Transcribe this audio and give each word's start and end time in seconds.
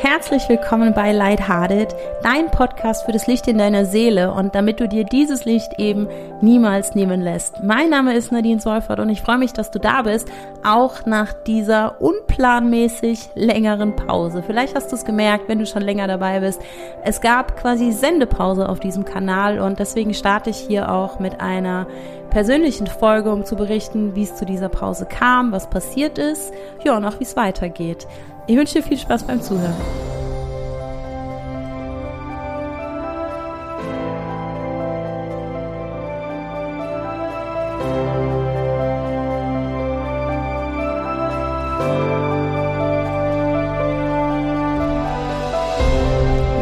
Herzlich 0.00 0.48
willkommen 0.48 0.94
bei 0.94 1.10
Lighthearted, 1.10 1.92
dein 2.22 2.52
Podcast 2.52 3.04
für 3.04 3.10
das 3.10 3.26
Licht 3.26 3.48
in 3.48 3.58
deiner 3.58 3.84
Seele 3.84 4.32
und 4.32 4.54
damit 4.54 4.78
du 4.78 4.86
dir 4.86 5.02
dieses 5.02 5.44
Licht 5.44 5.72
eben 5.76 6.06
niemals 6.40 6.94
nehmen 6.94 7.20
lässt. 7.20 7.64
Mein 7.64 7.90
Name 7.90 8.14
ist 8.14 8.30
Nadine 8.30 8.60
Seufert 8.60 9.00
und 9.00 9.08
ich 9.08 9.22
freue 9.22 9.38
mich, 9.38 9.52
dass 9.54 9.72
du 9.72 9.80
da 9.80 10.02
bist, 10.02 10.28
auch 10.64 11.04
nach 11.04 11.32
dieser 11.32 12.00
unplanmäßig 12.00 13.30
längeren 13.34 13.96
Pause. 13.96 14.44
Vielleicht 14.46 14.76
hast 14.76 14.92
du 14.92 14.94
es 14.94 15.04
gemerkt, 15.04 15.48
wenn 15.48 15.58
du 15.58 15.66
schon 15.66 15.82
länger 15.82 16.06
dabei 16.06 16.38
bist. 16.38 16.62
Es 17.02 17.20
gab 17.20 17.56
quasi 17.56 17.90
Sendepause 17.90 18.68
auf 18.68 18.78
diesem 18.78 19.04
Kanal 19.04 19.58
und 19.58 19.80
deswegen 19.80 20.14
starte 20.14 20.50
ich 20.50 20.58
hier 20.58 20.92
auch 20.92 21.18
mit 21.18 21.40
einer 21.40 21.88
persönlichen 22.30 22.86
Folge, 22.86 23.32
um 23.32 23.44
zu 23.44 23.56
berichten, 23.56 24.14
wie 24.14 24.22
es 24.22 24.36
zu 24.36 24.44
dieser 24.44 24.68
Pause 24.68 25.06
kam, 25.06 25.52
was 25.52 25.68
passiert 25.68 26.18
ist, 26.18 26.52
ja, 26.84 26.96
und 26.96 27.04
auch 27.04 27.18
wie 27.20 27.24
es 27.24 27.36
weitergeht. 27.36 28.06
Ich 28.46 28.56
wünsche 28.56 28.74
dir 28.74 28.82
viel 28.82 28.98
Spaß 28.98 29.24
beim 29.24 29.42
Zuhören. 29.42 29.74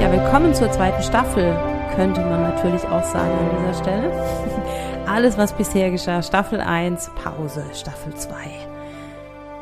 Ja, 0.01 0.13
willkommen 0.13 0.55
zur 0.55 0.71
zweiten 0.71 1.03
Staffel, 1.03 1.55
könnte 1.95 2.21
man 2.21 2.43
natürlich 2.43 2.85
auch 2.85 3.05
sagen 3.05 3.31
an 3.31 3.57
dieser 3.59 3.83
Stelle. 3.83 4.13
Alles, 5.07 5.39
was 5.39 5.57
bisher 5.57 5.93
geschah, 5.93 6.21
Staffel 6.21 6.61
1, 6.61 7.11
Pause, 7.23 7.65
Staffel 7.73 8.13
2. 8.15 8.35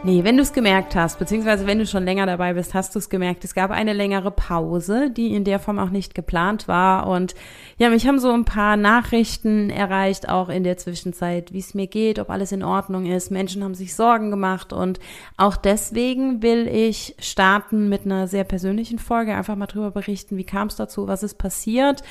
Nee, 0.02 0.24
wenn 0.24 0.36
du 0.36 0.42
es 0.42 0.54
gemerkt 0.54 0.96
hast, 0.96 1.18
beziehungsweise 1.18 1.66
wenn 1.66 1.78
du 1.78 1.86
schon 1.86 2.05
länger 2.05 2.27
dabei 2.27 2.55
bist, 2.55 2.72
hast 2.74 2.94
du 2.94 2.98
es 2.98 3.08
gemerkt. 3.08 3.44
Es 3.44 3.54
gab 3.54 3.70
eine 3.70 3.92
längere 3.92 4.30
Pause, 4.30 5.10
die 5.10 5.34
in 5.34 5.44
der 5.44 5.58
Form 5.58 5.78
auch 5.78 5.91
nicht 5.91 6.14
geplant 6.14 6.66
war. 6.66 7.06
Und 7.06 7.34
ja, 7.78 7.91
mich 7.91 8.06
haben 8.06 8.19
so 8.19 8.30
ein 8.30 8.44
paar 8.46 8.77
Nachrichten 8.77 9.69
erreicht, 9.70 10.28
auch 10.28 10.48
in 10.48 10.64
der 10.64 10.78
Zwischenzeit, 10.78 11.52
wie 11.52 11.58
es 11.58 11.74
mir 11.74 11.86
geht, 11.86 12.19
ob 12.19 12.30
alles 12.30 12.52
in 12.52 12.62
Ordnung 12.62 13.06
ist. 13.06 13.30
Menschen 13.30 13.64
haben 13.64 13.74
sich 13.74 13.94
Sorgen 13.94 14.30
gemacht 14.30 14.72
und 14.72 14.98
auch 15.36 15.56
deswegen 15.56 16.42
will 16.42 16.69
ich 16.69 17.16
starten 17.19 17.88
mit 17.88 18.04
einer 18.04 18.28
sehr 18.28 18.44
persönlichen 18.44 18.98
Folge, 18.98 19.34
einfach 19.34 19.56
mal 19.56 19.66
drüber 19.66 19.91
berichten, 19.91 20.36
wie 20.36 20.44
kam 20.44 20.69
es 20.69 20.76
dazu, 20.76 21.06
was 21.06 21.22
ist 21.22 21.38
passiert. 21.38 22.02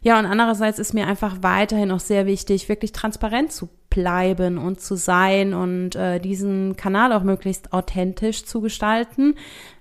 Ja, 0.00 0.18
und 0.18 0.26
andererseits 0.26 0.78
ist 0.78 0.94
mir 0.94 1.06
einfach 1.06 1.38
weiterhin 1.42 1.90
auch 1.90 2.00
sehr 2.00 2.26
wichtig, 2.26 2.68
wirklich 2.68 2.92
transparent 2.92 3.52
zu 3.52 3.68
bleiben 3.90 4.58
und 4.58 4.80
zu 4.80 4.96
sein 4.96 5.54
und 5.54 5.96
äh, 5.96 6.20
diesen 6.20 6.76
Kanal 6.76 7.12
auch 7.12 7.22
möglichst 7.22 7.72
authentisch 7.72 8.44
zu 8.44 8.60
gestalten. 8.60 9.34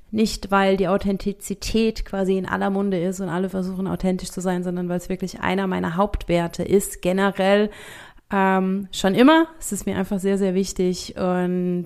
Nicht, 0.09 0.51
weil 0.51 0.77
die 0.77 0.87
Authentizität 0.87 2.05
quasi 2.05 2.37
in 2.37 2.45
aller 2.45 2.69
Munde 2.69 2.99
ist 2.99 3.19
und 3.19 3.29
alle 3.29 3.49
versuchen 3.49 3.87
authentisch 3.87 4.31
zu 4.31 4.39
sein, 4.39 4.63
sondern 4.63 4.87
weil 4.87 4.97
es 4.97 5.09
wirklich 5.09 5.41
einer 5.41 5.67
meiner 5.67 5.97
Hauptwerte 5.97 6.63
ist, 6.63 7.01
generell 7.01 7.69
ähm, 8.31 8.87
schon 8.91 9.15
immer. 9.15 9.47
Es 9.59 9.71
ist 9.71 9.85
mir 9.85 9.97
einfach 9.97 10.19
sehr, 10.19 10.37
sehr 10.37 10.53
wichtig 10.53 11.15
und 11.17 11.85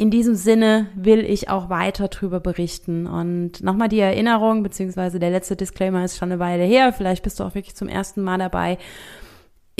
in 0.00 0.12
diesem 0.12 0.36
Sinne 0.36 0.86
will 0.94 1.24
ich 1.24 1.48
auch 1.48 1.68
weiter 1.70 2.06
drüber 2.06 2.38
berichten. 2.38 3.08
Und 3.08 3.64
nochmal 3.64 3.88
die 3.88 3.98
Erinnerung, 3.98 4.62
beziehungsweise 4.62 5.18
der 5.18 5.30
letzte 5.30 5.56
Disclaimer 5.56 6.04
ist 6.04 6.16
schon 6.16 6.30
eine 6.30 6.38
Weile 6.38 6.62
her. 6.62 6.92
Vielleicht 6.92 7.24
bist 7.24 7.40
du 7.40 7.44
auch 7.44 7.56
wirklich 7.56 7.74
zum 7.74 7.88
ersten 7.88 8.22
Mal 8.22 8.38
dabei. 8.38 8.78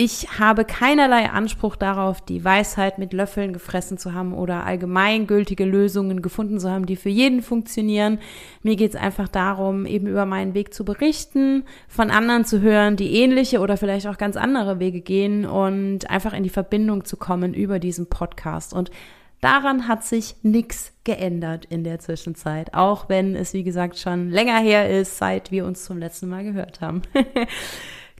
Ich 0.00 0.38
habe 0.38 0.64
keinerlei 0.64 1.28
Anspruch 1.30 1.74
darauf, 1.74 2.20
die 2.20 2.44
Weisheit 2.44 2.98
mit 2.98 3.12
Löffeln 3.12 3.52
gefressen 3.52 3.98
zu 3.98 4.12
haben 4.12 4.32
oder 4.32 4.64
allgemeingültige 4.64 5.64
Lösungen 5.64 6.22
gefunden 6.22 6.60
zu 6.60 6.70
haben, 6.70 6.86
die 6.86 6.94
für 6.94 7.08
jeden 7.08 7.42
funktionieren. 7.42 8.18
Mir 8.62 8.76
geht 8.76 8.94
es 8.94 9.00
einfach 9.00 9.28
darum, 9.28 9.86
eben 9.86 10.06
über 10.06 10.24
meinen 10.24 10.54
Weg 10.54 10.72
zu 10.72 10.84
berichten, 10.84 11.64
von 11.88 12.10
anderen 12.10 12.44
zu 12.44 12.60
hören, 12.60 12.94
die 12.96 13.14
ähnliche 13.16 13.58
oder 13.58 13.76
vielleicht 13.76 14.06
auch 14.06 14.18
ganz 14.18 14.36
andere 14.36 14.78
Wege 14.78 15.00
gehen 15.00 15.44
und 15.44 16.08
einfach 16.08 16.32
in 16.32 16.44
die 16.44 16.48
Verbindung 16.48 17.04
zu 17.04 17.16
kommen 17.16 17.52
über 17.52 17.80
diesen 17.80 18.08
Podcast. 18.08 18.74
Und 18.74 18.92
daran 19.40 19.88
hat 19.88 20.04
sich 20.04 20.36
nichts 20.42 20.92
geändert 21.04 21.64
in 21.66 21.84
der 21.84 21.98
Zwischenzeit, 21.98 22.74
auch 22.74 23.08
wenn 23.08 23.34
es, 23.34 23.54
wie 23.54 23.64
gesagt, 23.64 23.98
schon 23.98 24.30
länger 24.30 24.58
her 24.58 24.88
ist, 24.88 25.18
seit 25.18 25.50
wir 25.50 25.64
uns 25.64 25.84
zum 25.84 25.98
letzten 25.98 26.28
Mal 26.28 26.44
gehört 26.44 26.80
haben. 26.80 27.02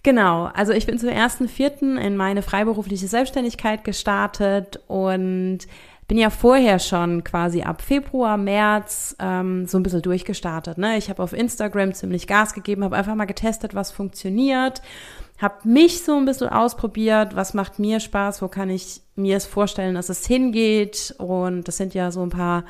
Genau, 0.04 0.44
also 0.54 0.72
ich 0.72 0.86
bin 0.86 0.98
zum 0.98 1.08
ersten 1.08 1.48
Vierten 1.48 1.98
in 1.98 2.16
meine 2.16 2.42
freiberufliche 2.42 3.08
Selbstständigkeit 3.08 3.84
gestartet 3.84 4.80
und 4.86 5.58
bin 6.08 6.16
ja 6.16 6.30
vorher 6.30 6.78
schon 6.78 7.22
quasi 7.22 7.62
ab 7.62 7.82
Februar, 7.82 8.38
März 8.38 9.14
ähm, 9.20 9.66
so 9.66 9.78
ein 9.78 9.82
bisschen 9.82 10.00
durchgestartet. 10.00 10.78
Ne? 10.78 10.96
Ich 10.96 11.10
habe 11.10 11.22
auf 11.22 11.34
Instagram 11.34 11.92
ziemlich 11.92 12.26
Gas 12.26 12.54
gegeben, 12.54 12.82
habe 12.82 12.96
einfach 12.96 13.14
mal 13.14 13.26
getestet, 13.26 13.74
was 13.74 13.92
funktioniert, 13.92 14.80
habe 15.36 15.68
mich 15.68 16.02
so 16.02 16.16
ein 16.16 16.24
bisschen 16.24 16.48
ausprobiert, 16.48 17.36
was 17.36 17.52
macht 17.52 17.78
mir 17.78 18.00
Spaß, 18.00 18.40
wo 18.40 18.48
kann 18.48 18.70
ich 18.70 19.02
mir 19.16 19.36
es 19.36 19.44
vorstellen, 19.44 19.94
dass 19.94 20.08
es 20.08 20.26
hingeht. 20.26 21.14
Und 21.18 21.68
das 21.68 21.76
sind 21.76 21.92
ja 21.92 22.10
so 22.10 22.22
ein 22.22 22.30
paar 22.30 22.64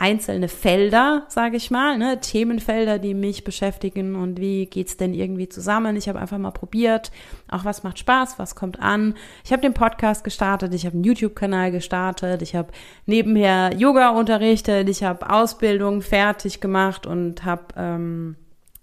einzelne 0.00 0.48
Felder, 0.48 1.24
sage 1.28 1.58
ich 1.58 1.70
mal, 1.70 1.98
ne, 1.98 2.18
Themenfelder, 2.20 2.98
die 2.98 3.12
mich 3.12 3.44
beschäftigen 3.44 4.16
und 4.16 4.40
wie 4.40 4.64
geht's 4.64 4.96
denn 4.96 5.12
irgendwie 5.12 5.50
zusammen. 5.50 5.94
Ich 5.94 6.08
habe 6.08 6.18
einfach 6.18 6.38
mal 6.38 6.52
probiert, 6.52 7.12
auch 7.50 7.66
was 7.66 7.82
macht 7.82 7.98
Spaß, 7.98 8.38
was 8.38 8.54
kommt 8.54 8.80
an. 8.80 9.14
Ich 9.44 9.52
habe 9.52 9.60
den 9.60 9.74
Podcast 9.74 10.24
gestartet, 10.24 10.72
ich 10.72 10.86
habe 10.86 10.94
einen 10.94 11.04
YouTube-Kanal 11.04 11.70
gestartet, 11.70 12.40
ich 12.40 12.54
habe 12.54 12.68
nebenher 13.04 13.74
Yoga 13.76 14.10
unterrichtet, 14.10 14.88
ich 14.88 15.04
habe 15.04 15.28
Ausbildung 15.28 16.00
fertig 16.00 16.62
gemacht 16.62 17.06
und 17.06 17.44
habe 17.44 17.64
ähm, 17.76 18.36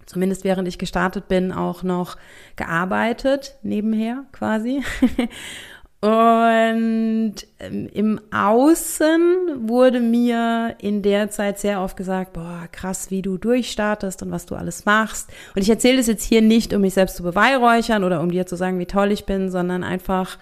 zumindest 0.06 0.44
während 0.44 0.68
ich 0.68 0.78
gestartet 0.78 1.28
bin 1.28 1.52
auch 1.52 1.82
noch 1.82 2.16
gearbeitet 2.56 3.56
nebenher 3.64 4.26
quasi. 4.32 4.84
Und 6.00 7.34
ähm, 7.60 7.90
im 7.92 8.22
Außen 8.32 9.68
wurde 9.68 10.00
mir 10.00 10.76
in 10.80 11.02
der 11.02 11.32
Zeit 11.32 11.58
sehr 11.58 11.82
oft 11.82 11.98
gesagt, 11.98 12.34
boah, 12.34 12.68
krass, 12.72 13.10
wie 13.10 13.24
du 13.24 13.40
durchstartest 13.40 14.22
und 14.22 14.30
was 14.32 14.46
du 14.46 14.56
alles 14.56 14.86
machst. 14.86 15.32
Und 15.56 15.64
ich 15.64 15.70
erzähle 15.70 15.98
das 15.98 16.06
jetzt 16.06 16.24
hier 16.24 16.44
nicht, 16.44 16.72
um 16.74 16.82
mich 16.82 16.94
selbst 16.94 17.16
zu 17.16 17.24
beweihräuchern 17.24 18.04
oder 18.04 18.22
um 18.22 18.30
dir 18.30 18.46
zu 18.46 18.56
sagen, 18.56 18.78
wie 18.78 18.86
toll 18.86 19.12
ich 19.12 19.26
bin, 19.26 19.50
sondern 19.50 19.84
einfach, 19.84 20.38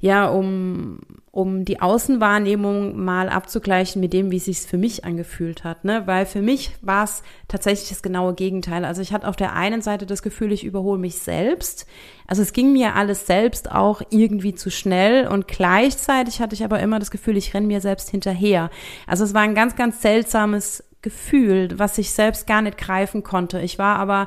ja, 0.00 0.28
um, 0.28 0.98
um 1.32 1.64
die 1.64 1.80
Außenwahrnehmung 1.80 2.98
mal 2.98 3.28
abzugleichen 3.28 4.00
mit 4.00 4.12
dem, 4.12 4.32
wie 4.32 4.38
es 4.38 4.46
sich 4.46 4.58
für 4.60 4.78
mich 4.78 5.04
angefühlt 5.04 5.62
hat, 5.62 5.84
ne? 5.84 6.02
Weil 6.06 6.26
für 6.26 6.42
mich 6.42 6.72
war 6.82 7.04
es 7.04 7.22
tatsächlich 7.46 7.88
das 7.88 8.02
genaue 8.02 8.34
Gegenteil. 8.34 8.84
Also 8.84 9.00
ich 9.00 9.12
hatte 9.12 9.28
auf 9.28 9.36
der 9.36 9.54
einen 9.54 9.80
Seite 9.80 10.06
das 10.06 10.22
Gefühl, 10.22 10.50
ich 10.50 10.64
überhole 10.64 10.98
mich 10.98 11.18
selbst. 11.18 11.86
Also 12.26 12.42
es 12.42 12.52
ging 12.52 12.72
mir 12.72 12.96
alles 12.96 13.26
selbst 13.26 13.70
auch 13.70 14.02
irgendwie 14.10 14.56
zu 14.56 14.70
schnell 14.70 15.28
und 15.28 15.46
gleichzeitig 15.46 16.40
hatte 16.40 16.56
ich 16.56 16.64
aber 16.64 16.80
immer 16.80 16.98
das 16.98 17.12
Gefühl, 17.12 17.36
ich 17.36 17.54
renne 17.54 17.68
mir 17.68 17.80
selbst 17.80 18.10
hinterher. 18.10 18.68
Also 19.06 19.22
es 19.22 19.32
war 19.32 19.42
ein 19.42 19.54
ganz, 19.54 19.76
ganz 19.76 20.02
seltsames 20.02 20.82
Gefühl, 21.00 21.68
was 21.78 21.96
ich 21.98 22.10
selbst 22.10 22.48
gar 22.48 22.60
nicht 22.60 22.76
greifen 22.76 23.22
konnte. 23.22 23.60
Ich 23.60 23.78
war 23.78 24.00
aber 24.00 24.26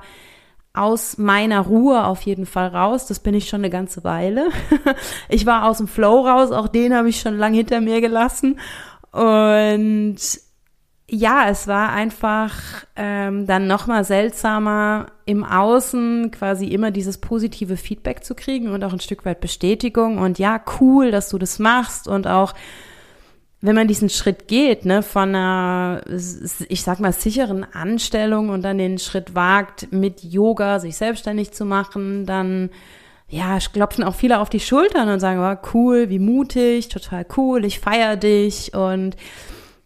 aus 0.73 1.19
meiner 1.19 1.61
Ruhe 1.61 2.03
auf 2.06 2.23
jeden 2.23 2.45
Fall 2.45 2.67
raus. 2.67 3.06
Das 3.06 3.19
bin 3.19 3.35
ich 3.35 3.47
schon 3.47 3.61
eine 3.61 3.69
ganze 3.69 4.03
Weile. 4.03 4.50
ich 5.29 5.45
war 5.45 5.66
aus 5.66 5.78
dem 5.78 5.88
Flow 5.88 6.28
raus, 6.28 6.51
auch 6.51 6.67
den 6.67 6.95
habe 6.95 7.09
ich 7.09 7.19
schon 7.19 7.38
lang 7.38 7.53
hinter 7.53 7.79
mir 7.79 8.01
gelassen. 8.01 8.59
Und 9.11 10.17
ja, 11.07 11.47
es 11.47 11.67
war 11.67 11.91
einfach 11.91 12.53
ähm, 12.95 13.45
dann 13.45 13.67
nochmal 13.67 14.03
seltsamer 14.03 15.07
im 15.25 15.44
Außen 15.44 16.31
quasi 16.31 16.67
immer 16.67 16.90
dieses 16.90 17.19
positive 17.19 17.78
Feedback 17.78 18.23
zu 18.23 18.34
kriegen 18.34 18.69
und 18.69 18.84
auch 18.84 18.94
ein 18.94 19.00
Stück 19.00 19.23
weit 19.25 19.40
Bestätigung 19.40 20.17
und 20.17 20.40
ja, 20.40 20.59
cool, 20.79 21.11
dass 21.11 21.29
du 21.29 21.38
das 21.38 21.59
machst 21.59 22.07
und 22.07 22.25
auch 22.25 22.55
wenn 23.63 23.75
man 23.75 23.87
diesen 23.87 24.09
Schritt 24.09 24.49
geht, 24.49 24.83
ne, 24.83 25.01
von 25.01 25.29
einer, 25.29 26.01
ich 26.67 26.83
sag 26.83 26.99
mal, 26.99 27.13
sicheren 27.13 27.63
Anstellung 27.63 28.49
und 28.49 28.61
dann 28.61 28.77
den 28.77 28.97
Schritt 28.97 29.35
wagt, 29.35 29.89
mit 29.93 30.21
Yoga 30.21 30.81
sich 30.81 30.97
selbstständig 30.97 31.53
zu 31.53 31.63
machen, 31.63 32.25
dann, 32.25 32.71
ja, 33.29 33.57
klopfen 33.59 34.03
auch 34.03 34.15
viele 34.15 34.39
auf 34.39 34.49
die 34.49 34.59
Schultern 34.59 35.07
und 35.07 35.21
sagen, 35.21 35.39
oh, 35.39 35.69
cool, 35.73 36.09
wie 36.09 36.19
mutig, 36.19 36.89
total 36.89 37.25
cool, 37.37 37.63
ich 37.63 37.79
feier 37.79 38.17
dich. 38.17 38.73
Und 38.73 39.15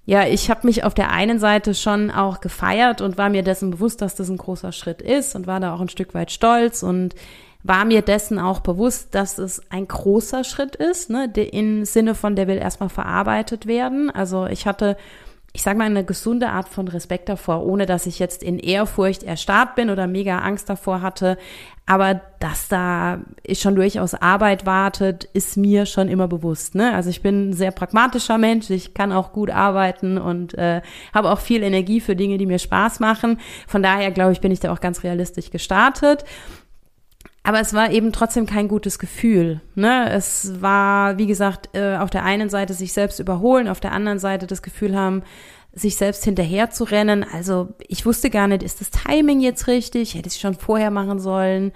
ja, 0.08 0.26
ich 0.26 0.50
habe 0.50 0.66
mich 0.66 0.84
auf 0.84 0.96
der 0.96 1.12
einen 1.12 1.38
Seite 1.38 1.76
schon 1.76 2.10
auch 2.10 2.42
gefeiert 2.42 3.02
und 3.02 3.20
war 3.20 3.30
mir 3.30 3.44
dessen 3.44 3.70
bewusst, 3.70 4.02
dass 4.02 4.16
das 4.16 4.30
ein 4.30 4.38
großer 4.38 4.72
Schritt 4.72 5.04
ist 5.04 5.36
und 5.36 5.46
war 5.46 5.60
da 5.60 5.76
auch 5.76 5.82
ein 5.82 5.90
Stück 5.90 6.16
weit 6.16 6.32
stolz 6.32 6.82
und 6.82 7.14
war 7.68 7.86
mir 7.86 8.02
dessen 8.02 8.40
auch 8.40 8.60
bewusst, 8.60 9.14
dass 9.16 9.38
es 9.38 9.62
ein 9.70 9.88
großer 9.88 10.44
Schritt 10.44 10.76
ist, 10.76 11.10
ne, 11.10 11.26
im 11.26 11.86
Sinne 11.86 12.16
von, 12.16 12.36
der 12.36 12.48
will 12.48 12.58
erstmal 12.58 12.90
verarbeitet 12.90 13.68
werden. 13.68 14.10
Also 14.10 14.48
ich 14.48 14.66
hatte 14.66 14.98
ich 15.58 15.64
sage 15.64 15.80
mal, 15.80 15.86
eine 15.86 16.06
gesunde 16.06 16.50
Art 16.50 16.70
von 16.70 16.88
Respekt 16.88 17.30
davor, 17.30 17.66
ohne 17.66 17.88
dass 17.88 18.06
ich 18.06 18.20
jetzt 18.20 18.44
in 18.44 18.60
Ehrfurcht 18.60 19.24
erstarrt 19.24 19.74
bin 19.74 19.90
oder 19.90 20.06
mega 20.06 20.38
Angst 20.38 20.70
davor 20.70 21.02
hatte. 21.02 21.36
Aber 21.88 22.22
dass 22.40 22.68
da 22.68 23.22
schon 23.54 23.76
durchaus 23.76 24.14
Arbeit 24.14 24.68
wartet, 24.68 25.24
ist 25.24 25.58
mir 25.58 25.88
schon 25.88 26.10
immer 26.10 26.28
bewusst. 26.28 26.76
Ne? 26.76 26.94
Also 26.94 27.10
ich 27.10 27.24
bin 27.24 27.50
ein 27.50 27.54
sehr 27.54 27.72
pragmatischer 27.72 28.38
Mensch, 28.38 28.70
ich 28.70 28.94
kann 28.94 29.12
auch 29.12 29.32
gut 29.32 29.50
arbeiten 29.50 30.20
und 30.20 30.54
äh, 30.54 30.82
habe 31.12 31.32
auch 31.32 31.40
viel 31.40 31.64
Energie 31.64 32.02
für 32.02 32.16
Dinge, 32.16 32.38
die 32.38 32.46
mir 32.46 32.60
Spaß 32.60 33.00
machen. 33.00 33.40
Von 33.68 33.82
daher, 33.82 34.12
glaube 34.12 34.34
ich, 34.34 34.42
bin 34.42 34.52
ich 34.52 34.60
da 34.60 34.72
auch 34.72 34.80
ganz 34.80 35.04
realistisch 35.04 35.50
gestartet. 35.50 36.24
Aber 37.48 37.62
es 37.62 37.74
war 37.74 37.92
eben 37.92 38.12
trotzdem 38.12 38.46
kein 38.46 38.68
gutes 38.68 39.00
Gefühl. 39.00 39.62
Ne? 39.74 40.10
Es 40.12 40.62
war, 40.62 41.18
wie 41.18 41.28
gesagt, 41.28 41.70
äh, 41.78 41.96
auf 41.96 42.10
der 42.10 42.26
einen 42.26 42.50
Seite 42.50 42.74
sich 42.74 42.92
selbst 42.92 43.22
überholen, 43.22 43.70
auf 43.70 43.80
der 43.80 43.94
anderen 43.94 44.20
Seite 44.20 44.48
das 44.48 44.62
Gefühl 44.62 44.98
haben, 44.98 45.24
sich 45.72 45.96
selbst 45.96 46.26
hinterher 46.26 46.72
zu 46.72 46.84
rennen. 46.84 47.24
Also 47.24 47.70
ich 47.88 48.06
wusste 48.06 48.30
gar 48.30 48.50
nicht, 48.50 48.64
ist 48.64 48.82
das 48.82 48.92
Timing 48.92 49.40
jetzt 49.40 49.68
richtig? 49.68 50.16
Hätte 50.16 50.28
ich 50.28 50.34
es 50.34 50.42
schon 50.42 50.56
vorher 50.56 50.92
machen 50.92 51.20
sollen? 51.20 51.72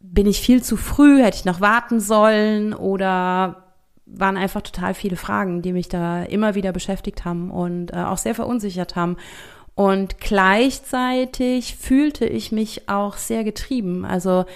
Bin 0.00 0.26
ich 0.26 0.40
viel 0.40 0.62
zu 0.62 0.78
früh? 0.78 1.22
Hätte 1.22 1.36
ich 1.36 1.44
noch 1.44 1.60
warten 1.60 2.00
sollen? 2.00 2.72
Oder 2.72 3.64
waren 4.06 4.38
einfach 4.38 4.62
total 4.62 4.94
viele 4.94 5.16
Fragen, 5.16 5.60
die 5.60 5.74
mich 5.74 5.90
da 5.90 6.22
immer 6.22 6.54
wieder 6.54 6.72
beschäftigt 6.72 7.26
haben 7.26 7.50
und 7.50 7.92
äh, 7.92 7.96
auch 7.96 8.16
sehr 8.16 8.34
verunsichert 8.34 8.96
haben. 8.96 9.18
Und 9.74 10.20
gleichzeitig 10.20 11.76
fühlte 11.76 12.24
ich 12.24 12.50
mich 12.50 12.88
auch 12.88 13.18
sehr 13.18 13.44
getrieben. 13.44 14.06
Also 14.06 14.46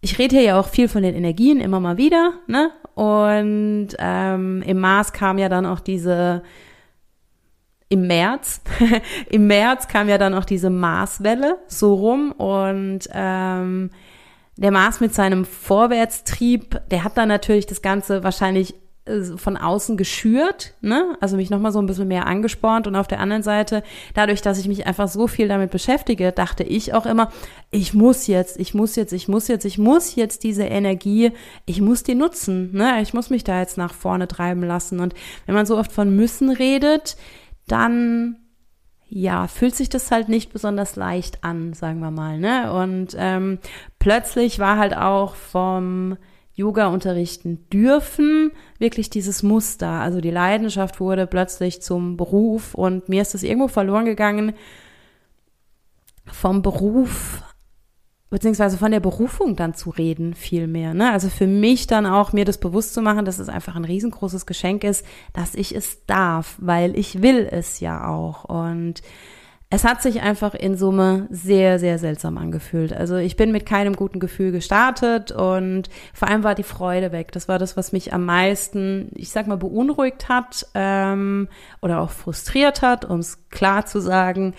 ich 0.00 0.18
rede 0.18 0.36
hier 0.36 0.44
ja 0.44 0.60
auch 0.60 0.68
viel 0.68 0.88
von 0.88 1.02
den 1.02 1.14
Energien 1.14 1.60
immer 1.60 1.80
mal 1.80 1.96
wieder, 1.96 2.34
ne? 2.46 2.70
Und 2.94 3.88
ähm, 3.98 4.62
im 4.62 4.78
Mars 4.78 5.12
kam 5.12 5.38
ja 5.38 5.48
dann 5.48 5.66
auch 5.66 5.80
diese 5.80 6.42
im 7.88 8.06
März, 8.06 8.62
im 9.30 9.46
März 9.46 9.88
kam 9.88 10.08
ja 10.08 10.16
dann 10.16 10.34
auch 10.34 10.44
diese 10.44 10.70
Marswelle 10.70 11.58
so 11.66 11.94
rum 11.94 12.32
und 12.32 13.00
ähm, 13.12 13.90
der 14.56 14.70
Mars 14.70 15.00
mit 15.00 15.14
seinem 15.14 15.44
Vorwärtstrieb, 15.44 16.80
der 16.90 17.02
hat 17.02 17.16
dann 17.16 17.28
natürlich 17.28 17.66
das 17.66 17.82
Ganze 17.82 18.22
wahrscheinlich 18.22 18.74
von 19.36 19.56
außen 19.56 19.96
geschürt, 19.96 20.74
ne? 20.82 21.16
Also 21.20 21.36
mich 21.36 21.50
nochmal 21.50 21.72
so 21.72 21.80
ein 21.80 21.86
bisschen 21.86 22.08
mehr 22.08 22.26
angespornt 22.26 22.86
und 22.86 22.96
auf 22.96 23.08
der 23.08 23.18
anderen 23.20 23.42
Seite, 23.42 23.82
dadurch, 24.14 24.42
dass 24.42 24.58
ich 24.58 24.68
mich 24.68 24.86
einfach 24.86 25.08
so 25.08 25.26
viel 25.26 25.48
damit 25.48 25.70
beschäftige, 25.70 26.32
dachte 26.32 26.64
ich 26.64 26.92
auch 26.92 27.06
immer, 27.06 27.32
ich 27.70 27.94
muss 27.94 28.26
jetzt, 28.26 28.60
ich 28.60 28.74
muss 28.74 28.96
jetzt, 28.96 29.12
ich 29.12 29.26
muss 29.26 29.48
jetzt, 29.48 29.64
ich 29.64 29.78
muss 29.78 30.14
jetzt 30.16 30.44
diese 30.44 30.64
Energie, 30.64 31.32
ich 31.66 31.80
muss 31.80 32.02
die 32.02 32.14
nutzen, 32.14 32.72
ne? 32.72 33.00
Ich 33.00 33.14
muss 33.14 33.30
mich 33.30 33.42
da 33.42 33.58
jetzt 33.58 33.78
nach 33.78 33.94
vorne 33.94 34.28
treiben 34.28 34.62
lassen. 34.62 35.00
Und 35.00 35.14
wenn 35.46 35.54
man 35.54 35.66
so 35.66 35.78
oft 35.78 35.92
von 35.92 36.14
müssen 36.14 36.50
redet, 36.50 37.16
dann 37.66 38.36
ja, 39.08 39.48
fühlt 39.48 39.74
sich 39.74 39.88
das 39.88 40.12
halt 40.12 40.28
nicht 40.28 40.52
besonders 40.52 40.94
leicht 40.94 41.42
an, 41.42 41.72
sagen 41.72 41.98
wir 41.98 42.12
mal, 42.12 42.38
ne? 42.38 42.72
Und 42.72 43.16
ähm, 43.18 43.58
plötzlich 43.98 44.60
war 44.60 44.78
halt 44.78 44.96
auch 44.96 45.34
vom 45.34 46.16
Yoga 46.60 46.88
unterrichten 46.88 47.66
dürfen, 47.72 48.52
wirklich 48.78 49.10
dieses 49.10 49.42
Muster. 49.42 49.88
Also 49.88 50.20
die 50.20 50.30
Leidenschaft 50.30 51.00
wurde 51.00 51.26
plötzlich 51.26 51.82
zum 51.82 52.16
Beruf 52.16 52.74
und 52.74 53.08
mir 53.08 53.22
ist 53.22 53.34
das 53.34 53.42
irgendwo 53.42 53.68
verloren 53.68 54.04
gegangen, 54.04 54.54
vom 56.26 56.62
Beruf 56.62 57.42
beziehungsweise 58.30 58.78
von 58.78 58.92
der 58.92 59.00
Berufung 59.00 59.56
dann 59.56 59.74
zu 59.74 59.90
reden 59.90 60.34
viel 60.34 60.68
mehr. 60.68 60.94
Ne? 60.94 61.10
Also 61.10 61.28
für 61.28 61.48
mich 61.48 61.88
dann 61.88 62.06
auch 62.06 62.32
mir 62.32 62.44
das 62.44 62.58
bewusst 62.58 62.94
zu 62.94 63.02
machen, 63.02 63.24
dass 63.24 63.40
es 63.40 63.48
einfach 63.48 63.74
ein 63.74 63.84
riesengroßes 63.84 64.46
Geschenk 64.46 64.84
ist, 64.84 65.04
dass 65.32 65.56
ich 65.56 65.74
es 65.74 66.06
darf, 66.06 66.56
weil 66.60 66.96
ich 66.96 67.22
will 67.22 67.48
es 67.50 67.80
ja 67.80 68.06
auch. 68.08 68.44
Und 68.44 69.02
es 69.72 69.84
hat 69.84 70.02
sich 70.02 70.20
einfach 70.20 70.54
in 70.54 70.76
Summe 70.76 71.28
sehr, 71.30 71.78
sehr 71.78 71.98
seltsam 72.00 72.38
angefühlt. 72.38 72.92
Also 72.92 73.16
ich 73.16 73.36
bin 73.36 73.52
mit 73.52 73.66
keinem 73.66 73.94
guten 73.94 74.18
Gefühl 74.18 74.50
gestartet 74.50 75.30
und 75.30 75.88
vor 76.12 76.26
allem 76.26 76.42
war 76.42 76.56
die 76.56 76.64
Freude 76.64 77.12
weg. 77.12 77.30
Das 77.30 77.46
war 77.46 77.60
das, 77.60 77.76
was 77.76 77.92
mich 77.92 78.12
am 78.12 78.24
meisten, 78.24 79.10
ich 79.14 79.30
sag 79.30 79.46
mal, 79.46 79.56
beunruhigt 79.56 80.28
hat 80.28 80.66
ähm, 80.74 81.48
oder 81.80 82.00
auch 82.00 82.10
frustriert 82.10 82.82
hat, 82.82 83.04
um 83.04 83.20
es 83.20 83.48
klar 83.48 83.86
zu 83.86 84.00
sagen. 84.00 84.54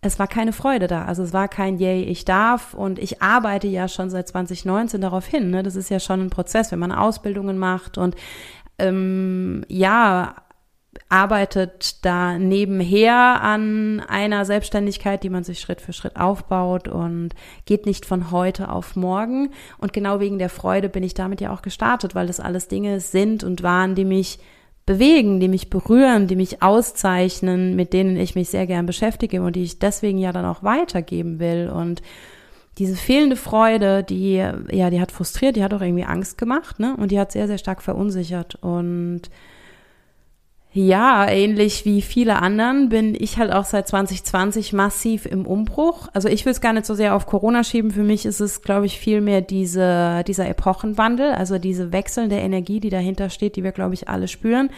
Es 0.00 0.18
war 0.18 0.28
keine 0.28 0.54
Freude 0.54 0.86
da. 0.86 1.04
Also 1.04 1.22
es 1.22 1.34
war 1.34 1.48
kein 1.48 1.76
Yay, 1.76 2.04
ich 2.04 2.24
darf 2.24 2.72
und 2.72 2.98
ich 2.98 3.20
arbeite 3.20 3.66
ja 3.66 3.86
schon 3.86 4.08
seit 4.08 4.28
2019 4.28 5.02
darauf 5.02 5.26
hin. 5.26 5.50
Ne? 5.50 5.62
Das 5.62 5.76
ist 5.76 5.90
ja 5.90 6.00
schon 6.00 6.22
ein 6.22 6.30
Prozess, 6.30 6.72
wenn 6.72 6.78
man 6.78 6.92
Ausbildungen 6.92 7.58
macht 7.58 7.98
und 7.98 8.16
ähm, 8.78 9.64
ja, 9.68 10.36
arbeitet 11.08 12.04
da 12.04 12.38
nebenher 12.38 13.42
an 13.42 14.00
einer 14.00 14.44
Selbstständigkeit, 14.44 15.22
die 15.22 15.30
man 15.30 15.44
sich 15.44 15.60
Schritt 15.60 15.80
für 15.80 15.92
Schritt 15.92 16.16
aufbaut 16.16 16.88
und 16.88 17.30
geht 17.64 17.86
nicht 17.86 18.06
von 18.06 18.30
heute 18.30 18.70
auf 18.70 18.96
morgen. 18.96 19.50
Und 19.78 19.92
genau 19.92 20.20
wegen 20.20 20.38
der 20.38 20.48
Freude 20.48 20.88
bin 20.88 21.02
ich 21.02 21.14
damit 21.14 21.40
ja 21.40 21.52
auch 21.52 21.62
gestartet, 21.62 22.14
weil 22.14 22.26
das 22.26 22.40
alles 22.40 22.68
Dinge 22.68 23.00
sind 23.00 23.44
und 23.44 23.62
waren, 23.62 23.94
die 23.94 24.04
mich 24.04 24.38
bewegen, 24.86 25.40
die 25.40 25.48
mich 25.48 25.70
berühren, 25.70 26.26
die 26.26 26.36
mich 26.36 26.62
auszeichnen, 26.62 27.74
mit 27.74 27.92
denen 27.92 28.16
ich 28.16 28.34
mich 28.34 28.50
sehr 28.50 28.66
gern 28.66 28.86
beschäftige 28.86 29.42
und 29.42 29.56
die 29.56 29.62
ich 29.62 29.78
deswegen 29.78 30.18
ja 30.18 30.32
dann 30.32 30.44
auch 30.44 30.62
weitergeben 30.62 31.38
will. 31.38 31.70
Und 31.70 32.02
diese 32.78 32.96
fehlende 32.96 33.36
Freude, 33.36 34.02
die, 34.02 34.34
ja, 34.34 34.90
die 34.90 35.00
hat 35.00 35.12
frustriert, 35.12 35.56
die 35.56 35.62
hat 35.62 35.72
auch 35.72 35.80
irgendwie 35.80 36.04
Angst 36.04 36.38
gemacht, 36.38 36.80
ne? 36.80 36.96
Und 36.98 37.12
die 37.12 37.20
hat 37.20 37.32
sehr, 37.32 37.46
sehr 37.46 37.58
stark 37.58 37.82
verunsichert. 37.82 38.56
Und 38.56 39.22
ja, 40.76 41.28
ähnlich 41.28 41.84
wie 41.84 42.02
viele 42.02 42.42
anderen 42.42 42.88
bin 42.88 43.14
ich 43.16 43.38
halt 43.38 43.52
auch 43.52 43.64
seit 43.64 43.86
2020 43.86 44.72
massiv 44.72 45.24
im 45.24 45.46
Umbruch. 45.46 46.08
Also 46.12 46.28
ich 46.28 46.44
will 46.44 46.50
es 46.50 46.60
gar 46.60 46.72
nicht 46.72 46.84
so 46.84 46.96
sehr 46.96 47.14
auf 47.14 47.26
Corona 47.26 47.62
schieben. 47.62 47.92
Für 47.92 48.02
mich 48.02 48.26
ist 48.26 48.40
es, 48.40 48.60
glaube 48.60 48.86
ich, 48.86 48.98
viel 48.98 49.20
mehr 49.20 49.40
diese, 49.40 50.24
dieser 50.26 50.48
Epochenwandel, 50.48 51.30
also 51.30 51.58
diese 51.58 51.92
wechselnde 51.92 52.34
Energie, 52.34 52.80
die 52.80 52.90
dahinter 52.90 53.30
steht, 53.30 53.54
die 53.54 53.62
wir, 53.62 53.70
glaube 53.70 53.94
ich, 53.94 54.08
alle 54.08 54.26
spüren. 54.26 54.68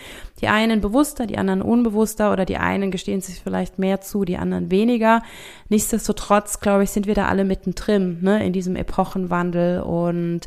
Die 0.42 0.48
einen 0.48 0.82
bewusster, 0.82 1.26
die 1.26 1.38
anderen 1.38 1.62
unbewusster 1.62 2.30
oder 2.30 2.44
die 2.44 2.58
einen 2.58 2.90
gestehen 2.90 3.22
sich 3.22 3.40
vielleicht 3.40 3.78
mehr 3.78 4.02
zu, 4.02 4.26
die 4.26 4.36
anderen 4.36 4.70
weniger. 4.70 5.22
Nichtsdestotrotz, 5.70 6.60
glaube 6.60 6.84
ich, 6.84 6.90
sind 6.90 7.06
wir 7.06 7.14
da 7.14 7.28
alle 7.28 7.46
mittendrin, 7.46 8.18
ne, 8.20 8.44
in 8.44 8.52
diesem 8.52 8.76
Epochenwandel. 8.76 9.80
Und 9.80 10.42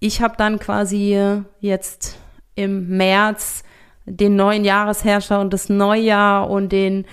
ich 0.00 0.20
habe 0.20 0.34
dann 0.36 0.58
quasi 0.58 1.16
jetzt 1.60 2.18
im 2.56 2.88
März 2.96 3.62
den 4.06 4.36
neuen 4.36 4.64
Jahresherrscher 4.64 5.40
und 5.40 5.52
das 5.52 5.68
Neujahr 5.68 6.50
und 6.50 6.70
den 6.72 7.04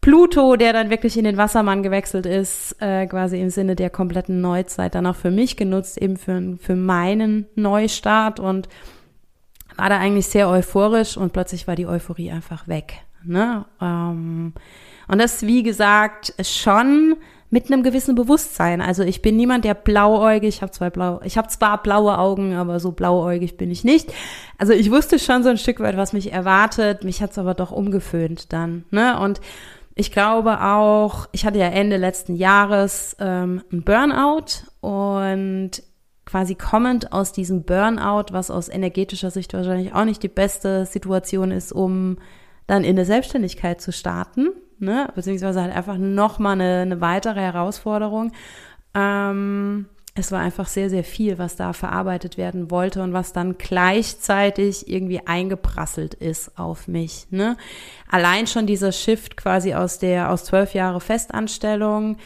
Pluto, 0.00 0.56
der 0.56 0.74
dann 0.74 0.90
wirklich 0.90 1.16
in 1.16 1.24
den 1.24 1.38
Wassermann 1.38 1.82
gewechselt 1.82 2.26
ist, 2.26 2.76
äh, 2.80 3.06
quasi 3.06 3.40
im 3.40 3.48
Sinne 3.48 3.74
der 3.74 3.88
kompletten 3.88 4.42
Neuzeit, 4.42 4.94
dann 4.94 5.06
auch 5.06 5.16
für 5.16 5.30
mich 5.30 5.56
genutzt, 5.56 5.96
eben 5.96 6.18
für, 6.18 6.58
für 6.60 6.76
meinen 6.76 7.46
Neustart 7.54 8.38
und 8.38 8.68
war 9.76 9.88
da 9.88 9.98
eigentlich 9.98 10.26
sehr 10.26 10.48
euphorisch 10.50 11.16
und 11.16 11.32
plötzlich 11.32 11.66
war 11.66 11.74
die 11.74 11.86
Euphorie 11.86 12.30
einfach 12.30 12.68
weg. 12.68 13.00
Ne? 13.24 13.64
Ähm, 13.80 14.52
und 15.08 15.18
das, 15.18 15.46
wie 15.46 15.62
gesagt, 15.62 16.34
schon 16.42 17.16
mit 17.50 17.70
einem 17.70 17.82
gewissen 17.82 18.14
Bewusstsein. 18.14 18.80
Also 18.80 19.02
ich 19.02 19.22
bin 19.22 19.36
niemand, 19.36 19.64
der 19.64 19.74
blauäugig, 19.74 20.56
ich 20.56 20.62
habe 20.62 20.72
zwei 20.72 20.90
blau, 20.90 21.20
ich 21.24 21.38
habe 21.38 21.48
zwar 21.48 21.82
blaue 21.82 22.18
Augen, 22.18 22.54
aber 22.54 22.80
so 22.80 22.92
blauäugig 22.92 23.56
bin 23.56 23.70
ich 23.70 23.84
nicht. 23.84 24.12
Also 24.58 24.72
ich 24.72 24.90
wusste 24.90 25.18
schon 25.18 25.42
so 25.42 25.50
ein 25.50 25.58
Stück 25.58 25.80
weit, 25.80 25.96
was 25.96 26.12
mich 26.12 26.32
erwartet. 26.32 27.04
Mich 27.04 27.22
hat's 27.22 27.38
aber 27.38 27.54
doch 27.54 27.70
umgeföhnt 27.70 28.52
dann. 28.52 28.84
Ne? 28.90 29.18
Und 29.20 29.40
ich 29.94 30.10
glaube 30.10 30.60
auch, 30.62 31.28
ich 31.32 31.46
hatte 31.46 31.58
ja 31.58 31.68
Ende 31.68 31.96
letzten 31.96 32.34
Jahres 32.34 33.16
ähm, 33.20 33.62
ein 33.72 33.84
Burnout 33.84 34.64
und 34.80 35.82
quasi 36.26 36.54
kommend 36.56 37.12
aus 37.12 37.32
diesem 37.32 37.62
Burnout, 37.62 38.32
was 38.32 38.50
aus 38.50 38.68
energetischer 38.68 39.30
Sicht 39.30 39.52
wahrscheinlich 39.52 39.94
auch 39.94 40.04
nicht 40.04 40.22
die 40.22 40.28
beste 40.28 40.86
Situation 40.86 41.50
ist, 41.50 41.72
um 41.72 42.18
dann 42.66 42.82
in 42.82 42.96
der 42.96 43.04
Selbstständigkeit 43.04 43.80
zu 43.80 43.92
starten, 43.92 44.48
ne? 44.78 45.08
beziehungsweise 45.14 45.62
halt 45.62 45.74
einfach 45.74 45.98
nochmal 45.98 46.52
eine, 46.52 46.80
eine 46.82 47.00
weitere 47.00 47.40
Herausforderung. 47.40 48.32
Ähm, 48.94 49.86
es 50.16 50.30
war 50.30 50.40
einfach 50.40 50.68
sehr, 50.68 50.90
sehr 50.90 51.02
viel, 51.02 51.38
was 51.38 51.56
da 51.56 51.72
verarbeitet 51.72 52.38
werden 52.38 52.70
wollte 52.70 53.02
und 53.02 53.12
was 53.12 53.32
dann 53.32 53.58
gleichzeitig 53.58 54.88
irgendwie 54.88 55.26
eingeprasselt 55.26 56.14
ist 56.14 56.56
auf 56.56 56.86
mich. 56.86 57.26
Ne? 57.30 57.56
Allein 58.08 58.46
schon 58.46 58.66
dieser 58.66 58.92
Shift 58.92 59.36
quasi 59.36 59.74
aus 59.74 59.98
der, 59.98 60.30
aus 60.30 60.44
zwölf 60.44 60.72
Jahre 60.72 61.00
Festanstellung 61.00 62.16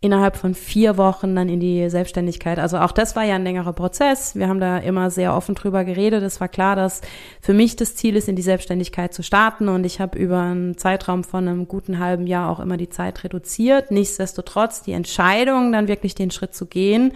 innerhalb 0.00 0.36
von 0.36 0.54
vier 0.54 0.96
Wochen 0.96 1.34
dann 1.34 1.48
in 1.48 1.58
die 1.58 1.90
Selbstständigkeit. 1.90 2.60
Also 2.60 2.78
auch 2.78 2.92
das 2.92 3.16
war 3.16 3.24
ja 3.24 3.34
ein 3.34 3.42
längerer 3.42 3.72
Prozess. 3.72 4.36
Wir 4.36 4.48
haben 4.48 4.60
da 4.60 4.78
immer 4.78 5.10
sehr 5.10 5.34
offen 5.34 5.56
drüber 5.56 5.84
geredet. 5.84 6.22
Es 6.22 6.40
war 6.40 6.48
klar, 6.48 6.76
dass 6.76 7.00
für 7.40 7.52
mich 7.52 7.74
das 7.74 7.96
Ziel 7.96 8.14
ist, 8.14 8.28
in 8.28 8.36
die 8.36 8.42
Selbstständigkeit 8.42 9.12
zu 9.12 9.24
starten. 9.24 9.68
Und 9.68 9.84
ich 9.84 10.00
habe 10.00 10.16
über 10.16 10.40
einen 10.40 10.78
Zeitraum 10.78 11.24
von 11.24 11.48
einem 11.48 11.66
guten 11.66 11.98
halben 11.98 12.28
Jahr 12.28 12.48
auch 12.48 12.60
immer 12.60 12.76
die 12.76 12.90
Zeit 12.90 13.24
reduziert. 13.24 13.90
Nichtsdestotrotz 13.90 14.82
die 14.82 14.92
Entscheidung, 14.92 15.72
dann 15.72 15.88
wirklich 15.88 16.14
den 16.14 16.30
Schritt 16.30 16.54
zu 16.54 16.66
gehen, 16.66 17.12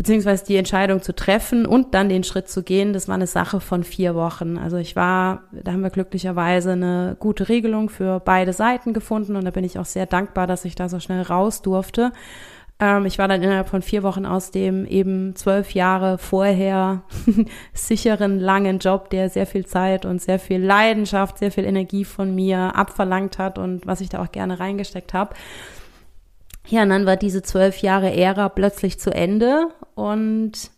beziehungsweise 0.00 0.46
die 0.46 0.56
Entscheidung 0.56 1.02
zu 1.02 1.14
treffen 1.14 1.66
und 1.66 1.92
dann 1.92 2.08
den 2.08 2.24
Schritt 2.24 2.48
zu 2.48 2.62
gehen, 2.62 2.94
das 2.94 3.06
war 3.06 3.16
eine 3.16 3.26
Sache 3.26 3.60
von 3.60 3.84
vier 3.84 4.14
Wochen. 4.14 4.56
Also 4.56 4.78
ich 4.78 4.96
war, 4.96 5.42
da 5.52 5.72
haben 5.72 5.82
wir 5.82 5.90
glücklicherweise 5.90 6.72
eine 6.72 7.18
gute 7.20 7.50
Regelung 7.50 7.90
für 7.90 8.18
beide 8.18 8.54
Seiten 8.54 8.94
gefunden 8.94 9.36
und 9.36 9.44
da 9.44 9.50
bin 9.50 9.62
ich 9.62 9.78
auch 9.78 9.84
sehr 9.84 10.06
dankbar, 10.06 10.46
dass 10.46 10.64
ich 10.64 10.74
da 10.74 10.88
so 10.88 11.00
schnell 11.00 11.20
raus 11.20 11.60
durfte. 11.60 12.12
Ähm, 12.80 13.04
ich 13.04 13.18
war 13.18 13.28
dann 13.28 13.42
innerhalb 13.42 13.68
von 13.68 13.82
vier 13.82 14.02
Wochen 14.02 14.24
aus 14.24 14.50
dem 14.50 14.86
eben 14.86 15.36
zwölf 15.36 15.72
Jahre 15.74 16.16
vorher 16.16 17.02
sicheren, 17.74 18.40
langen 18.40 18.78
Job, 18.78 19.10
der 19.10 19.28
sehr 19.28 19.46
viel 19.46 19.66
Zeit 19.66 20.06
und 20.06 20.22
sehr 20.22 20.38
viel 20.38 20.64
Leidenschaft, 20.64 21.36
sehr 21.36 21.52
viel 21.52 21.66
Energie 21.66 22.06
von 22.06 22.34
mir 22.34 22.74
abverlangt 22.74 23.38
hat 23.38 23.58
und 23.58 23.86
was 23.86 24.00
ich 24.00 24.08
da 24.08 24.22
auch 24.22 24.32
gerne 24.32 24.60
reingesteckt 24.60 25.12
habe. 25.12 25.34
Ja, 26.66 26.82
und 26.82 26.90
dann 26.90 27.06
war 27.06 27.16
diese 27.16 27.42
zwölf 27.42 27.78
Jahre 27.78 28.14
Ära 28.14 28.48
plötzlich 28.48 28.98
zu 28.98 29.12
Ende 29.12 29.68
und 29.94 30.70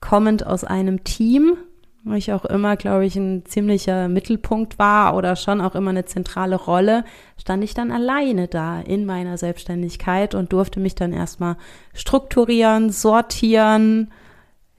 kommend 0.00 0.46
aus 0.46 0.64
einem 0.64 1.04
Team, 1.04 1.56
wo 2.04 2.14
ich 2.14 2.32
auch 2.32 2.44
immer, 2.44 2.76
glaube 2.76 3.04
ich, 3.04 3.16
ein 3.16 3.44
ziemlicher 3.44 4.08
Mittelpunkt 4.08 4.78
war 4.78 5.16
oder 5.16 5.34
schon 5.34 5.60
auch 5.60 5.74
immer 5.74 5.90
eine 5.90 6.04
zentrale 6.04 6.56
Rolle, 6.56 7.04
stand 7.36 7.64
ich 7.64 7.74
dann 7.74 7.90
alleine 7.90 8.46
da 8.46 8.80
in 8.80 9.04
meiner 9.04 9.36
Selbstständigkeit 9.36 10.34
und 10.34 10.52
durfte 10.52 10.78
mich 10.78 10.94
dann 10.94 11.12
erstmal 11.12 11.56
strukturieren, 11.92 12.90
sortieren, 12.90 14.12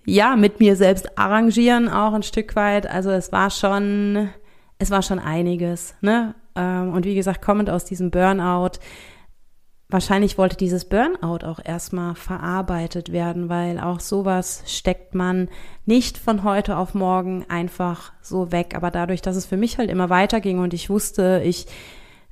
ja, 0.06 0.38
mit 0.38 0.62
mir 0.62 0.78
selbst 0.78 1.18
arrangieren 1.18 1.90
auch 1.90 2.14
ein 2.14 2.24
Stück 2.24 2.56
weit. 2.56 2.90
Also 2.90 3.12
es 3.12 3.34
war 3.34 3.50
schon, 3.50 4.30
es 4.80 4.90
war 4.90 5.02
schon 5.02 5.20
einiges, 5.20 5.96
ne? 6.00 6.34
Ähm, 6.56 6.94
und 6.94 7.06
wie 7.06 7.16
gesagt, 7.16 7.42
kommend 7.42 7.70
aus 7.70 7.84
diesem 7.84 8.10
Burnout, 8.10 8.80
wahrscheinlich 9.90 10.38
wollte 10.38 10.58
dieses 10.58 10.86
Burnout 10.86 11.46
auch 11.46 11.60
erstmal 11.64 12.16
verarbeitet 12.16 13.12
werden, 13.12 13.50
weil 13.50 13.80
auch 13.80 14.00
sowas 14.00 14.64
steckt 14.66 15.16
man 15.16 15.50
nicht 15.86 16.18
von 16.18 16.44
heute 16.44 16.78
auf 16.78 16.94
morgen 16.94 17.46
einfach 17.48 18.12
so 18.22 18.52
weg. 18.52 18.74
Aber 18.76 18.92
dadurch, 18.92 19.22
dass 19.22 19.36
es 19.36 19.46
für 19.46 19.58
mich 19.58 19.78
halt 19.78 19.90
immer 19.90 20.10
weiterging 20.10 20.60
und 20.60 20.74
ich 20.74 20.90
wusste, 20.90 21.42
ich 21.44 21.68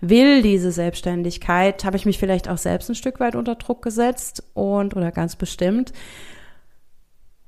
will 0.01 0.41
diese 0.41 0.71
Selbstständigkeit, 0.71 1.85
habe 1.85 1.97
ich 1.97 2.05
mich 2.05 2.19
vielleicht 2.19 2.50
auch 2.50 2.57
selbst 2.57 2.89
ein 2.89 2.95
Stück 2.95 3.19
weit 3.19 3.35
unter 3.35 3.55
Druck 3.55 3.81
gesetzt 3.81 4.43
und 4.53 4.95
oder 4.95 5.12
ganz 5.12 5.35
bestimmt. 5.35 5.93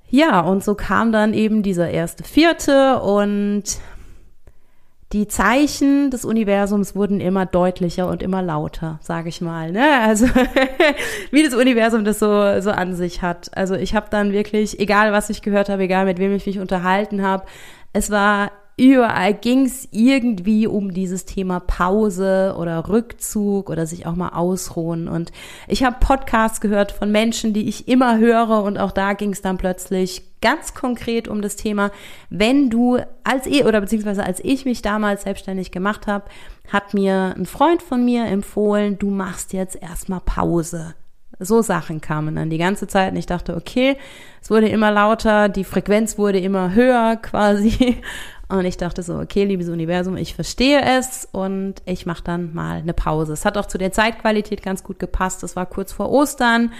Ja, 0.09 0.39
und 0.39 0.63
so 0.63 0.73
kam 0.75 1.11
dann 1.11 1.33
eben 1.33 1.63
dieser 1.63 1.89
erste 1.89 2.23
Vierte 2.23 3.01
und 3.01 3.63
die 5.13 5.27
Zeichen 5.27 6.11
des 6.11 6.25
Universums 6.25 6.93
wurden 6.93 7.21
immer 7.21 7.45
deutlicher 7.45 8.09
und 8.09 8.21
immer 8.21 8.41
lauter, 8.41 8.99
sage 9.01 9.29
ich 9.29 9.39
mal. 9.39 9.71
Ne? 9.71 9.85
Also 10.01 10.25
wie 11.31 11.43
das 11.43 11.53
Universum 11.53 12.03
das 12.03 12.19
so, 12.19 12.59
so 12.59 12.71
an 12.71 12.93
sich 12.93 13.21
hat. 13.21 13.55
Also 13.55 13.75
ich 13.75 13.95
habe 13.95 14.07
dann 14.09 14.33
wirklich, 14.33 14.79
egal 14.79 15.13
was 15.13 15.29
ich 15.29 15.41
gehört 15.41 15.69
habe, 15.69 15.83
egal 15.83 16.05
mit 16.05 16.19
wem 16.19 16.33
ich 16.35 16.45
mich 16.45 16.59
unterhalten 16.59 17.23
habe, 17.23 17.45
es 17.93 18.11
war 18.11 18.51
überall 18.75 19.33
ging 19.33 19.65
es 19.65 19.87
irgendwie 19.91 20.67
um 20.67 20.93
dieses 20.93 21.25
Thema 21.25 21.59
Pause 21.59 22.55
oder 22.57 22.87
Rückzug 22.87 23.69
oder 23.69 23.87
sich 23.87 24.05
auch 24.05 24.15
mal 24.15 24.29
ausruhen. 24.29 25.07
Und 25.07 25.31
ich 25.67 25.83
habe 25.83 25.97
Podcasts 25.99 26.61
gehört 26.61 26.91
von 26.91 27.11
Menschen, 27.11 27.53
die 27.53 27.67
ich 27.67 27.87
immer 27.87 28.19
höre 28.19 28.63
und 28.63 28.77
auch 28.77 28.91
da 28.91 29.13
ging 29.13 29.31
es 29.31 29.41
dann 29.41 29.57
plötzlich 29.57 30.23
ganz 30.47 30.73
konkret 30.73 31.27
um 31.27 31.41
das 31.41 31.57
Thema, 31.57 31.91
wenn 32.29 32.69
du 32.69 32.99
als 33.25 33.45
ich 33.47 33.65
oder 33.65 33.81
beziehungsweise 33.81 34.23
als 34.23 34.39
ich 34.41 34.63
mich 34.63 34.81
damals 34.81 35.23
selbstständig 35.23 35.71
gemacht 35.71 36.07
habe, 36.07 36.23
hat 36.71 36.93
mir 36.93 37.33
ein 37.35 37.45
Freund 37.45 37.83
von 37.83 38.05
mir 38.05 38.25
empfohlen, 38.25 38.97
du 38.97 39.09
machst 39.09 39.51
jetzt 39.51 39.75
erstmal 39.75 40.21
Pause. 40.21 40.95
So 41.37 41.61
Sachen 41.61 41.99
kamen 41.99 42.37
dann 42.37 42.49
die 42.49 42.57
ganze 42.57 42.87
Zeit 42.87 43.11
und 43.11 43.17
ich 43.17 43.25
dachte, 43.25 43.57
okay, 43.57 43.97
es 44.41 44.49
wurde 44.49 44.69
immer 44.69 44.89
lauter, 44.89 45.49
die 45.49 45.65
Frequenz 45.65 46.17
wurde 46.17 46.39
immer 46.39 46.73
höher 46.73 47.17
quasi 47.21 47.97
und 48.47 48.63
ich 48.63 48.77
dachte 48.77 49.03
so, 49.03 49.19
okay, 49.19 49.43
liebes 49.43 49.67
Universum, 49.67 50.15
ich 50.15 50.33
verstehe 50.33 50.81
es 50.81 51.27
und 51.29 51.75
ich 51.83 52.05
mache 52.05 52.23
dann 52.23 52.53
mal 52.53 52.77
eine 52.77 52.93
Pause. 52.93 53.33
Es 53.33 53.43
hat 53.43 53.57
auch 53.57 53.65
zu 53.65 53.77
der 53.77 53.91
Zeitqualität 53.91 54.63
ganz 54.63 54.81
gut 54.81 54.97
gepasst. 54.97 55.43
Es 55.43 55.57
war 55.57 55.65
kurz 55.65 55.91
vor 55.91 56.09
Ostern. 56.09 56.71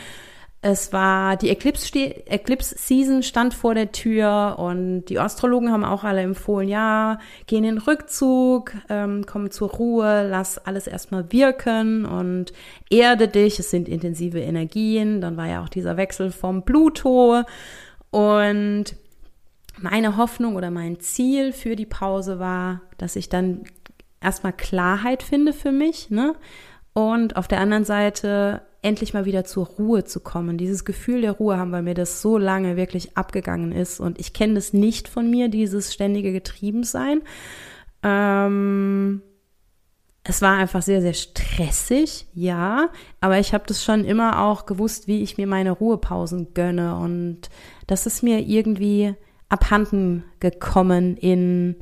Es 0.70 0.92
war 0.92 1.38
die 1.38 1.50
Eclipse, 1.50 1.98
Eclipse 2.28 2.76
Season 2.78 3.24
stand 3.24 3.54
vor 3.54 3.74
der 3.74 3.94
Tür 3.94 4.56
und 4.58 5.06
die 5.06 5.18
Astrologen 5.18 5.72
haben 5.72 5.86
auch 5.86 6.04
alle 6.04 6.20
empfohlen, 6.20 6.68
ja, 6.68 7.20
geh 7.46 7.56
in 7.56 7.64
den 7.64 7.78
Rückzug, 7.78 8.74
ähm, 8.90 9.26
komm 9.26 9.50
zur 9.50 9.70
Ruhe, 9.70 10.28
lass 10.30 10.58
alles 10.58 10.86
erstmal 10.88 11.32
wirken 11.32 12.04
und 12.04 12.52
erde 12.90 13.30
dich. 13.30 13.60
Es 13.60 13.72
sind 13.72 13.88
intensive 13.88 14.42
Energien. 14.42 15.22
Dann 15.22 15.38
war 15.38 15.48
ja 15.48 15.64
auch 15.64 15.70
dieser 15.70 15.96
Wechsel 15.96 16.32
vom 16.32 16.66
Pluto 16.66 17.44
und 18.12 18.86
meine 19.78 20.18
Hoffnung 20.18 20.58
oder 20.58 20.70
mein 20.70 21.00
Ziel 21.00 21.54
für 21.54 21.78
die 21.78 21.86
Pause 21.86 22.40
war, 22.40 22.82
dass 22.98 23.16
ich 23.16 23.30
dann 23.30 23.64
erstmal 24.20 24.52
Klarheit 24.52 25.24
finde 25.24 25.54
für 25.54 25.72
mich, 25.72 26.10
ne? 26.10 26.36
Und 26.92 27.38
auf 27.38 27.48
der 27.48 27.62
anderen 27.62 27.86
Seite 27.86 28.64
endlich 28.82 29.14
mal 29.14 29.26
wieder 29.26 29.44
zur 29.44 29.66
Ruhe 29.68 30.04
zu 30.04 30.20
kommen. 30.20 30.58
Dieses 30.58 30.86
Gefühl 30.86 31.22
der 31.22 31.34
Ruhe 31.34 31.58
haben, 31.58 31.72
weil 31.72 31.84
mir 31.84 31.94
das 31.94 32.22
so 32.22 32.38
lange 32.38 32.78
wirklich 32.78 33.18
abgegangen 33.18 33.72
ist. 33.72 34.00
Und 34.00 34.20
ich 34.20 34.34
kenne 34.34 34.56
das 34.56 34.74
nicht 34.74 35.08
von 35.08 35.30
mir, 35.30 35.50
dieses 35.50 35.94
ständige 35.94 36.32
Getriebensein. 36.32 37.22
Ähm, 38.04 39.22
es 40.24 40.42
war 40.42 40.58
einfach 40.58 40.82
sehr, 40.82 41.02
sehr 41.02 41.14
stressig, 41.14 42.28
ja, 42.34 42.90
aber 43.22 43.40
ich 43.40 43.54
habe 43.54 43.64
das 43.66 43.84
schon 43.84 44.04
immer 44.04 44.44
auch 44.44 44.66
gewusst, 44.66 45.08
wie 45.08 45.24
ich 45.24 45.38
mir 45.38 45.48
meine 45.48 45.72
Ruhepausen 45.72 46.54
gönne. 46.54 46.98
Und 46.98 47.50
das 47.88 48.06
ist 48.06 48.24
mir 48.24 48.40
irgendwie 48.40 49.16
abhanden 49.48 50.26
gekommen 50.42 51.16
in, 51.16 51.78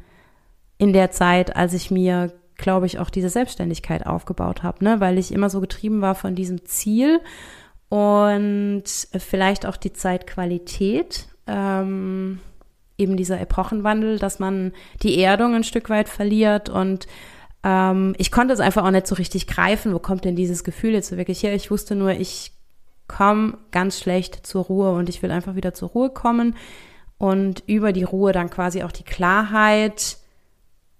in 0.78 0.94
der 0.94 1.10
Zeit, 1.10 1.56
als 1.56 1.74
ich 1.74 1.90
mir, 1.90 2.34
glaube 2.58 2.86
ich, 2.86 3.00
auch 3.00 3.10
diese 3.10 3.30
Selbstständigkeit 3.30 4.06
aufgebaut 4.06 4.64
habe, 4.64 4.84
ne? 4.84 5.00
weil 5.00 5.18
ich 5.18 5.34
immer 5.34 5.50
so 5.50 5.62
getrieben 5.62 6.02
war 6.02 6.16
von 6.16 6.36
diesem 6.36 6.66
Ziel 6.66 7.20
und 7.90 8.84
vielleicht 9.18 9.66
auch 9.66 9.78
die 9.78 9.94
Zeitqualität, 9.94 11.28
ähm, 11.48 12.40
eben 12.98 13.18
dieser 13.18 13.40
Epochenwandel, 13.40 14.20
dass 14.20 14.40
man 14.40 14.72
die 15.04 15.20
Erdung 15.22 15.54
ein 15.54 15.64
Stück 15.64 15.90
weit 15.90 16.10
verliert 16.10 16.70
und 16.70 17.08
ähm, 17.64 18.16
ich 18.18 18.32
konnte 18.32 18.54
es 18.54 18.60
einfach 18.60 18.86
auch 18.86 18.92
nicht 18.92 19.08
so 19.08 19.16
richtig 19.16 19.48
greifen, 19.48 19.94
wo 19.94 20.00
kommt 20.00 20.24
denn 20.24 20.36
dieses 20.36 20.64
Gefühl 20.64 20.94
jetzt 20.94 21.16
wirklich 21.16 21.44
her? 21.44 21.54
Ich 21.54 21.72
wusste 21.72 21.96
nur, 21.96 22.12
ich 22.12 22.54
komme 23.08 23.58
ganz 23.72 24.00
schlecht 24.00 24.46
zur 24.46 24.66
Ruhe 24.66 24.92
und 24.94 25.10
ich 25.10 25.22
will 25.22 25.32
einfach 25.32 25.56
wieder 25.56 25.74
zur 25.74 25.90
Ruhe 25.90 26.10
kommen 26.10 26.56
und 27.18 27.64
über 27.68 27.94
die 27.94 28.04
Ruhe 28.04 28.32
dann 28.32 28.50
quasi 28.50 28.84
auch 28.84 28.92
die 28.92 29.04
Klarheit 29.04 30.18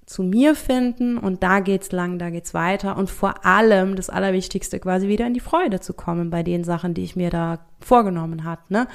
zu 0.06 0.22
mir 0.22 0.56
finden 0.56 1.18
und 1.18 1.42
da 1.42 1.60
geht's 1.60 1.92
lang, 1.92 2.20
da 2.20 2.30
geht's 2.30 2.54
weiter 2.54 2.96
und 2.98 3.10
vor 3.10 3.46
allem 3.46 3.96
das 3.96 4.10
Allerwichtigste 4.10 4.80
quasi 4.80 5.08
wieder 5.08 5.26
in 5.26 5.34
die 5.34 5.40
Freude 5.40 5.80
zu 5.80 5.94
kommen 5.94 6.30
bei 6.30 6.44
den 6.44 6.64
Sachen, 6.64 6.94
die 6.94 7.04
ich 7.04 7.16
mir 7.16 7.32
da 7.32 7.60
vorgenommen 7.80 8.44
hat. 8.44 8.70
Ne? 8.70 8.88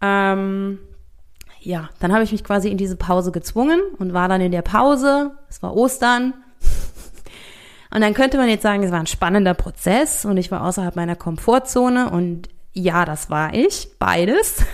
Ähm, 0.00 0.78
ja, 1.60 1.90
dann 2.00 2.12
habe 2.12 2.24
ich 2.24 2.32
mich 2.32 2.44
quasi 2.44 2.70
in 2.70 2.78
diese 2.78 2.96
Pause 2.96 3.30
gezwungen 3.32 3.80
und 3.98 4.14
war 4.14 4.28
dann 4.28 4.40
in 4.40 4.52
der 4.52 4.62
Pause. 4.62 5.32
Es 5.48 5.62
war 5.62 5.76
Ostern. 5.76 6.34
Und 7.90 8.02
dann 8.02 8.12
könnte 8.12 8.36
man 8.36 8.50
jetzt 8.50 8.62
sagen, 8.62 8.82
es 8.82 8.92
war 8.92 9.00
ein 9.00 9.06
spannender 9.06 9.54
Prozess 9.54 10.26
und 10.26 10.36
ich 10.36 10.50
war 10.50 10.62
außerhalb 10.62 10.94
meiner 10.94 11.16
Komfortzone 11.16 12.10
und 12.10 12.50
ja, 12.72 13.04
das 13.04 13.30
war 13.30 13.54
ich, 13.54 13.88
beides. 13.98 14.64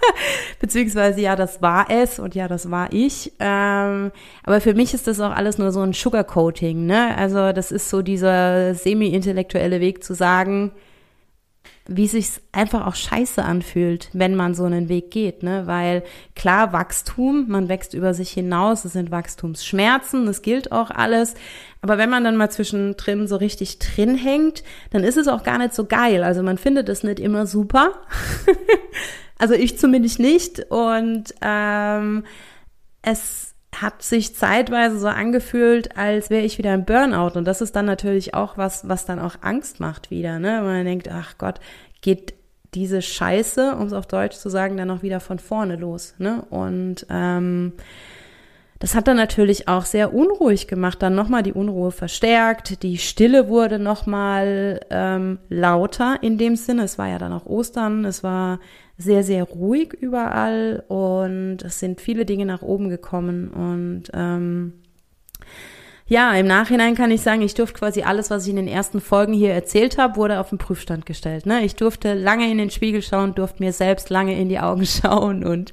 Beziehungsweise 0.60 1.20
ja, 1.20 1.36
das 1.36 1.62
war 1.62 1.90
es 1.90 2.18
und 2.18 2.34
ja, 2.34 2.48
das 2.48 2.70
war 2.70 2.92
ich. 2.92 3.32
Ähm, 3.38 4.10
aber 4.42 4.60
für 4.60 4.74
mich 4.74 4.94
ist 4.94 5.06
das 5.06 5.20
auch 5.20 5.30
alles 5.34 5.58
nur 5.58 5.72
so 5.72 5.80
ein 5.80 5.92
Sugarcoating, 5.92 6.86
ne? 6.86 7.16
Also 7.16 7.52
das 7.52 7.72
ist 7.72 7.90
so 7.90 8.02
dieser 8.02 8.74
semi-intellektuelle 8.74 9.80
Weg 9.80 10.02
zu 10.02 10.14
sagen, 10.14 10.72
wie 11.88 12.06
sich's 12.06 12.40
einfach 12.52 12.86
auch 12.86 12.94
scheiße 12.94 13.44
anfühlt, 13.44 14.08
wenn 14.12 14.34
man 14.34 14.54
so 14.54 14.64
einen 14.64 14.88
Weg 14.88 15.10
geht, 15.10 15.42
ne? 15.42 15.66
Weil 15.66 16.02
klar, 16.34 16.72
Wachstum, 16.72 17.46
man 17.48 17.68
wächst 17.68 17.94
über 17.94 18.14
sich 18.14 18.30
hinaus, 18.30 18.84
es 18.84 18.92
sind 18.92 19.10
Wachstumsschmerzen, 19.10 20.26
das 20.26 20.42
gilt 20.42 20.72
auch 20.72 20.90
alles. 20.90 21.34
Aber 21.82 21.98
wenn 21.98 22.10
man 22.10 22.24
dann 22.24 22.36
mal 22.36 22.50
zwischendrin 22.50 23.28
so 23.28 23.36
richtig 23.36 23.78
drin 23.78 24.16
hängt, 24.16 24.64
dann 24.90 25.04
ist 25.04 25.16
es 25.16 25.28
auch 25.28 25.42
gar 25.42 25.58
nicht 25.58 25.74
so 25.74 25.84
geil. 25.84 26.24
Also 26.24 26.42
man 26.42 26.58
findet 26.58 26.88
es 26.88 27.02
nicht 27.02 27.20
immer 27.20 27.46
super. 27.46 27.92
Also 29.38 29.54
ich 29.54 29.78
zumindest 29.78 30.18
nicht. 30.18 30.70
Und 30.70 31.34
ähm, 31.42 32.24
es 33.02 33.45
hat 33.82 34.02
sich 34.02 34.34
zeitweise 34.34 34.98
so 34.98 35.08
angefühlt, 35.08 35.96
als 35.96 36.30
wäre 36.30 36.44
ich 36.44 36.58
wieder 36.58 36.74
im 36.74 36.84
Burnout. 36.84 37.38
Und 37.38 37.44
das 37.44 37.60
ist 37.60 37.76
dann 37.76 37.86
natürlich 37.86 38.34
auch 38.34 38.56
was, 38.56 38.88
was 38.88 39.04
dann 39.04 39.18
auch 39.18 39.36
Angst 39.42 39.80
macht 39.80 40.10
wieder. 40.10 40.38
Ne? 40.38 40.60
Man 40.62 40.84
denkt, 40.84 41.08
ach 41.10 41.38
Gott, 41.38 41.60
geht 42.00 42.34
diese 42.74 43.02
Scheiße, 43.02 43.74
um 43.74 43.86
es 43.86 43.92
auf 43.92 44.06
Deutsch 44.06 44.36
zu 44.36 44.48
sagen, 44.48 44.76
dann 44.76 44.90
auch 44.90 45.02
wieder 45.02 45.20
von 45.20 45.38
vorne 45.38 45.76
los. 45.76 46.14
Ne? 46.18 46.42
Und 46.50 47.06
ähm, 47.10 47.72
das 48.78 48.94
hat 48.94 49.08
dann 49.08 49.16
natürlich 49.16 49.68
auch 49.68 49.84
sehr 49.84 50.12
unruhig 50.12 50.68
gemacht, 50.68 51.02
dann 51.02 51.14
nochmal 51.14 51.42
die 51.42 51.52
Unruhe 51.52 51.90
verstärkt, 51.90 52.82
die 52.82 52.98
Stille 52.98 53.48
wurde 53.48 53.78
nochmal 53.78 54.80
ähm, 54.90 55.38
lauter 55.48 56.18
in 56.22 56.36
dem 56.36 56.56
Sinne. 56.56 56.84
Es 56.84 56.98
war 56.98 57.08
ja 57.08 57.18
dann 57.18 57.32
auch 57.32 57.46
Ostern, 57.46 58.04
es 58.04 58.22
war 58.22 58.60
sehr, 58.98 59.22
sehr 59.22 59.44
ruhig 59.44 59.92
überall 59.92 60.84
und 60.88 61.58
es 61.62 61.80
sind 61.80 62.00
viele 62.00 62.24
Dinge 62.24 62.46
nach 62.46 62.62
oben 62.62 62.88
gekommen 62.88 63.48
und 63.48 64.04
ähm, 64.14 64.74
ja, 66.08 66.32
im 66.34 66.46
Nachhinein 66.46 66.94
kann 66.94 67.10
ich 67.10 67.20
sagen, 67.20 67.42
ich 67.42 67.54
durfte 67.54 67.80
quasi 67.80 68.02
alles, 68.02 68.30
was 68.30 68.44
ich 68.44 68.50
in 68.50 68.56
den 68.56 68.68
ersten 68.68 69.00
Folgen 69.00 69.32
hier 69.32 69.52
erzählt 69.52 69.98
habe, 69.98 70.16
wurde 70.16 70.38
auf 70.38 70.50
den 70.50 70.58
Prüfstand 70.58 71.04
gestellt. 71.04 71.46
Ne? 71.46 71.64
Ich 71.64 71.74
durfte 71.74 72.14
lange 72.14 72.48
in 72.48 72.58
den 72.58 72.70
Spiegel 72.70 73.02
schauen, 73.02 73.34
durfte 73.34 73.60
mir 73.60 73.72
selbst 73.72 74.08
lange 74.08 74.38
in 74.38 74.48
die 74.48 74.60
Augen 74.60 74.86
schauen 74.86 75.44
und 75.44 75.72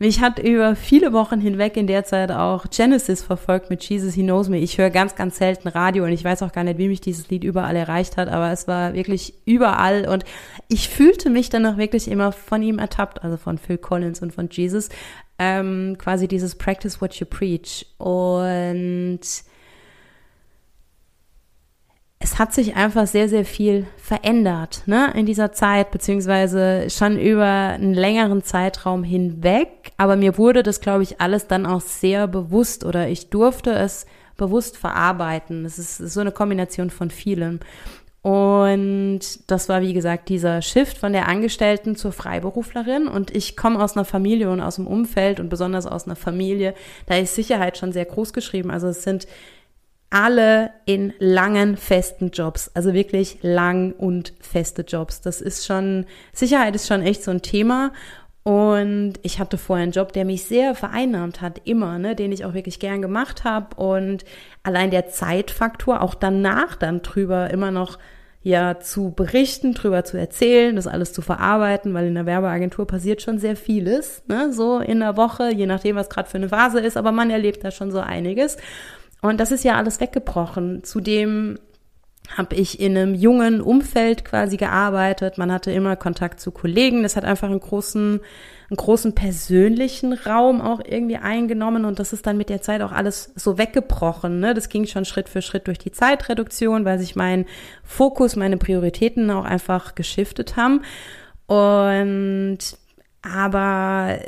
mich 0.00 0.20
hat 0.20 0.38
über 0.38 0.74
viele 0.76 1.12
Wochen 1.12 1.40
hinweg 1.40 1.76
in 1.76 1.86
der 1.86 2.04
Zeit 2.04 2.32
auch 2.32 2.64
Genesis 2.70 3.22
verfolgt 3.22 3.68
mit 3.68 3.84
Jesus 3.84 4.14
He 4.14 4.22
Knows 4.22 4.48
Me. 4.48 4.56
Ich 4.58 4.78
höre 4.78 4.88
ganz, 4.88 5.14
ganz 5.14 5.36
selten 5.36 5.68
Radio 5.68 6.04
und 6.04 6.12
ich 6.12 6.24
weiß 6.24 6.42
auch 6.42 6.52
gar 6.52 6.64
nicht, 6.64 6.78
wie 6.78 6.88
mich 6.88 7.02
dieses 7.02 7.28
Lied 7.28 7.44
überall 7.44 7.76
erreicht 7.76 8.16
hat, 8.16 8.28
aber 8.28 8.50
es 8.50 8.66
war 8.66 8.94
wirklich 8.94 9.34
überall 9.44 10.08
und 10.08 10.24
ich 10.68 10.88
fühlte 10.88 11.28
mich 11.28 11.50
dann 11.50 11.66
auch 11.66 11.76
wirklich 11.76 12.10
immer 12.10 12.32
von 12.32 12.62
ihm 12.62 12.78
ertappt, 12.78 13.22
also 13.22 13.36
von 13.36 13.58
Phil 13.58 13.76
Collins 13.76 14.22
und 14.22 14.32
von 14.32 14.48
Jesus, 14.50 14.88
ähm, 15.38 15.96
quasi 15.98 16.28
dieses 16.28 16.54
Practice 16.54 17.02
what 17.02 17.14
you 17.16 17.26
preach 17.26 17.84
und 17.98 19.20
es 22.22 22.38
hat 22.38 22.52
sich 22.52 22.76
einfach 22.76 23.06
sehr, 23.06 23.30
sehr 23.30 23.46
viel 23.46 23.86
verändert 23.96 24.82
ne, 24.84 25.10
in 25.16 25.24
dieser 25.24 25.52
Zeit, 25.52 25.90
beziehungsweise 25.90 26.90
schon 26.90 27.18
über 27.18 27.46
einen 27.46 27.94
längeren 27.94 28.42
Zeitraum 28.42 29.02
hinweg. 29.02 29.92
Aber 29.96 30.16
mir 30.16 30.36
wurde 30.36 30.62
das, 30.62 30.82
glaube 30.82 31.02
ich, 31.02 31.18
alles 31.18 31.46
dann 31.46 31.64
auch 31.64 31.80
sehr 31.80 32.28
bewusst 32.28 32.84
oder 32.84 33.08
ich 33.08 33.30
durfte 33.30 33.72
es 33.72 34.04
bewusst 34.36 34.76
verarbeiten. 34.76 35.64
Es 35.64 35.78
ist 35.78 35.96
so 35.96 36.20
eine 36.20 36.30
Kombination 36.30 36.90
von 36.90 37.10
vielen. 37.10 37.60
Und 38.20 39.20
das 39.46 39.70
war, 39.70 39.80
wie 39.80 39.94
gesagt, 39.94 40.28
dieser 40.28 40.60
Shift 40.60 40.98
von 40.98 41.14
der 41.14 41.26
Angestellten 41.26 41.96
zur 41.96 42.12
Freiberuflerin. 42.12 43.08
Und 43.08 43.34
ich 43.34 43.56
komme 43.56 43.82
aus 43.82 43.96
einer 43.96 44.04
Familie 44.04 44.50
und 44.50 44.60
aus 44.60 44.76
dem 44.76 44.86
Umfeld 44.86 45.40
und 45.40 45.48
besonders 45.48 45.86
aus 45.86 46.04
einer 46.04 46.16
Familie, 46.16 46.74
da 47.06 47.16
ist 47.16 47.34
Sicherheit 47.34 47.78
schon 47.78 47.92
sehr 47.92 48.04
groß 48.04 48.34
geschrieben. 48.34 48.70
Also 48.70 48.88
es 48.88 49.04
sind 49.04 49.26
alle 50.10 50.70
in 50.86 51.12
langen, 51.18 51.76
festen 51.76 52.30
Jobs. 52.30 52.70
Also 52.74 52.92
wirklich 52.92 53.38
lang 53.42 53.92
und 53.92 54.34
feste 54.40 54.82
Jobs. 54.82 55.20
Das 55.20 55.40
ist 55.40 55.64
schon, 55.64 56.06
Sicherheit 56.32 56.74
ist 56.74 56.88
schon 56.88 57.02
echt 57.02 57.22
so 57.22 57.30
ein 57.30 57.42
Thema. 57.42 57.92
Und 58.42 59.14
ich 59.22 59.38
hatte 59.38 59.58
vorher 59.58 59.84
einen 59.84 59.92
Job, 59.92 60.12
der 60.12 60.24
mich 60.24 60.44
sehr 60.44 60.74
vereinnahmt 60.74 61.40
hat, 61.40 61.60
immer, 61.64 61.98
ne, 61.98 62.16
den 62.16 62.32
ich 62.32 62.44
auch 62.44 62.54
wirklich 62.54 62.80
gern 62.80 63.02
gemacht 63.02 63.44
habe. 63.44 63.76
Und 63.76 64.24
allein 64.62 64.90
der 64.90 65.08
Zeitfaktor, 65.08 66.02
auch 66.02 66.14
danach 66.14 66.74
dann 66.74 67.02
drüber 67.02 67.50
immer 67.50 67.70
noch 67.70 67.98
ja 68.42 68.80
zu 68.80 69.10
berichten, 69.10 69.74
drüber 69.74 70.02
zu 70.04 70.16
erzählen, 70.16 70.74
das 70.74 70.86
alles 70.86 71.12
zu 71.12 71.20
verarbeiten, 71.20 71.92
weil 71.92 72.06
in 72.06 72.14
der 72.14 72.24
Werbeagentur 72.24 72.86
passiert 72.86 73.20
schon 73.20 73.38
sehr 73.38 73.54
vieles, 73.54 74.22
ne, 74.28 74.50
so 74.52 74.78
in 74.78 75.00
der 75.00 75.18
Woche, 75.18 75.52
je 75.52 75.66
nachdem, 75.66 75.96
was 75.96 76.08
gerade 76.08 76.28
für 76.28 76.38
eine 76.38 76.48
Phase 76.48 76.80
ist, 76.80 76.96
aber 76.96 77.12
man 77.12 77.30
erlebt 77.30 77.62
da 77.62 77.70
schon 77.70 77.90
so 77.90 78.00
einiges. 78.00 78.56
Und 79.22 79.38
das 79.38 79.52
ist 79.52 79.64
ja 79.64 79.76
alles 79.76 80.00
weggebrochen. 80.00 80.82
Zudem 80.84 81.58
habe 82.36 82.54
ich 82.54 82.78
in 82.80 82.96
einem 82.96 83.14
jungen 83.14 83.60
Umfeld 83.60 84.24
quasi 84.24 84.56
gearbeitet. 84.56 85.36
Man 85.36 85.50
hatte 85.50 85.72
immer 85.72 85.96
Kontakt 85.96 86.40
zu 86.40 86.52
Kollegen. 86.52 87.02
Das 87.02 87.16
hat 87.16 87.24
einfach 87.24 87.48
einen 87.48 87.60
großen, 87.60 88.20
einen 88.70 88.76
großen 88.76 89.14
persönlichen 89.14 90.12
Raum 90.12 90.60
auch 90.60 90.80
irgendwie 90.84 91.16
eingenommen. 91.16 91.84
Und 91.84 91.98
das 91.98 92.12
ist 92.12 92.26
dann 92.26 92.36
mit 92.36 92.48
der 92.48 92.62
Zeit 92.62 92.82
auch 92.82 92.92
alles 92.92 93.32
so 93.34 93.58
weggebrochen. 93.58 94.38
Ne? 94.38 94.54
Das 94.54 94.68
ging 94.68 94.86
schon 94.86 95.04
Schritt 95.04 95.28
für 95.28 95.42
Schritt 95.42 95.66
durch 95.66 95.78
die 95.78 95.92
Zeitreduktion, 95.92 96.84
weil 96.84 96.98
sich 96.98 97.16
mein 97.16 97.46
Fokus, 97.82 98.36
meine 98.36 98.58
Prioritäten 98.58 99.30
auch 99.30 99.44
einfach 99.44 99.96
geschiftet 99.96 100.56
haben. 100.56 100.82
Und 101.46 102.58
aber 103.22 104.18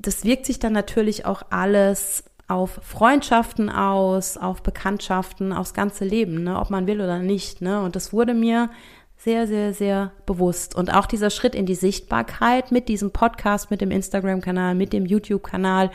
das 0.00 0.24
wirkt 0.24 0.46
sich 0.46 0.58
dann 0.58 0.72
natürlich 0.72 1.26
auch 1.26 1.42
alles 1.50 2.24
auf 2.48 2.80
Freundschaften 2.82 3.68
aus, 3.68 4.38
auf 4.38 4.62
Bekanntschaften, 4.62 5.52
aufs 5.52 5.74
ganze 5.74 6.04
Leben, 6.04 6.42
ne, 6.44 6.58
ob 6.58 6.70
man 6.70 6.86
will 6.86 7.00
oder 7.00 7.18
nicht. 7.18 7.60
Ne? 7.60 7.82
Und 7.82 7.94
das 7.94 8.12
wurde 8.12 8.32
mir 8.32 8.70
sehr, 9.18 9.46
sehr, 9.46 9.74
sehr 9.74 10.12
bewusst. 10.24 10.74
Und 10.74 10.92
auch 10.94 11.06
dieser 11.06 11.28
Schritt 11.28 11.54
in 11.54 11.66
die 11.66 11.74
Sichtbarkeit 11.74 12.72
mit 12.72 12.88
diesem 12.88 13.10
Podcast, 13.10 13.70
mit 13.70 13.82
dem 13.82 13.90
Instagram-Kanal, 13.90 14.74
mit 14.74 14.92
dem 14.94 15.04
YouTube-Kanal. 15.04 15.90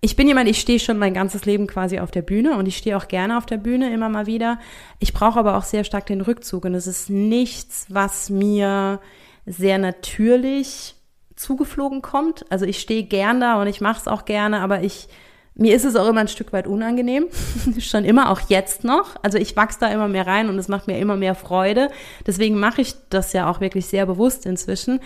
Ich 0.00 0.16
bin 0.16 0.26
jemand, 0.26 0.48
ich 0.48 0.60
stehe 0.60 0.80
schon 0.80 0.98
mein 0.98 1.12
ganzes 1.12 1.44
Leben 1.44 1.66
quasi 1.66 1.98
auf 1.98 2.10
der 2.10 2.22
Bühne 2.22 2.56
und 2.56 2.66
ich 2.66 2.76
stehe 2.76 2.96
auch 2.96 3.08
gerne 3.08 3.36
auf 3.36 3.46
der 3.46 3.58
Bühne 3.58 3.92
immer 3.92 4.08
mal 4.08 4.26
wieder. 4.26 4.58
Ich 4.98 5.12
brauche 5.12 5.38
aber 5.38 5.56
auch 5.58 5.64
sehr 5.64 5.84
stark 5.84 6.06
den 6.06 6.22
Rückzug 6.22 6.64
und 6.64 6.74
es 6.74 6.86
ist 6.86 7.10
nichts, 7.10 7.86
was 7.88 8.30
mir 8.30 9.00
sehr 9.44 9.78
natürlich 9.78 10.94
zugeflogen 11.36 12.00
kommt. 12.00 12.50
Also 12.50 12.64
ich 12.64 12.80
stehe 12.80 13.02
gern 13.02 13.40
da 13.40 13.60
und 13.60 13.66
ich 13.66 13.80
mache 13.80 14.00
es 14.00 14.08
auch 14.08 14.24
gerne, 14.24 14.60
aber 14.60 14.82
ich 14.82 15.08
mir 15.54 15.74
ist 15.74 15.84
es 15.84 15.96
auch 15.96 16.08
immer 16.08 16.20
ein 16.20 16.28
Stück 16.28 16.52
weit 16.52 16.66
unangenehm, 16.66 17.26
schon 17.78 18.04
immer, 18.04 18.30
auch 18.30 18.40
jetzt 18.48 18.84
noch. 18.84 19.16
Also 19.22 19.38
ich 19.38 19.54
wachse 19.56 19.80
da 19.80 19.88
immer 19.88 20.08
mehr 20.08 20.26
rein 20.26 20.48
und 20.48 20.58
es 20.58 20.68
macht 20.68 20.86
mir 20.86 20.98
immer 20.98 21.16
mehr 21.16 21.34
Freude. 21.34 21.90
Deswegen 22.26 22.58
mache 22.58 22.80
ich 22.80 22.94
das 23.10 23.32
ja 23.32 23.50
auch 23.50 23.60
wirklich 23.60 23.86
sehr 23.86 24.06
bewusst 24.06 24.46
inzwischen. 24.46 25.00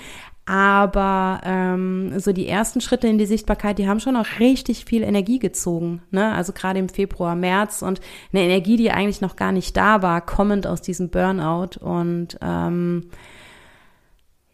Aber 0.49 1.41
ähm, 1.45 2.21
so 2.21 2.33
die 2.33 2.47
ersten 2.47 2.81
Schritte 2.81 3.09
in 3.09 3.19
die 3.19 3.27
Sichtbarkeit, 3.27 3.79
die 3.79 3.89
haben 3.89 3.99
schon 3.99 4.15
auch 4.15 4.39
richtig 4.39 4.85
viel 4.85 5.03
Energie 5.03 5.41
gezogen. 5.41 6.03
Ne? 6.13 6.33
Also 6.33 6.53
gerade 6.53 6.79
im 6.79 6.89
Februar, 6.89 7.35
März 7.35 7.83
und 7.83 8.01
eine 8.33 8.45
Energie, 8.45 8.77
die 8.77 8.93
eigentlich 8.93 9.21
noch 9.21 9.35
gar 9.35 9.51
nicht 9.51 9.77
da 9.77 10.03
war, 10.03 10.21
kommend 10.21 10.69
aus 10.69 10.83
diesem 10.83 11.11
Burnout. 11.11 11.81
Und 11.81 12.39
ähm, 12.41 13.11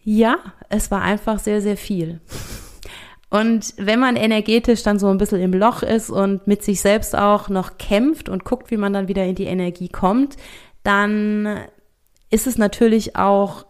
ja, 0.02 0.38
es 0.70 0.90
war 0.90 1.02
einfach 1.02 1.38
sehr, 1.38 1.60
sehr 1.60 1.76
viel. 1.76 2.22
Und 3.32 3.72
wenn 3.78 3.98
man 3.98 4.16
energetisch 4.16 4.82
dann 4.82 4.98
so 4.98 5.08
ein 5.08 5.16
bisschen 5.16 5.40
im 5.40 5.54
Loch 5.54 5.82
ist 5.82 6.10
und 6.10 6.46
mit 6.46 6.62
sich 6.62 6.82
selbst 6.82 7.16
auch 7.16 7.48
noch 7.48 7.78
kämpft 7.78 8.28
und 8.28 8.44
guckt, 8.44 8.70
wie 8.70 8.76
man 8.76 8.92
dann 8.92 9.08
wieder 9.08 9.24
in 9.24 9.34
die 9.34 9.46
Energie 9.46 9.88
kommt, 9.88 10.36
dann 10.82 11.60
ist 12.28 12.46
es 12.46 12.58
natürlich 12.58 13.16
auch 13.16 13.64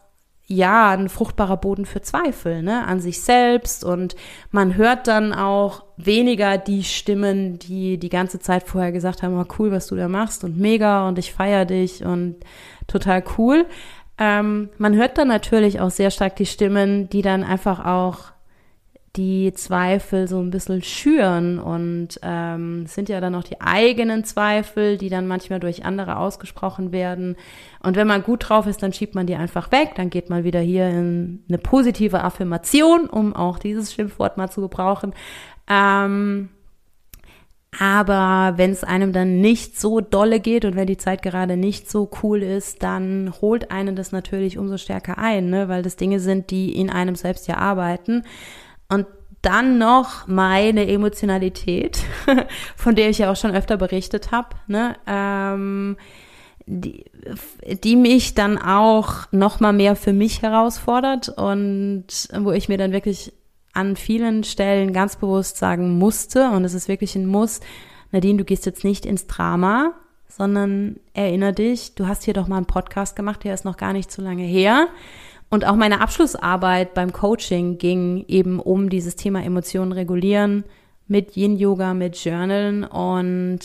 ja, 0.49 0.91
ein 0.91 1.09
fruchtbarer 1.09 1.59
Boden 1.59 1.87
für 1.87 2.03
Zweifel, 2.03 2.65
ne, 2.65 2.85
an 2.89 2.99
sich 2.99 3.23
selbst 3.23 3.85
und 3.85 4.17
man 4.51 4.75
hört 4.75 5.07
dann 5.07 5.33
auch 5.33 5.85
weniger 5.97 6.59
die 6.59 6.83
Stimmen, 6.83 7.61
die 7.61 7.99
die 7.99 8.09
ganze 8.09 8.41
Zeit 8.41 8.65
vorher 8.65 8.91
gesagt 8.91 9.23
haben, 9.23 9.39
oh, 9.39 9.47
cool, 9.61 9.71
was 9.71 9.87
du 9.87 9.95
da 9.95 10.09
machst 10.09 10.43
und 10.43 10.59
mega 10.59 11.07
und 11.07 11.21
ich 11.21 11.33
feier 11.33 11.67
dich 11.67 12.05
und 12.05 12.35
total 12.89 13.23
cool. 13.39 13.65
Ähm, 14.19 14.71
man 14.77 14.97
hört 14.97 15.19
dann 15.19 15.29
natürlich 15.29 15.79
auch 15.81 15.91
sehr 15.91 16.11
stark 16.11 16.35
die 16.35 16.47
Stimmen, 16.47 17.09
die 17.11 17.23
dann 17.23 17.45
einfach 17.45 17.85
auch 17.85 18.32
die 19.17 19.53
Zweifel 19.53 20.27
so 20.27 20.41
ein 20.41 20.51
bisschen 20.51 20.83
schüren 20.83 21.59
und 21.59 22.19
ähm, 22.23 22.87
sind 22.87 23.11
ja 23.11 23.21
dann 23.21 23.35
auch 23.35 23.43
die 23.43 23.61
eigenen 23.61 24.25
Zweifel, 24.25 24.97
die 24.97 25.11
dann 25.11 25.27
manchmal 25.27 25.61
durch 25.61 25.85
andere 25.85 26.17
ausgesprochen 26.17 26.93
werden. 26.93 27.37
Und 27.83 27.97
wenn 27.97 28.07
man 28.07 28.23
gut 28.23 28.49
drauf 28.49 28.67
ist, 28.67 28.83
dann 28.83 28.95
schiebt 28.95 29.15
man 29.15 29.27
die 29.27 29.37
einfach 29.37 29.71
weg, 29.71 29.93
dann 29.97 30.09
geht 30.09 30.31
man 30.31 30.45
wieder 30.45 30.61
hier 30.61 30.89
in 30.89 31.45
eine 31.49 31.59
positive 31.59 32.25
Affirmation, 32.25 33.07
um 33.07 33.37
auch 33.37 33.59
dieses 33.59 33.93
Schimpfwort 33.93 34.39
mal 34.39 34.51
zu 34.51 34.63
gebrauchen. 34.63 35.13
Ähm, 35.69 36.49
aber 37.79 38.55
wenn 38.57 38.71
es 38.71 38.85
einem 38.85 39.13
dann 39.13 39.41
nicht 39.41 39.81
so 39.81 40.01
dolle 40.01 40.41
geht 40.41 40.67
und 40.67 40.77
wenn 40.77 40.87
die 40.87 40.99
Zeit 40.99 41.23
gerade 41.23 41.57
nicht 41.57 41.91
so 41.91 42.11
cool 42.23 42.43
ist, 42.43 42.83
dann 42.83 43.33
holt 43.41 43.71
einen 43.71 43.97
das 43.97 44.13
natürlich 44.13 44.59
umso 44.59 44.77
stärker 44.77 45.17
ein, 45.19 45.49
ne? 45.49 45.69
weil 45.69 45.83
das 45.83 45.97
Dinge 45.97 46.21
sind, 46.21 46.51
die 46.51 46.79
in 46.79 46.91
einem 46.91 47.15
selbst 47.15 47.49
ja 47.49 47.57
arbeiten. 47.57 48.25
Und 48.93 49.07
dann 49.43 49.79
noch 49.79 50.29
meine 50.29 50.89
Emotionalität, 50.89 51.99
von 52.77 52.95
der 52.95 53.11
ich 53.11 53.19
ja 53.19 53.31
auch 53.31 53.37
schon 53.37 53.55
öfter 53.55 53.77
berichtet 53.77 54.31
habe, 54.31 54.51
ne? 54.69 54.97
Ähm, 55.07 55.97
die, 56.67 57.05
die 57.83 57.97
mich 57.97 58.35
dann 58.35 58.57
auch 58.57 59.27
noch 59.33 59.59
mal 59.59 59.73
mehr 59.73 59.97
für 59.97 60.13
mich 60.13 60.43
herausfordert 60.43 61.29
und 61.29 62.05
wo 62.39 62.53
ich 62.53 62.69
mir 62.69 62.79
dann 62.79 62.93
wirklich 62.93 63.33
an 63.73 63.97
vielen 63.97 64.45
Stellen 64.45 64.93
ganz 64.93 65.17
bewusst 65.17 65.57
sagen 65.57 65.99
musste, 65.99 66.51
und 66.51 66.65
es 66.65 66.75
ist 66.75 66.87
wirklich 66.87 67.17
ein 67.17 67.27
Muss, 67.27 67.61
Nadine, 68.13 68.39
du 68.39 68.45
gehst 68.45 68.67
jetzt 68.67 68.85
nicht 68.85 69.07
ins 69.07 69.27
Drama, 69.27 69.93
sondern 70.29 71.01
erinnere 71.15 71.53
dich, 71.53 71.95
du 71.95 72.07
hast 72.07 72.23
hier 72.23 72.35
doch 72.35 72.49
mal 72.49 72.59
einen 72.59 72.67
Podcast 72.67 73.17
gemacht, 73.17 73.45
der 73.45 73.55
ist 73.55 73.65
noch 73.65 73.77
gar 73.77 73.93
nicht 73.93 74.13
so 74.13 74.23
lange 74.23 74.45
her. 74.45 74.89
Und 75.53 75.67
auch 75.67 75.77
meine 75.77 76.01
Abschlussarbeit 76.01 76.95
beim 76.95 77.13
Coaching 77.13 77.77
ging 77.77 78.25
eben 78.27 78.59
um 78.59 78.89
dieses 78.89 79.17
Thema 79.17 79.45
Emotionen 79.45 79.93
regulieren 79.93 80.65
mit 81.09 81.37
Yin-Yoga, 81.37 81.93
mit 81.93 82.17
Journalen. 82.17 82.85
Und 82.85 83.59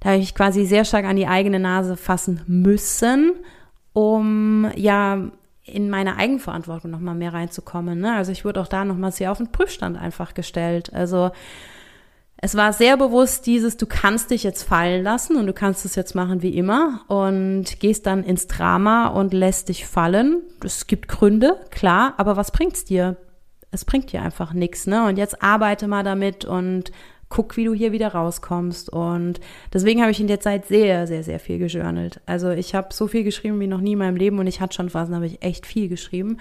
da 0.00 0.10
habe 0.10 0.18
ich 0.18 0.34
quasi 0.34 0.66
sehr 0.66 0.84
stark 0.84 1.06
an 1.06 1.16
die 1.16 1.26
eigene 1.26 1.58
Nase 1.58 1.96
fassen 1.96 2.42
müssen, 2.46 3.32
um 3.94 4.70
ja 4.76 5.30
in 5.64 5.88
meine 5.88 6.18
Eigenverantwortung 6.18 6.90
nochmal 6.90 7.14
mehr 7.14 7.32
reinzukommen. 7.32 7.98
Ne? 7.98 8.14
Also 8.14 8.30
ich 8.30 8.44
wurde 8.44 8.60
auch 8.60 8.68
da 8.68 8.84
nochmal 8.84 9.12
sehr 9.12 9.32
auf 9.32 9.38
den 9.38 9.50
Prüfstand 9.50 9.96
einfach 9.96 10.34
gestellt. 10.34 10.92
Also 10.92 11.30
es 12.42 12.56
war 12.56 12.72
sehr 12.74 12.98
bewusst 12.98 13.46
dieses, 13.46 13.78
du 13.78 13.86
kannst 13.86 14.30
dich 14.30 14.42
jetzt 14.42 14.64
fallen 14.64 15.02
lassen 15.02 15.36
und 15.36 15.46
du 15.46 15.54
kannst 15.54 15.86
es 15.86 15.94
jetzt 15.94 16.14
machen 16.14 16.42
wie 16.42 16.56
immer 16.56 17.04
und 17.08 17.80
gehst 17.80 18.06
dann 18.06 18.24
ins 18.24 18.46
Drama 18.48 19.06
und 19.06 19.32
lässt 19.32 19.70
dich 19.70 19.86
fallen. 19.86 20.42
Es 20.62 20.86
gibt 20.86 21.08
Gründe, 21.08 21.56
klar, 21.70 22.14
aber 22.18 22.36
was 22.36 22.50
bringt's 22.50 22.84
dir? 22.84 23.16
es 23.72 23.84
bringt 23.84 24.12
dir 24.12 24.22
einfach 24.22 24.52
nichts, 24.52 24.86
ne? 24.86 25.06
Und 25.06 25.16
jetzt 25.16 25.42
arbeite 25.42 25.88
mal 25.88 26.04
damit 26.04 26.44
und 26.44 26.92
guck, 27.30 27.56
wie 27.56 27.64
du 27.64 27.72
hier 27.72 27.90
wieder 27.92 28.08
rauskommst. 28.08 28.90
Und 28.90 29.40
deswegen 29.72 30.02
habe 30.02 30.10
ich 30.10 30.20
in 30.20 30.26
der 30.26 30.40
Zeit 30.40 30.66
sehr, 30.66 31.06
sehr, 31.06 31.24
sehr 31.24 31.40
viel 31.40 31.58
gejournalt. 31.58 32.20
Also 32.26 32.50
ich 32.50 32.74
habe 32.74 32.92
so 32.92 33.08
viel 33.08 33.24
geschrieben 33.24 33.58
wie 33.58 33.66
noch 33.66 33.80
nie 33.80 33.92
in 33.92 33.98
meinem 33.98 34.16
Leben 34.16 34.38
und 34.38 34.46
ich 34.46 34.60
hatte 34.60 34.76
schon 34.76 34.90
Phasen, 34.90 35.14
habe 35.14 35.26
ich 35.26 35.42
echt 35.42 35.66
viel 35.66 35.88
geschrieben. 35.88 36.36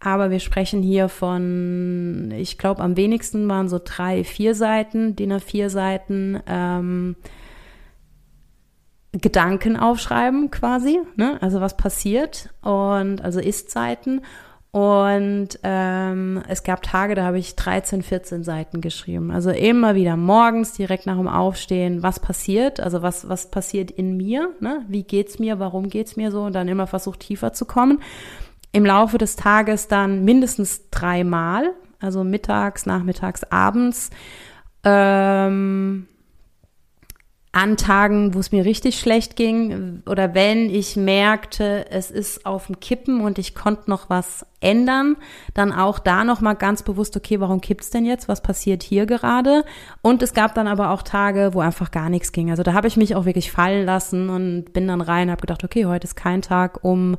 Aber 0.00 0.30
wir 0.30 0.40
sprechen 0.40 0.82
hier 0.82 1.08
von, 1.08 2.32
ich 2.36 2.56
glaube, 2.56 2.82
am 2.82 2.96
wenigsten 2.96 3.48
waren 3.48 3.68
so 3.68 3.80
drei, 3.82 4.22
vier 4.22 4.54
Seiten, 4.54 5.16
DIN 5.16 5.32
A4 5.32 5.70
Seiten, 5.70 6.40
ähm, 6.46 7.16
Gedanken 9.12 9.76
aufschreiben 9.76 10.50
quasi, 10.50 11.00
ne? 11.16 11.38
also 11.40 11.60
was 11.60 11.76
passiert 11.76 12.50
und 12.62 13.22
also 13.22 13.40
Ist-Zeiten 13.40 14.20
und 14.70 15.48
ähm, 15.62 16.42
es 16.46 16.62
gab 16.62 16.82
Tage, 16.82 17.14
da 17.14 17.24
habe 17.24 17.38
ich 17.38 17.56
13, 17.56 18.02
14 18.02 18.44
Seiten 18.44 18.82
geschrieben. 18.82 19.30
Also 19.30 19.50
immer 19.50 19.94
wieder 19.94 20.16
morgens, 20.16 20.74
direkt 20.74 21.06
nach 21.06 21.16
dem 21.16 21.26
Aufstehen, 21.26 22.02
was 22.02 22.20
passiert, 22.20 22.78
also 22.78 23.00
was, 23.00 23.28
was 23.28 23.50
passiert 23.50 23.90
in 23.90 24.16
mir, 24.18 24.50
ne? 24.60 24.84
wie 24.86 25.04
geht's 25.04 25.38
mir, 25.38 25.58
warum 25.58 25.88
geht's 25.88 26.16
mir 26.16 26.30
so 26.30 26.42
und 26.42 26.52
dann 26.52 26.68
immer 26.68 26.86
versucht 26.86 27.20
tiefer 27.20 27.54
zu 27.54 27.64
kommen. 27.64 28.00
Im 28.72 28.84
Laufe 28.84 29.18
des 29.18 29.36
Tages 29.36 29.88
dann 29.88 30.24
mindestens 30.24 30.90
dreimal, 30.90 31.74
also 32.00 32.24
mittags, 32.24 32.86
nachmittags, 32.86 33.44
abends. 33.44 34.10
Ähm, 34.84 36.06
an 37.58 37.76
Tagen, 37.76 38.34
wo 38.34 38.38
es 38.40 38.52
mir 38.52 38.64
richtig 38.64 39.00
schlecht 39.00 39.34
ging 39.34 40.02
oder 40.06 40.34
wenn 40.34 40.68
ich 40.68 40.96
merkte, 40.96 41.90
es 41.90 42.10
ist 42.10 42.44
auf 42.44 42.66
dem 42.66 42.78
Kippen 42.78 43.20
und 43.22 43.38
ich 43.38 43.54
konnte 43.54 43.90
noch 43.90 44.10
was 44.10 44.46
ändern, 44.60 45.16
dann 45.54 45.72
auch 45.72 45.98
da 45.98 46.24
noch 46.24 46.40
mal 46.40 46.54
ganz 46.54 46.82
bewusst, 46.82 47.16
okay, 47.16 47.40
warum 47.40 47.60
kippt's 47.60 47.90
denn 47.90 48.04
jetzt? 48.04 48.28
Was 48.28 48.42
passiert 48.42 48.82
hier 48.82 49.06
gerade? 49.06 49.64
Und 50.02 50.22
es 50.22 50.34
gab 50.34 50.54
dann 50.54 50.68
aber 50.68 50.90
auch 50.90 51.02
Tage, 51.02 51.50
wo 51.52 51.60
einfach 51.60 51.90
gar 51.90 52.10
nichts 52.10 52.32
ging. 52.32 52.50
Also 52.50 52.62
da 52.62 52.74
habe 52.74 52.86
ich 52.86 52.96
mich 52.96 53.16
auch 53.16 53.24
wirklich 53.24 53.50
fallen 53.50 53.86
lassen 53.86 54.28
und 54.28 54.72
bin 54.72 54.86
dann 54.86 55.00
rein, 55.00 55.30
habe 55.30 55.40
gedacht, 55.40 55.64
okay, 55.64 55.86
heute 55.86 56.06
ist 56.06 56.16
kein 56.16 56.42
Tag, 56.42 56.84
um 56.84 57.16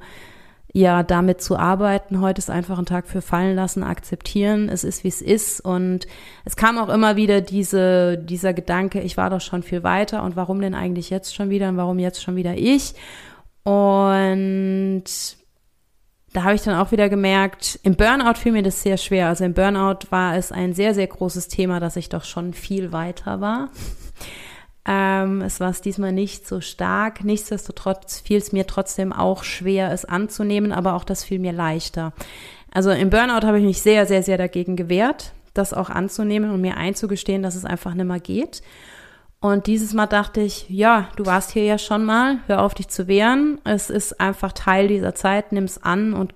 ja, 0.72 1.02
damit 1.04 1.42
zu 1.42 1.58
arbeiten. 1.58 2.22
Heute 2.22 2.40
ist 2.40 2.50
einfach 2.50 2.78
ein 2.78 2.86
Tag 2.86 3.08
für 3.08 3.22
fallen 3.22 3.56
lassen, 3.56 3.84
akzeptieren. 3.84 4.70
Es 4.70 4.84
ist, 4.84 5.04
wie 5.04 5.08
es 5.08 5.22
ist. 5.22 5.62
Und 5.62 6.06
es 6.46 6.56
kam 6.56 6.78
auch 6.78 6.90
immer 6.90 7.16
wieder 7.16 7.42
diese, 7.42 8.18
dieser 8.18 8.54
Gedanke, 8.54 9.02
ich 9.02 9.18
war 9.18 9.30
doch 9.30 9.42
schon 9.42 9.64
viel 9.64 9.84
weiter 9.84 10.24
und 10.24 10.36
warum 10.36 10.62
denn 10.62 10.76
eigentlich 10.76 11.10
jetzt 11.10 11.34
schon 11.34 11.50
wieder 11.50 11.70
und 11.70 11.78
warum 11.78 11.98
jetzt 11.98 12.22
schon 12.22 12.36
wieder 12.36 12.56
ich? 12.56 12.94
Und 13.64 15.06
da 16.34 16.44
habe 16.44 16.54
ich 16.54 16.62
dann 16.62 16.76
auch 16.76 16.92
wieder 16.92 17.10
gemerkt, 17.10 17.80
im 17.82 17.96
Burnout 17.96 18.36
fiel 18.36 18.52
mir 18.52 18.62
das 18.62 18.84
sehr 18.84 18.98
schwer. 18.98 19.28
Also 19.28 19.46
im 19.46 19.56
Burnout 19.56 20.12
war 20.12 20.36
es 20.36 20.52
ein 20.52 20.74
sehr, 20.74 20.94
sehr 20.94 21.08
großes 21.08 21.48
Thema, 21.48 21.80
dass 21.80 21.96
ich 21.96 22.10
doch 22.10 22.24
schon 22.24 22.54
viel 22.54 22.92
weiter 22.92 23.42
war. 23.42 23.70
Ähm, 24.86 25.42
es 25.42 25.60
war 25.60 25.70
es 25.70 25.82
diesmal 25.82 26.12
nicht 26.12 26.48
so 26.48 26.62
stark. 26.62 27.24
Nichtsdestotrotz 27.24 28.20
fiel 28.20 28.38
es 28.38 28.52
mir 28.52 28.66
trotzdem 28.66 29.14
auch 29.14 29.44
schwer, 29.44 29.92
es 29.92 30.06
anzunehmen, 30.06 30.72
aber 30.72 30.94
auch 30.94 31.04
das 31.04 31.24
fiel 31.24 31.40
mir 31.40 31.54
leichter. 31.54 32.14
Also 32.72 32.92
im 32.92 33.10
Burnout 33.10 33.46
habe 33.46 33.60
ich 33.60 33.66
mich 33.66 33.82
sehr, 33.82 34.06
sehr, 34.06 34.24
sehr 34.24 34.38
dagegen 34.38 34.76
gewehrt, 34.76 35.34
das 35.54 35.74
auch 35.74 35.90
anzunehmen 35.90 36.52
und 36.52 36.62
mir 36.62 36.78
einzugestehen, 36.78 37.44
dass 37.44 37.56
es 37.56 37.66
einfach 37.66 37.94
nicht 37.94 38.06
mehr 38.06 38.20
geht. 38.20 38.62
Und 39.42 39.68
dieses 39.68 39.94
Mal 39.94 40.08
dachte 40.08 40.42
ich, 40.42 40.70
ja, 40.70 41.08
du 41.16 41.26
warst 41.26 41.52
hier 41.52 41.64
ja 41.64 41.78
schon 41.78 42.04
mal, 42.04 42.40
hör 42.48 42.62
auf 42.62 42.74
dich 42.74 42.90
zu 42.90 43.08
wehren. 43.08 43.60
Es 43.64 43.90
ist 43.90 44.20
einfach 44.20 44.52
Teil 44.52 44.90
dieser 44.90 45.16
Zeit, 45.16 45.52
nimm's 45.52 45.78
an 45.78 46.14
und 46.14 46.34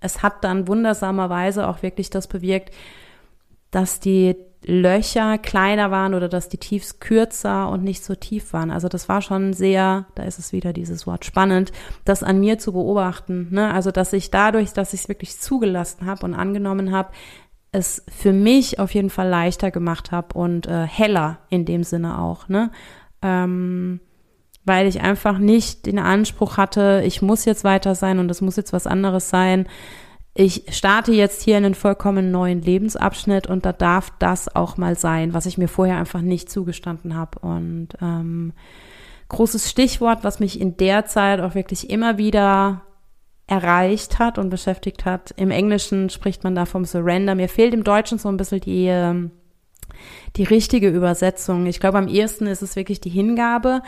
es 0.00 0.22
hat 0.22 0.42
dann 0.42 0.66
wundersamerweise 0.66 1.68
auch 1.68 1.82
wirklich 1.82 2.10
das 2.10 2.26
bewirkt, 2.26 2.74
dass 3.70 4.00
die 4.00 4.36
Löcher 4.64 5.38
kleiner 5.38 5.90
waren 5.90 6.12
oder 6.14 6.28
dass 6.28 6.48
die 6.48 6.58
Tiefs 6.58 7.00
kürzer 7.00 7.68
und 7.70 7.82
nicht 7.82 8.04
so 8.04 8.14
tief 8.14 8.52
waren. 8.52 8.70
Also 8.70 8.88
das 8.88 9.08
war 9.08 9.22
schon 9.22 9.54
sehr, 9.54 10.06
da 10.14 10.24
ist 10.24 10.38
es 10.38 10.52
wieder 10.52 10.72
dieses 10.72 11.06
Wort 11.06 11.24
spannend, 11.24 11.72
das 12.04 12.22
an 12.22 12.40
mir 12.40 12.58
zu 12.58 12.72
beobachten. 12.72 13.48
Ne? 13.50 13.72
Also 13.72 13.90
dass 13.90 14.12
ich 14.12 14.30
dadurch, 14.30 14.72
dass 14.72 14.92
ich 14.92 15.02
es 15.02 15.08
wirklich 15.08 15.38
zugelassen 15.38 16.06
habe 16.06 16.26
und 16.26 16.34
angenommen 16.34 16.92
habe, 16.92 17.10
es 17.72 18.04
für 18.08 18.32
mich 18.32 18.78
auf 18.78 18.92
jeden 18.94 19.10
Fall 19.10 19.28
leichter 19.28 19.70
gemacht 19.70 20.12
habe 20.12 20.36
und 20.36 20.66
äh, 20.66 20.86
heller 20.86 21.38
in 21.48 21.64
dem 21.64 21.84
Sinne 21.84 22.18
auch. 22.18 22.48
Ne? 22.48 22.70
Ähm, 23.22 24.00
weil 24.64 24.86
ich 24.86 25.00
einfach 25.00 25.38
nicht 25.38 25.86
den 25.86 25.98
Anspruch 25.98 26.58
hatte, 26.58 27.02
ich 27.04 27.22
muss 27.22 27.44
jetzt 27.44 27.64
weiter 27.64 27.94
sein 27.94 28.18
und 28.18 28.30
es 28.30 28.40
muss 28.40 28.56
jetzt 28.56 28.72
was 28.72 28.86
anderes 28.86 29.30
sein, 29.30 29.66
ich 30.34 30.64
starte 30.70 31.12
jetzt 31.12 31.42
hier 31.42 31.58
in 31.58 31.64
einen 31.64 31.74
vollkommen 31.74 32.30
neuen 32.30 32.62
Lebensabschnitt 32.62 33.48
und 33.48 33.66
da 33.66 33.72
darf 33.72 34.12
das 34.18 34.54
auch 34.54 34.76
mal 34.76 34.96
sein, 34.96 35.34
was 35.34 35.46
ich 35.46 35.58
mir 35.58 35.68
vorher 35.68 35.98
einfach 35.98 36.20
nicht 36.20 36.50
zugestanden 36.50 37.16
habe. 37.16 37.40
Und 37.40 37.88
ähm, 38.00 38.52
großes 39.28 39.68
Stichwort, 39.68 40.22
was 40.22 40.38
mich 40.38 40.60
in 40.60 40.76
der 40.76 41.04
Zeit 41.06 41.40
auch 41.40 41.54
wirklich 41.54 41.90
immer 41.90 42.16
wieder 42.16 42.82
erreicht 43.48 44.20
hat 44.20 44.38
und 44.38 44.50
beschäftigt 44.50 45.04
hat. 45.04 45.32
Im 45.36 45.50
Englischen 45.50 46.08
spricht 46.10 46.44
man 46.44 46.54
da 46.54 46.64
vom 46.64 46.84
Surrender. 46.84 47.34
Mir 47.34 47.48
fehlt 47.48 47.74
im 47.74 47.82
Deutschen 47.82 48.18
so 48.18 48.28
ein 48.28 48.36
bisschen 48.36 48.60
die, 48.60 48.86
ähm, 48.86 49.32
die 50.36 50.44
richtige 50.44 50.88
Übersetzung. 50.88 51.66
Ich 51.66 51.80
glaube, 51.80 51.98
am 51.98 52.06
ehesten 52.06 52.46
ist 52.46 52.62
es 52.62 52.76
wirklich 52.76 53.00
die 53.00 53.10
Hingabe. 53.10 53.82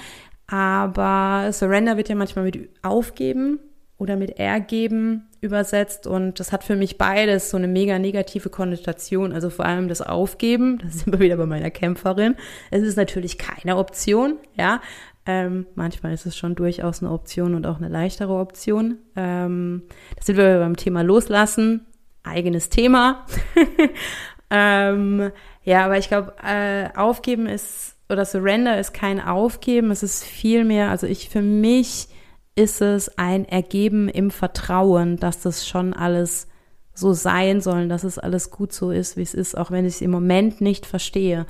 Aber 0.49 1.53
Surrender 1.53 1.97
wird 1.97 2.09
ja 2.09 2.17
manchmal 2.17 2.47
mit 2.47 2.69
aufgeben 2.83 3.61
oder 3.97 4.17
mit 4.17 4.41
ergeben 4.41 5.29
übersetzt 5.43 6.07
und 6.07 6.39
das 6.39 6.53
hat 6.53 6.63
für 6.63 6.77
mich 6.77 6.97
beides 6.97 7.51
so 7.51 7.57
eine 7.57 7.67
mega 7.67 7.99
negative 7.99 8.49
Konnotation, 8.49 9.33
also 9.33 9.51
vor 9.51 9.67
allem 9.67 9.89
das 9.89 10.01
Aufgeben, 10.01 10.79
das 10.83 11.01
sind 11.01 11.13
wir 11.13 11.19
wieder 11.19 11.37
bei 11.37 11.47
meiner 11.47 11.71
Kämpferin. 11.71 12.37
Es 12.71 12.83
ist 12.83 12.97
natürlich 12.97 13.37
keine 13.37 13.77
Option, 13.77 14.39
ja. 14.57 14.81
Ähm, 15.25 15.67
manchmal 15.75 16.13
ist 16.13 16.27
es 16.27 16.37
schon 16.37 16.55
durchaus 16.55 17.03
eine 17.03 17.13
Option 17.13 17.55
und 17.55 17.67
auch 17.67 17.77
eine 17.77 17.89
leichtere 17.89 18.35
Option. 18.35 18.99
Ähm, 19.15 19.83
das 20.17 20.27
sind 20.27 20.37
wir 20.37 20.59
beim 20.59 20.77
Thema 20.77 21.03
Loslassen, 21.03 21.87
eigenes 22.23 22.71
Thema. 22.71 23.27
ähm, 24.51 25.31
ja, 25.65 25.85
aber 25.85 25.99
ich 25.99 26.09
glaube, 26.09 26.35
äh, 26.45 26.89
Aufgeben 26.97 27.47
ist 27.47 27.97
oder 28.09 28.25
Surrender 28.25 28.79
ist 28.79 28.93
kein 28.93 29.21
Aufgeben, 29.21 29.91
es 29.91 30.03
ist 30.03 30.25
viel 30.25 30.65
mehr, 30.65 30.91
also 30.91 31.07
ich 31.07 31.31
für 31.31 31.43
mich 31.43 32.09
ist 32.55 32.83
es 32.83 33.19
ein 33.19 33.47
Ergeben 33.47 34.09
im 34.09 34.31
Vertrauen, 34.31 35.17
dass 35.17 35.41
das 35.41 35.67
schon 35.67 35.95
alles 35.95 36.49
so 36.95 37.13
sein 37.13 37.61
soll, 37.61 37.89
dass 37.89 38.05
es 38.05 38.19
alles 38.19 38.51
gut 38.51 38.73
so 38.73 38.91
ist, 38.91 39.17
wie 39.17 39.23
es 39.23 39.35
ist, 39.35 39.57
auch 39.57 39.71
wenn 39.71 39.87
ich 39.87 39.95
es 39.95 40.01
im 40.03 40.11
Moment 40.11 40.61
nicht 40.61 40.85
verstehe. 40.85 41.47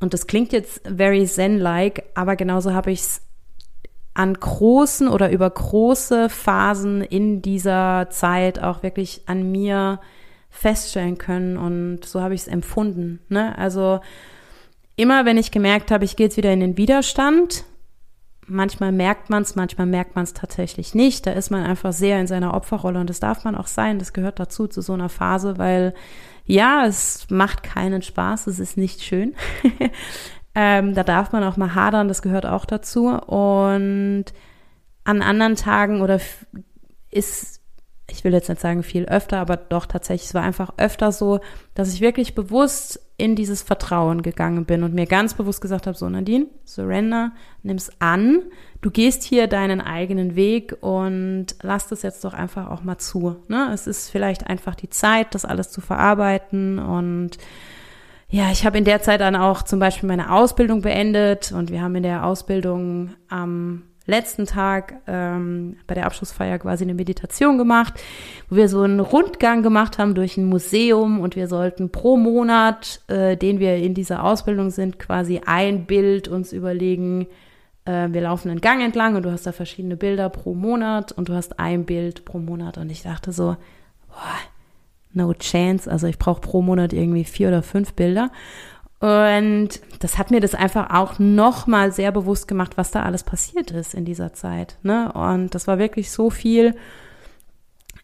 Und 0.00 0.14
das 0.14 0.26
klingt 0.26 0.52
jetzt 0.52 0.80
very 0.86 1.26
zen-like, 1.26 2.04
aber 2.14 2.36
genauso 2.36 2.72
habe 2.72 2.92
ich 2.92 3.00
es 3.00 3.22
an 4.14 4.34
großen 4.34 5.08
oder 5.08 5.30
über 5.30 5.48
große 5.48 6.28
Phasen 6.28 7.02
in 7.02 7.42
dieser 7.42 8.08
Zeit 8.10 8.60
auch 8.60 8.82
wirklich 8.82 9.22
an 9.26 9.50
mir 9.50 10.00
feststellen 10.50 11.18
können 11.18 11.56
und 11.56 12.04
so 12.04 12.20
habe 12.20 12.34
ich 12.34 12.42
es 12.42 12.48
empfunden. 12.48 13.20
Ne? 13.28 13.56
Also 13.56 14.00
immer 14.96 15.24
wenn 15.24 15.36
ich 15.36 15.52
gemerkt 15.52 15.90
habe, 15.90 16.04
ich 16.04 16.16
gehe 16.16 16.26
jetzt 16.26 16.36
wieder 16.36 16.52
in 16.52 16.60
den 16.60 16.76
Widerstand, 16.76 17.64
manchmal 18.48 18.92
merkt 18.92 19.30
man 19.30 19.42
es, 19.42 19.54
manchmal 19.54 19.86
merkt 19.86 20.16
man 20.16 20.24
es 20.24 20.34
tatsächlich 20.34 20.94
nicht. 20.94 21.26
Da 21.26 21.32
ist 21.32 21.50
man 21.50 21.64
einfach 21.64 21.92
sehr 21.92 22.20
in 22.20 22.26
seiner 22.26 22.54
Opferrolle 22.54 23.00
und 23.00 23.10
das 23.10 23.20
darf 23.20 23.44
man 23.44 23.54
auch 23.54 23.66
sein. 23.66 23.98
Das 23.98 24.12
gehört 24.12 24.40
dazu 24.40 24.66
zu 24.66 24.80
so 24.80 24.92
einer 24.94 25.08
Phase, 25.08 25.58
weil 25.58 25.94
ja, 26.44 26.86
es 26.86 27.26
macht 27.30 27.62
keinen 27.62 28.02
Spaß, 28.02 28.46
es 28.46 28.58
ist 28.58 28.76
nicht 28.76 29.02
schön. 29.02 29.34
ähm, 30.54 30.94
da 30.94 31.04
darf 31.04 31.32
man 31.32 31.44
auch 31.44 31.56
mal 31.56 31.74
hadern, 31.74 32.08
das 32.08 32.22
gehört 32.22 32.46
auch 32.46 32.64
dazu. 32.64 33.08
Und 33.08 34.24
an 35.04 35.22
anderen 35.22 35.56
Tagen 35.56 36.00
oder 36.00 36.20
ist 37.10 37.57
ich 38.10 38.24
will 38.24 38.32
jetzt 38.32 38.48
nicht 38.48 38.60
sagen 38.60 38.82
viel 38.82 39.04
öfter, 39.04 39.38
aber 39.38 39.56
doch 39.56 39.86
tatsächlich, 39.86 40.28
es 40.28 40.34
war 40.34 40.42
einfach 40.42 40.72
öfter 40.78 41.12
so, 41.12 41.40
dass 41.74 41.92
ich 41.92 42.00
wirklich 42.00 42.34
bewusst 42.34 43.00
in 43.18 43.36
dieses 43.36 43.62
Vertrauen 43.62 44.22
gegangen 44.22 44.64
bin 44.64 44.82
und 44.82 44.94
mir 44.94 45.06
ganz 45.06 45.34
bewusst 45.34 45.60
gesagt 45.60 45.86
habe, 45.86 45.96
so 45.96 46.08
Nadine, 46.08 46.46
surrender, 46.64 47.32
nimm's 47.62 47.90
an, 47.98 48.42
du 48.80 48.90
gehst 48.90 49.24
hier 49.24 49.46
deinen 49.46 49.80
eigenen 49.80 50.36
Weg 50.36 50.76
und 50.80 51.46
lass 51.62 51.88
das 51.88 52.02
jetzt 52.02 52.24
doch 52.24 52.32
einfach 52.32 52.70
auch 52.70 52.82
mal 52.82 52.98
zu. 52.98 53.36
Ne? 53.48 53.70
Es 53.74 53.86
ist 53.86 54.08
vielleicht 54.08 54.46
einfach 54.46 54.74
die 54.74 54.88
Zeit, 54.88 55.34
das 55.34 55.44
alles 55.44 55.70
zu 55.70 55.80
verarbeiten 55.80 56.78
und 56.78 57.38
ja, 58.30 58.50
ich 58.50 58.66
habe 58.66 58.76
in 58.76 58.84
der 58.84 59.00
Zeit 59.00 59.20
dann 59.20 59.36
auch 59.36 59.62
zum 59.62 59.78
Beispiel 59.78 60.06
meine 60.06 60.30
Ausbildung 60.30 60.82
beendet 60.82 61.50
und 61.52 61.70
wir 61.70 61.82
haben 61.82 61.96
in 61.96 62.02
der 62.02 62.24
Ausbildung 62.24 63.14
am 63.28 63.84
letzten 64.08 64.46
Tag 64.46 64.94
ähm, 65.06 65.76
bei 65.86 65.94
der 65.94 66.06
Abschlussfeier 66.06 66.58
quasi 66.58 66.84
eine 66.84 66.94
Meditation 66.94 67.58
gemacht, 67.58 67.94
wo 68.48 68.56
wir 68.56 68.68
so 68.68 68.80
einen 68.80 69.00
Rundgang 69.00 69.62
gemacht 69.62 69.98
haben 69.98 70.14
durch 70.14 70.36
ein 70.36 70.46
Museum 70.46 71.20
und 71.20 71.36
wir 71.36 71.46
sollten 71.46 71.90
pro 71.90 72.16
Monat, 72.16 73.02
äh, 73.08 73.36
den 73.36 73.60
wir 73.60 73.76
in 73.76 73.94
dieser 73.94 74.24
Ausbildung 74.24 74.70
sind, 74.70 74.98
quasi 74.98 75.42
ein 75.44 75.84
Bild 75.84 76.26
uns 76.26 76.52
überlegen. 76.52 77.26
Äh, 77.84 78.08
wir 78.10 78.22
laufen 78.22 78.50
einen 78.50 78.62
Gang 78.62 78.82
entlang 78.82 79.14
und 79.14 79.24
du 79.24 79.30
hast 79.30 79.46
da 79.46 79.52
verschiedene 79.52 79.96
Bilder 79.96 80.30
pro 80.30 80.54
Monat 80.54 81.12
und 81.12 81.28
du 81.28 81.34
hast 81.34 81.60
ein 81.60 81.84
Bild 81.84 82.24
pro 82.24 82.38
Monat 82.38 82.78
und 82.78 82.90
ich 82.90 83.02
dachte 83.02 83.30
so, 83.30 83.56
boah, 84.08 84.38
no 85.12 85.34
chance. 85.34 85.90
Also 85.90 86.06
ich 86.06 86.18
brauche 86.18 86.40
pro 86.40 86.62
Monat 86.62 86.94
irgendwie 86.94 87.24
vier 87.24 87.48
oder 87.48 87.62
fünf 87.62 87.92
Bilder. 87.92 88.30
Und 89.00 89.68
das 90.00 90.18
hat 90.18 90.30
mir 90.30 90.40
das 90.40 90.54
einfach 90.54 90.90
auch 90.90 91.18
nochmal 91.20 91.92
sehr 91.92 92.10
bewusst 92.10 92.48
gemacht, 92.48 92.76
was 92.76 92.90
da 92.90 93.04
alles 93.04 93.22
passiert 93.22 93.70
ist 93.70 93.94
in 93.94 94.04
dieser 94.04 94.32
Zeit. 94.32 94.76
Ne? 94.82 95.12
Und 95.12 95.54
das 95.54 95.68
war 95.68 95.78
wirklich 95.78 96.10
so 96.10 96.30
viel. 96.30 96.74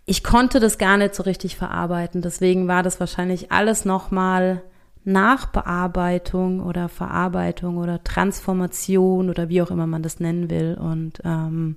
Ich 0.07 0.23
konnte 0.23 0.61
das 0.61 0.79
gar 0.79 0.97
nicht 0.97 1.15
so 1.15 1.25
richtig 1.25 1.57
verarbeiten. 1.57 2.23
Deswegen 2.23 2.69
war 2.69 2.83
das 2.83 3.01
wahrscheinlich 3.01 3.51
alles 3.51 3.85
nochmal 3.85 4.63
Nachbearbeitung 5.05 6.61
oder 6.61 6.89
Verarbeitung 6.89 7.77
oder 7.79 8.03
Transformation 8.05 9.31
oder 9.31 9.49
wie 9.49 9.63
auch 9.63 9.71
immer 9.71 9.87
man 9.89 10.03
das 10.03 10.21
nennen 10.21 10.49
will. 10.49 10.79
Und 10.81 11.21
ähm, 11.25 11.77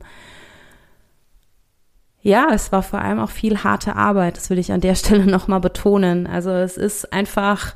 ja, 2.22 2.50
es 2.54 2.72
war 2.72 2.84
vor 2.84 3.02
allem 3.02 3.20
auch 3.20 3.32
viel 3.32 3.64
harte 3.64 3.96
Arbeit. 3.96 4.38
Das 4.38 4.50
will 4.52 4.60
ich 4.60 4.72
an 4.72 4.82
der 4.82 4.96
Stelle 4.96 5.26
nochmal 5.26 5.60
betonen. 5.60 6.28
Also 6.28 6.52
es 6.52 6.78
ist 6.78 7.12
einfach 7.12 7.74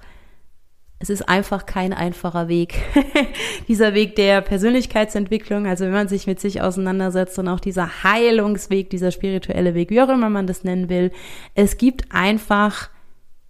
es 1.02 1.10
ist 1.10 1.28
einfach 1.28 1.66
kein 1.66 1.94
einfacher 1.94 2.48
Weg. 2.48 2.76
dieser 3.68 3.96
Weg 3.96 4.16
der 4.16 4.42
Persönlichkeitsentwicklung, 4.42 5.66
also 5.66 5.86
wenn 5.86 5.92
man 5.92 6.08
sich 6.08 6.28
mit 6.28 6.40
sich 6.40 6.62
auseinandersetzt 6.62 7.40
und 7.40 7.48
auch 7.48 7.60
dieser 7.60 8.04
Heilungsweg, 8.04 8.92
dieser 8.92 9.12
spirituelle 9.12 9.74
Weg, 9.74 9.90
wie 9.90 10.02
auch 10.02 10.10
immer 10.10 10.30
man 10.30 10.46
das 10.46 10.64
nennen 10.64 10.90
will, 10.90 11.12
es 11.56 11.78
gibt 11.78 12.14
einfach 12.14 12.90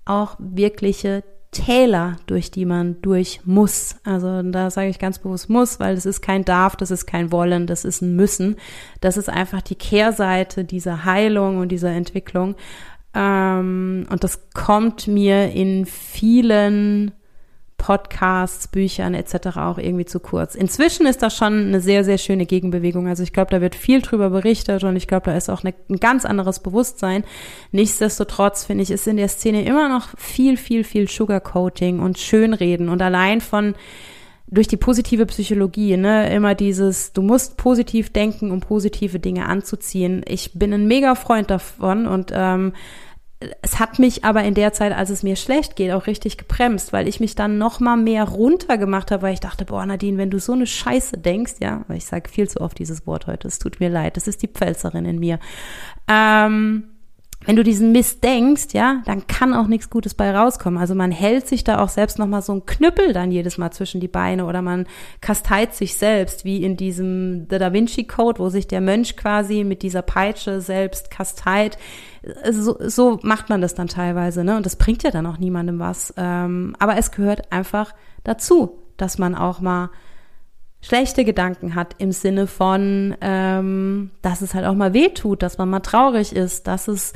auch 0.06 0.38
wirkliche 0.40 1.24
Täler, 1.52 2.16
durch 2.28 2.50
die 2.52 2.64
man 2.64 3.02
durch 3.02 3.42
muss. 3.44 3.98
Also 4.06 4.42
da 4.42 4.70
sage 4.70 4.88
ich 4.88 5.00
ganz 5.00 5.20
bewusst 5.20 5.50
muss, 5.50 5.82
weil 5.82 5.96
das 5.96 6.06
ist 6.06 6.22
kein 6.22 6.46
darf, 6.46 6.78
das 6.78 6.92
ist 6.92 7.06
kein 7.06 7.34
wollen, 7.34 7.68
das 7.68 7.84
ist 7.84 8.02
ein 8.02 8.16
müssen. 8.16 8.56
Das 9.02 9.18
ist 9.18 9.28
einfach 9.28 9.62
die 9.62 9.76
Kehrseite 9.76 10.64
dieser 10.64 11.04
Heilung 11.04 11.58
und 11.58 11.70
dieser 11.70 11.92
Entwicklung. 11.92 12.56
Ähm, 13.14 14.06
und 14.10 14.24
das 14.24 14.40
kommt 14.54 15.08
mir 15.08 15.52
in 15.52 15.86
vielen 15.86 17.12
Podcasts, 17.82 18.68
Büchern 18.68 19.16
etc. 19.16 19.58
auch 19.58 19.80
irgendwie 19.80 20.06
zu 20.06 20.20
kurz. 20.20 20.54
Inzwischen 20.54 21.08
ist 21.08 21.24
das 21.24 21.36
schon 21.36 21.68
eine 21.68 21.82
sehr, 21.82 22.04
sehr 22.04 22.20
schöne 22.20 22.46
Gegenbewegung. 22.46 23.08
Also 23.08 23.24
ich 23.24 23.34
glaube, 23.34 23.50
da 23.50 23.60
wird 23.60 23.74
viel 23.74 24.02
drüber 24.02 24.30
berichtet 24.30 24.84
und 24.84 24.96
ich 24.96 25.08
glaube, 25.08 25.26
da 25.26 25.36
ist 25.36 25.50
auch 25.50 25.64
eine, 25.64 25.74
ein 25.90 26.00
ganz 26.00 26.24
anderes 26.24 26.60
Bewusstsein. 26.60 27.24
Nichtsdestotrotz 27.72 28.66
finde 28.66 28.84
ich, 28.84 28.92
ist 28.92 29.08
in 29.08 29.18
der 29.18 29.30
Szene 29.30 29.66
immer 29.66 29.90
noch 29.90 30.10
viel, 30.16 30.58
viel, 30.58 30.84
viel 30.84 31.10
Sugarcoating 31.10 32.00
und 32.00 32.20
Schönreden 32.20 32.88
und 32.88 33.02
allein 33.02 33.42
von 33.42 33.74
durch 34.46 34.68
die 34.68 34.78
positive 34.78 35.26
Psychologie, 35.26 35.98
ne, 35.98 36.32
immer 36.32 36.54
dieses, 36.54 37.14
du 37.14 37.24
musst 37.24 37.58
positiv 37.58 38.12
denken, 38.12 38.52
um 38.52 38.60
positive 38.60 39.18
Dinge 39.18 39.48
anzuziehen. 39.48 40.24
Ich 40.28 40.52
bin 40.54 40.72
ein 40.72 40.88
mega 40.88 41.16
Freund 41.16 41.50
davon 41.50 42.06
und 42.06 42.32
ähm, 42.36 42.74
es 43.62 43.80
hat 43.80 44.00
mich 44.00 44.24
aber 44.24 44.44
in 44.44 44.54
der 44.54 44.74
Zeit, 44.74 44.94
als 44.94 45.10
es 45.10 45.24
mir 45.24 45.36
schlecht 45.36 45.76
geht, 45.76 45.92
auch 45.92 46.08
richtig 46.08 46.38
gebremst, 46.38 46.94
weil 46.94 47.08
ich 47.08 47.20
mich 47.20 47.36
dann 47.36 47.58
noch 47.58 47.80
mal 47.80 47.98
mehr 47.98 48.24
runtergemacht 48.24 49.12
habe, 49.12 49.24
weil 49.24 49.34
ich 49.34 49.40
dachte, 49.40 49.66
boah, 49.66 49.86
Nadine, 49.86 50.18
wenn 50.18 50.30
du 50.30 50.40
so 50.40 50.54
eine 50.54 50.68
Scheiße 50.68 51.18
denkst, 51.18 51.56
ja, 51.60 51.84
ich 51.94 52.06
sage 52.06 52.30
viel 52.30 52.48
zu 52.48 52.62
oft 52.62 52.78
dieses 52.78 53.08
Wort 53.08 53.28
heute, 53.28 53.48
es 53.48 53.60
tut 53.60 53.80
mir 53.80 53.90
leid, 53.90 54.18
das 54.18 54.28
ist 54.28 54.44
die 54.44 54.48
Pfälzerin 54.48 55.06
in 55.06 55.20
mir. 55.20 55.40
Ähm, 56.08 56.84
wenn 57.46 57.56
du 57.56 57.64
diesen 57.64 57.92
Mist 57.92 58.24
denkst, 58.24 58.68
ja, 58.74 59.02
dann 59.06 59.26
kann 59.26 59.56
auch 59.56 59.66
nichts 59.66 59.90
Gutes 59.90 60.14
bei 60.14 60.30
rauskommen. 60.32 60.80
Also 60.80 60.94
man 60.94 61.12
hält 61.12 61.48
sich 61.48 61.64
da 61.64 61.80
auch 61.80 61.90
selbst 61.90 62.20
nochmal 62.20 62.44
so 62.44 62.54
ein 62.54 62.68
Knüppel 62.68 63.14
dann 63.14 63.32
jedes 63.32 63.58
Mal 63.58 63.72
zwischen 63.72 64.00
die 64.00 64.08
Beine 64.08 64.46
oder 64.46 64.62
man 64.62 64.86
kasteit 65.22 65.74
sich 65.74 65.96
selbst, 65.96 66.46
wie 66.46 66.64
in 66.64 66.78
diesem 66.78 67.48
The 67.50 67.58
Da 67.58 67.74
Vinci 67.74 68.04
Code, 68.04 68.40
wo 68.40 68.50
sich 68.50 68.68
der 68.68 68.82
Mönch 68.82 69.18
quasi 69.18 69.64
mit 69.64 69.82
dieser 69.82 70.04
Peitsche 70.04 70.62
selbst 70.62 71.10
kasteit. 71.10 71.80
So, 72.52 72.78
so 72.80 73.20
macht 73.24 73.50
man 73.50 73.62
das 73.62 73.74
dann 73.74 73.88
teilweise, 73.88 74.44
ne? 74.44 74.56
Und 74.58 74.66
das 74.66 74.76
bringt 74.76 75.04
ja 75.04 75.12
dann 75.12 75.26
auch 75.26 75.38
niemandem 75.38 75.80
was. 75.80 76.14
Ähm, 76.18 76.76
aber 76.78 76.98
es 76.98 77.12
gehört 77.12 77.52
einfach 77.52 77.94
dazu, 78.24 78.80
dass 78.98 79.18
man 79.18 79.34
auch 79.34 79.60
mal 79.60 79.90
schlechte 80.82 81.26
Gedanken 81.26 81.76
hat 81.76 81.96
im 82.00 82.12
Sinne 82.12 82.48
von, 82.48 83.16
ähm, 83.22 84.12
dass 84.22 84.42
es 84.42 84.54
halt 84.54 84.66
auch 84.66 84.76
mal 84.76 84.94
weh 84.94 85.10
tut, 85.10 85.42
dass 85.44 85.58
man 85.58 85.70
mal 85.70 85.80
traurig 85.80 86.36
ist, 86.36 86.68
dass 86.68 86.88
es 86.88 87.14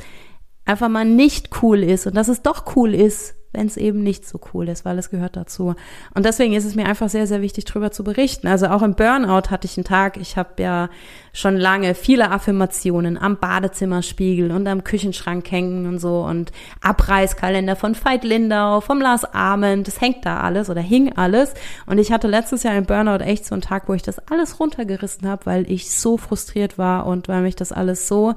einfach 0.64 0.88
mal 0.88 1.04
nicht 1.04 1.62
cool 1.62 1.82
ist 1.82 2.06
und 2.06 2.16
dass 2.16 2.28
es 2.28 2.42
doch 2.42 2.76
cool 2.76 2.94
ist, 2.94 3.34
wenn 3.56 3.66
es 3.66 3.76
eben 3.76 4.02
nicht 4.02 4.28
so 4.28 4.38
cool 4.52 4.68
ist, 4.68 4.84
weil 4.84 4.98
es 4.98 5.10
gehört 5.10 5.34
dazu. 5.36 5.74
Und 6.14 6.26
deswegen 6.26 6.52
ist 6.52 6.64
es 6.64 6.74
mir 6.74 6.86
einfach 6.86 7.08
sehr, 7.08 7.26
sehr 7.26 7.40
wichtig, 7.40 7.64
darüber 7.64 7.90
zu 7.90 8.04
berichten. 8.04 8.46
Also 8.46 8.68
auch 8.68 8.82
im 8.82 8.94
Burnout 8.94 9.50
hatte 9.50 9.66
ich 9.66 9.76
einen 9.76 9.84
Tag, 9.84 10.18
ich 10.18 10.36
habe 10.36 10.62
ja 10.62 10.88
schon 11.32 11.56
lange 11.56 11.94
viele 11.94 12.30
Affirmationen 12.30 13.18
am 13.18 13.38
Badezimmerspiegel 13.38 14.50
und 14.50 14.66
am 14.68 14.84
Küchenschrank 14.84 15.50
hängen 15.50 15.86
und 15.86 15.98
so 15.98 16.22
und 16.22 16.52
Abreißkalender 16.82 17.76
von 17.76 17.94
Veit 17.94 18.24
Lindau, 18.24 18.80
vom 18.80 19.00
Lars 19.00 19.24
Ahmed, 19.24 19.88
das 19.88 20.00
hängt 20.00 20.26
da 20.26 20.40
alles 20.40 20.70
oder 20.70 20.80
hing 20.80 21.16
alles. 21.16 21.54
Und 21.86 21.98
ich 21.98 22.12
hatte 22.12 22.28
letztes 22.28 22.62
Jahr 22.62 22.76
im 22.76 22.84
Burnout 22.84 23.24
echt 23.24 23.46
so 23.46 23.54
einen 23.54 23.62
Tag, 23.62 23.88
wo 23.88 23.94
ich 23.94 24.02
das 24.02 24.18
alles 24.30 24.60
runtergerissen 24.60 25.26
habe, 25.26 25.46
weil 25.46 25.70
ich 25.70 25.90
so 25.90 26.18
frustriert 26.18 26.78
war 26.78 27.06
und 27.06 27.28
weil 27.28 27.42
mich 27.42 27.56
das 27.56 27.72
alles 27.72 28.06
so 28.06 28.34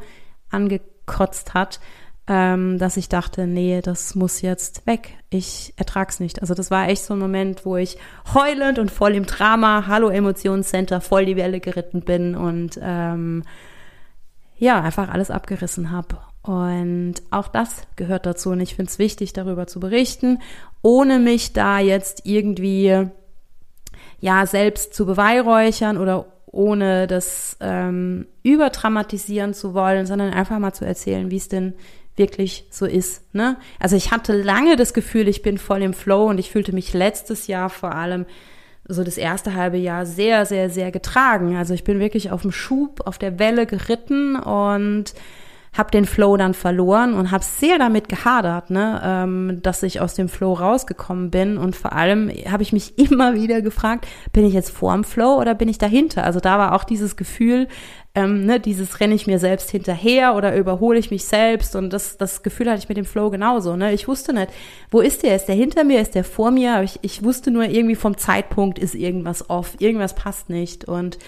angekotzt 0.50 1.54
hat 1.54 1.80
ähm, 2.32 2.78
dass 2.78 2.96
ich 2.96 3.10
dachte, 3.10 3.48
nee, 3.48 3.82
das 3.82 4.14
muss 4.14 4.42
jetzt 4.42 4.86
weg. 4.86 5.18
Ich 5.32 5.74
ertrag's 5.78 6.20
nicht. 6.20 6.42
Also 6.42 6.54
das 6.54 6.70
war 6.70 6.88
echt 6.88 7.02
so 7.04 7.16
ein 7.16 7.20
Moment, 7.20 7.66
wo 7.66 7.76
ich 7.76 7.98
heulend 8.36 8.78
und 8.78 8.92
voll 8.92 9.16
im 9.16 9.26
Drama, 9.26 9.86
Hallo 9.88 10.10
Emotionscenter, 10.10 11.02
voll 11.02 11.26
die 11.26 11.36
Welle 11.36 11.60
geritten 11.60 12.02
bin 12.02 12.36
und 12.36 12.80
ähm, 12.82 13.44
ja, 14.58 14.80
einfach 14.80 15.10
alles 15.10 15.32
abgerissen 15.32 15.90
habe. 15.90 16.20
Und 16.44 17.16
auch 17.32 17.48
das 17.48 17.88
gehört 17.96 18.28
dazu. 18.28 18.52
Und 18.52 18.60
ich 18.60 18.76
finde 18.76 18.92
es 18.92 19.00
wichtig, 19.00 19.34
darüber 19.34 19.66
zu 19.66 19.80
berichten, 19.80 20.38
ohne 20.84 21.18
mich 21.18 21.54
da 21.54 21.80
jetzt 21.80 22.28
irgendwie 22.28 23.08
ja 24.20 24.46
selbst 24.46 24.94
zu 24.94 25.08
beweihräuchern 25.08 25.98
oder 25.98 26.28
ohne 26.46 27.08
das 27.08 27.58
ähm, 27.60 28.28
überdramatisieren 28.44 29.54
zu 29.56 29.74
wollen, 29.74 30.06
sondern 30.06 30.32
einfach 30.32 30.60
mal 30.60 30.74
zu 30.74 30.86
erzählen, 30.86 31.32
wie 31.32 31.38
es 31.38 31.48
denn 31.48 31.74
wirklich 32.20 32.66
so 32.70 32.86
ist. 32.86 33.34
Ne? 33.34 33.58
Also 33.80 33.96
ich 33.96 34.12
hatte 34.12 34.40
lange 34.40 34.76
das 34.76 34.94
Gefühl, 34.94 35.28
ich 35.28 35.42
bin 35.42 35.58
voll 35.58 35.82
im 35.82 35.94
Flow 35.94 36.28
und 36.30 36.38
ich 36.38 36.52
fühlte 36.52 36.74
mich 36.74 36.94
letztes 36.94 37.48
Jahr 37.48 37.72
vor 37.72 37.96
allem 37.96 38.28
so 38.88 39.04
das 39.04 39.18
erste 39.18 39.56
halbe 39.56 39.78
Jahr 39.78 40.06
sehr, 40.06 40.46
sehr, 40.46 40.70
sehr 40.70 40.92
getragen. 40.92 41.56
Also 41.56 41.74
ich 41.74 41.84
bin 41.84 42.00
wirklich 42.00 42.32
auf 42.32 42.44
dem 42.44 42.52
Schub, 42.52 43.02
auf 43.06 43.18
der 43.18 43.40
Welle 43.40 43.66
geritten 43.66 44.36
und 44.36 45.14
habe 45.78 45.92
den 45.92 46.06
Flow 46.06 46.36
dann 46.38 46.54
verloren 46.54 47.14
und 47.14 47.32
habe 47.32 47.44
sehr 47.44 47.78
damit 47.78 48.10
gehadert, 48.10 48.70
ne, 48.70 49.02
ähm, 49.04 49.60
dass 49.62 49.84
ich 49.84 50.02
aus 50.02 50.16
dem 50.16 50.30
Flow 50.30 50.54
rausgekommen 50.54 51.32
bin 51.32 51.58
und 51.58 51.76
vor 51.76 51.94
allem 51.94 52.30
habe 52.50 52.64
ich 52.64 52.74
mich 52.74 52.98
immer 53.12 53.36
wieder 53.36 53.62
gefragt, 53.62 54.08
bin 54.34 54.46
ich 54.46 54.54
jetzt 54.54 54.72
vorm 54.72 55.04
Flow 55.04 55.40
oder 55.40 55.56
bin 55.56 55.70
ich 55.70 55.78
dahinter? 55.78 56.24
Also 56.24 56.40
da 56.40 56.58
war 56.58 56.74
auch 56.74 56.84
dieses 56.84 57.16
Gefühl, 57.16 57.68
ähm, 58.16 58.46
ne, 58.46 58.60
dieses 58.60 59.00
renne 59.00 59.14
ich 59.14 59.28
mir 59.28 59.38
selbst 59.38 59.70
hinterher 59.70 60.36
oder 60.36 60.56
überhole 60.56 60.98
ich 60.98 61.12
mich 61.12 61.26
selbst 61.26 61.76
und 61.76 61.94
das, 61.94 62.18
das 62.18 62.42
Gefühl 62.42 62.70
hatte 62.70 62.80
ich 62.80 62.90
mit 62.90 62.98
dem 62.98 63.06
Flow 63.06 63.30
genauso. 63.30 63.76
Ne? 63.76 63.94
Ich 63.94 64.08
wusste 64.08 64.34
nicht, 64.34 64.52
wo 64.90 65.00
ist 65.00 65.22
der? 65.24 65.36
Ist 65.36 65.46
der 65.46 65.56
hinter 65.56 65.84
mir? 65.84 66.02
Ist 66.02 66.16
der 66.16 66.24
vor 66.24 66.50
mir? 66.50 66.82
Ich, 66.82 67.00
ich 67.04 67.24
wusste 67.24 67.52
nur 67.52 67.66
irgendwie 67.66 67.96
vom 67.96 68.18
Zeitpunkt 68.18 68.80
ist 68.80 68.96
irgendwas 68.96 69.50
off, 69.50 69.76
irgendwas 69.80 70.16
passt 70.16 70.50
nicht 70.50 70.86
und 70.86 71.20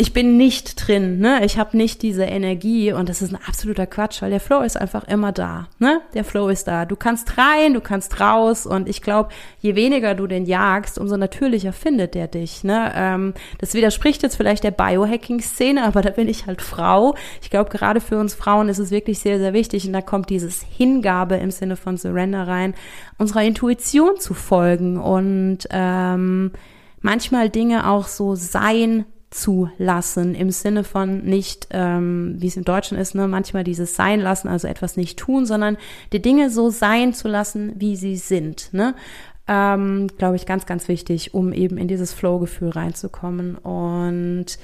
ich 0.00 0.14
bin 0.14 0.38
nicht 0.38 0.88
drin, 0.88 1.18
ne? 1.18 1.44
Ich 1.44 1.58
habe 1.58 1.76
nicht 1.76 2.00
diese 2.00 2.24
Energie 2.24 2.90
und 2.90 3.10
das 3.10 3.20
ist 3.20 3.34
ein 3.34 3.38
absoluter 3.46 3.86
Quatsch, 3.86 4.22
weil 4.22 4.30
der 4.30 4.40
Flow 4.40 4.62
ist 4.62 4.80
einfach 4.80 5.06
immer 5.06 5.30
da, 5.30 5.68
ne? 5.78 6.00
Der 6.14 6.24
Flow 6.24 6.48
ist 6.48 6.66
da. 6.66 6.86
Du 6.86 6.96
kannst 6.96 7.36
rein, 7.36 7.74
du 7.74 7.82
kannst 7.82 8.18
raus 8.18 8.64
und 8.64 8.88
ich 8.88 9.02
glaube, 9.02 9.28
je 9.60 9.74
weniger 9.74 10.14
du 10.14 10.26
den 10.26 10.46
jagst, 10.46 10.98
umso 10.98 11.18
natürlicher 11.18 11.74
findet 11.74 12.14
der 12.14 12.28
dich, 12.28 12.64
ne? 12.64 12.90
Ähm, 12.94 13.34
das 13.58 13.74
widerspricht 13.74 14.22
jetzt 14.22 14.36
vielleicht 14.36 14.64
der 14.64 14.70
Biohacking-Szene, 14.70 15.84
aber 15.84 16.00
da 16.00 16.08
bin 16.08 16.28
ich 16.28 16.46
halt 16.46 16.62
Frau. 16.62 17.14
Ich 17.42 17.50
glaube, 17.50 17.68
gerade 17.68 18.00
für 18.00 18.18
uns 18.18 18.32
Frauen 18.34 18.70
ist 18.70 18.78
es 18.78 18.90
wirklich 18.90 19.18
sehr, 19.18 19.38
sehr 19.38 19.52
wichtig 19.52 19.86
und 19.86 19.92
da 19.92 20.00
kommt 20.00 20.30
dieses 20.30 20.62
Hingabe 20.62 21.36
im 21.36 21.50
Sinne 21.50 21.76
von 21.76 21.98
Surrender 21.98 22.48
rein, 22.48 22.72
unserer 23.18 23.42
Intuition 23.42 24.18
zu 24.18 24.32
folgen 24.32 24.96
und 24.96 25.58
ähm, 25.68 26.52
manchmal 27.02 27.50
Dinge 27.50 27.86
auch 27.86 28.06
so 28.06 28.34
sein 28.34 29.04
zulassen 29.30 30.34
im 30.34 30.50
Sinne 30.50 30.84
von 30.84 31.22
nicht, 31.22 31.68
ähm, 31.70 32.36
wie 32.38 32.48
es 32.48 32.56
im 32.56 32.64
Deutschen 32.64 32.98
ist, 32.98 33.14
ne, 33.14 33.28
manchmal 33.28 33.64
dieses 33.64 33.94
sein 33.94 34.20
lassen, 34.20 34.48
also 34.48 34.66
etwas 34.66 34.96
nicht 34.96 35.18
tun, 35.18 35.46
sondern 35.46 35.76
die 36.12 36.20
Dinge 36.20 36.50
so 36.50 36.70
sein 36.70 37.14
zu 37.14 37.28
lassen, 37.28 37.72
wie 37.76 37.96
sie 37.96 38.16
sind. 38.16 38.72
Ne? 38.72 38.94
Ähm, 39.46 40.08
Glaube 40.18 40.36
ich, 40.36 40.46
ganz, 40.46 40.66
ganz 40.66 40.88
wichtig, 40.88 41.32
um 41.32 41.52
eben 41.52 41.78
in 41.78 41.88
dieses 41.88 42.12
Flow-Gefühl 42.12 42.70
reinzukommen. 42.70 43.56
Und 43.56 44.58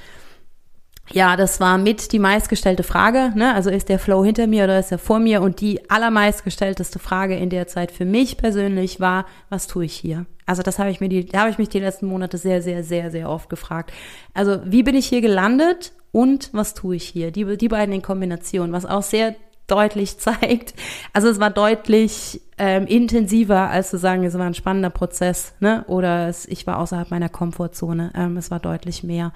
ja, 1.12 1.36
das 1.36 1.60
war 1.60 1.78
mit 1.78 2.12
die 2.12 2.18
meistgestellte 2.18 2.82
Frage. 2.82 3.32
Ne? 3.34 3.54
Also 3.54 3.70
ist 3.70 3.88
der 3.88 3.98
Flow 3.98 4.24
hinter 4.24 4.46
mir 4.46 4.64
oder 4.64 4.78
ist 4.78 4.92
er 4.92 4.98
vor 4.98 5.18
mir? 5.18 5.40
Und 5.42 5.60
die 5.60 5.88
allermeistgestellteste 5.90 6.98
Frage 6.98 7.36
in 7.36 7.50
der 7.50 7.66
Zeit 7.68 7.92
für 7.92 8.04
mich 8.04 8.36
persönlich 8.36 9.00
war, 9.00 9.26
was 9.48 9.66
tue 9.66 9.84
ich 9.84 9.94
hier? 9.94 10.26
Also 10.46 10.62
das 10.62 10.78
habe 10.78 10.90
ich 10.90 11.00
mir 11.00 11.08
die, 11.08 11.26
da 11.26 11.40
habe 11.40 11.50
ich 11.50 11.58
mich 11.58 11.68
die 11.68 11.80
letzten 11.80 12.06
Monate 12.06 12.38
sehr, 12.38 12.62
sehr, 12.62 12.84
sehr, 12.84 13.10
sehr 13.10 13.28
oft 13.28 13.48
gefragt. 13.48 13.92
Also 14.34 14.60
wie 14.64 14.82
bin 14.82 14.94
ich 14.94 15.06
hier 15.06 15.20
gelandet 15.20 15.92
und 16.12 16.50
was 16.52 16.74
tue 16.74 16.96
ich 16.96 17.04
hier? 17.04 17.30
Die, 17.30 17.56
die 17.56 17.68
beiden 17.68 17.94
in 17.94 18.02
Kombination, 18.02 18.72
was 18.72 18.86
auch 18.86 19.02
sehr 19.02 19.34
deutlich 19.66 20.18
zeigt. 20.18 20.74
Also 21.12 21.28
es 21.28 21.40
war 21.40 21.50
deutlich 21.50 22.40
ähm, 22.58 22.86
intensiver, 22.86 23.70
als 23.70 23.90
zu 23.90 23.98
sagen, 23.98 24.24
es 24.24 24.38
war 24.38 24.46
ein 24.46 24.54
spannender 24.54 24.90
Prozess, 24.90 25.54
ne? 25.60 25.84
Oder 25.88 26.28
es, 26.28 26.46
ich 26.46 26.66
war 26.66 26.78
außerhalb 26.78 27.10
meiner 27.10 27.28
Komfortzone. 27.28 28.12
Ähm, 28.14 28.36
es 28.36 28.50
war 28.50 28.60
deutlich 28.60 29.02
mehr. 29.02 29.32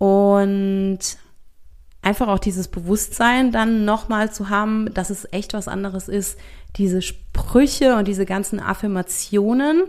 Und 0.00 0.98
einfach 2.00 2.28
auch 2.28 2.38
dieses 2.38 2.68
Bewusstsein 2.68 3.52
dann 3.52 3.84
nochmal 3.84 4.32
zu 4.32 4.48
haben, 4.48 4.94
dass 4.94 5.10
es 5.10 5.30
echt 5.30 5.52
was 5.52 5.68
anderes 5.68 6.08
ist, 6.08 6.38
diese 6.76 7.02
Sprüche 7.02 7.96
und 7.96 8.08
diese 8.08 8.24
ganzen 8.24 8.60
Affirmationen, 8.60 9.82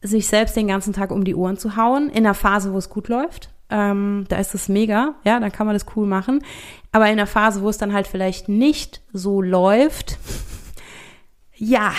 sich 0.00 0.28
selbst 0.28 0.54
den 0.54 0.68
ganzen 0.68 0.92
Tag 0.92 1.10
um 1.10 1.24
die 1.24 1.34
Ohren 1.34 1.56
zu 1.56 1.76
hauen, 1.76 2.08
in 2.08 2.18
einer 2.18 2.34
Phase, 2.34 2.72
wo 2.72 2.78
es 2.78 2.88
gut 2.88 3.08
läuft. 3.08 3.50
Ähm, 3.68 4.26
da 4.28 4.36
ist 4.36 4.54
es 4.54 4.68
mega, 4.68 5.16
ja, 5.24 5.40
dann 5.40 5.50
kann 5.50 5.66
man 5.66 5.74
das 5.74 5.86
cool 5.96 6.06
machen. 6.06 6.44
Aber 6.92 7.06
in 7.06 7.12
einer 7.12 7.26
Phase, 7.26 7.62
wo 7.62 7.68
es 7.68 7.78
dann 7.78 7.92
halt 7.92 8.06
vielleicht 8.06 8.48
nicht 8.48 9.02
so 9.12 9.42
läuft, 9.42 10.18
ja, 11.56 11.92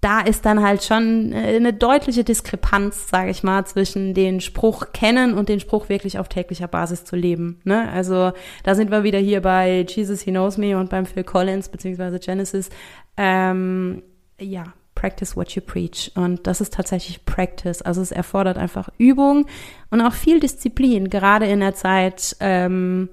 da 0.00 0.20
ist 0.20 0.46
dann 0.46 0.62
halt 0.62 0.84
schon 0.84 1.32
äh, 1.32 1.56
eine 1.56 1.72
deutliche 1.72 2.24
Diskrepanz, 2.24 3.08
sage 3.08 3.30
ich 3.30 3.42
mal, 3.42 3.64
zwischen 3.66 4.14
den 4.14 4.40
Spruch 4.40 4.92
kennen 4.92 5.34
und 5.34 5.48
den 5.48 5.60
Spruch 5.60 5.88
wirklich 5.88 6.18
auf 6.18 6.28
täglicher 6.28 6.68
Basis 6.68 7.04
zu 7.04 7.16
leben. 7.16 7.60
Ne? 7.64 7.90
Also 7.90 8.32
da 8.62 8.74
sind 8.74 8.90
wir 8.90 9.02
wieder 9.02 9.18
hier 9.18 9.42
bei 9.42 9.84
Jesus 9.88 10.22
He 10.22 10.30
Knows 10.30 10.56
Me 10.56 10.78
und 10.78 10.90
beim 10.90 11.06
Phil 11.06 11.24
Collins 11.24 11.68
beziehungsweise 11.68 12.20
Genesis. 12.20 12.70
Ähm, 13.16 14.02
ja, 14.40 14.72
practice 14.94 15.36
what 15.36 15.50
you 15.50 15.62
preach. 15.62 16.12
Und 16.14 16.46
das 16.46 16.60
ist 16.60 16.74
tatsächlich 16.74 17.24
Practice. 17.24 17.82
Also 17.82 18.00
es 18.00 18.12
erfordert 18.12 18.56
einfach 18.56 18.88
Übung 18.98 19.46
und 19.90 20.00
auch 20.00 20.12
viel 20.12 20.38
Disziplin, 20.38 21.10
gerade 21.10 21.46
in 21.46 21.60
der 21.60 21.74
Zeit, 21.74 22.36
ähm, 22.40 23.08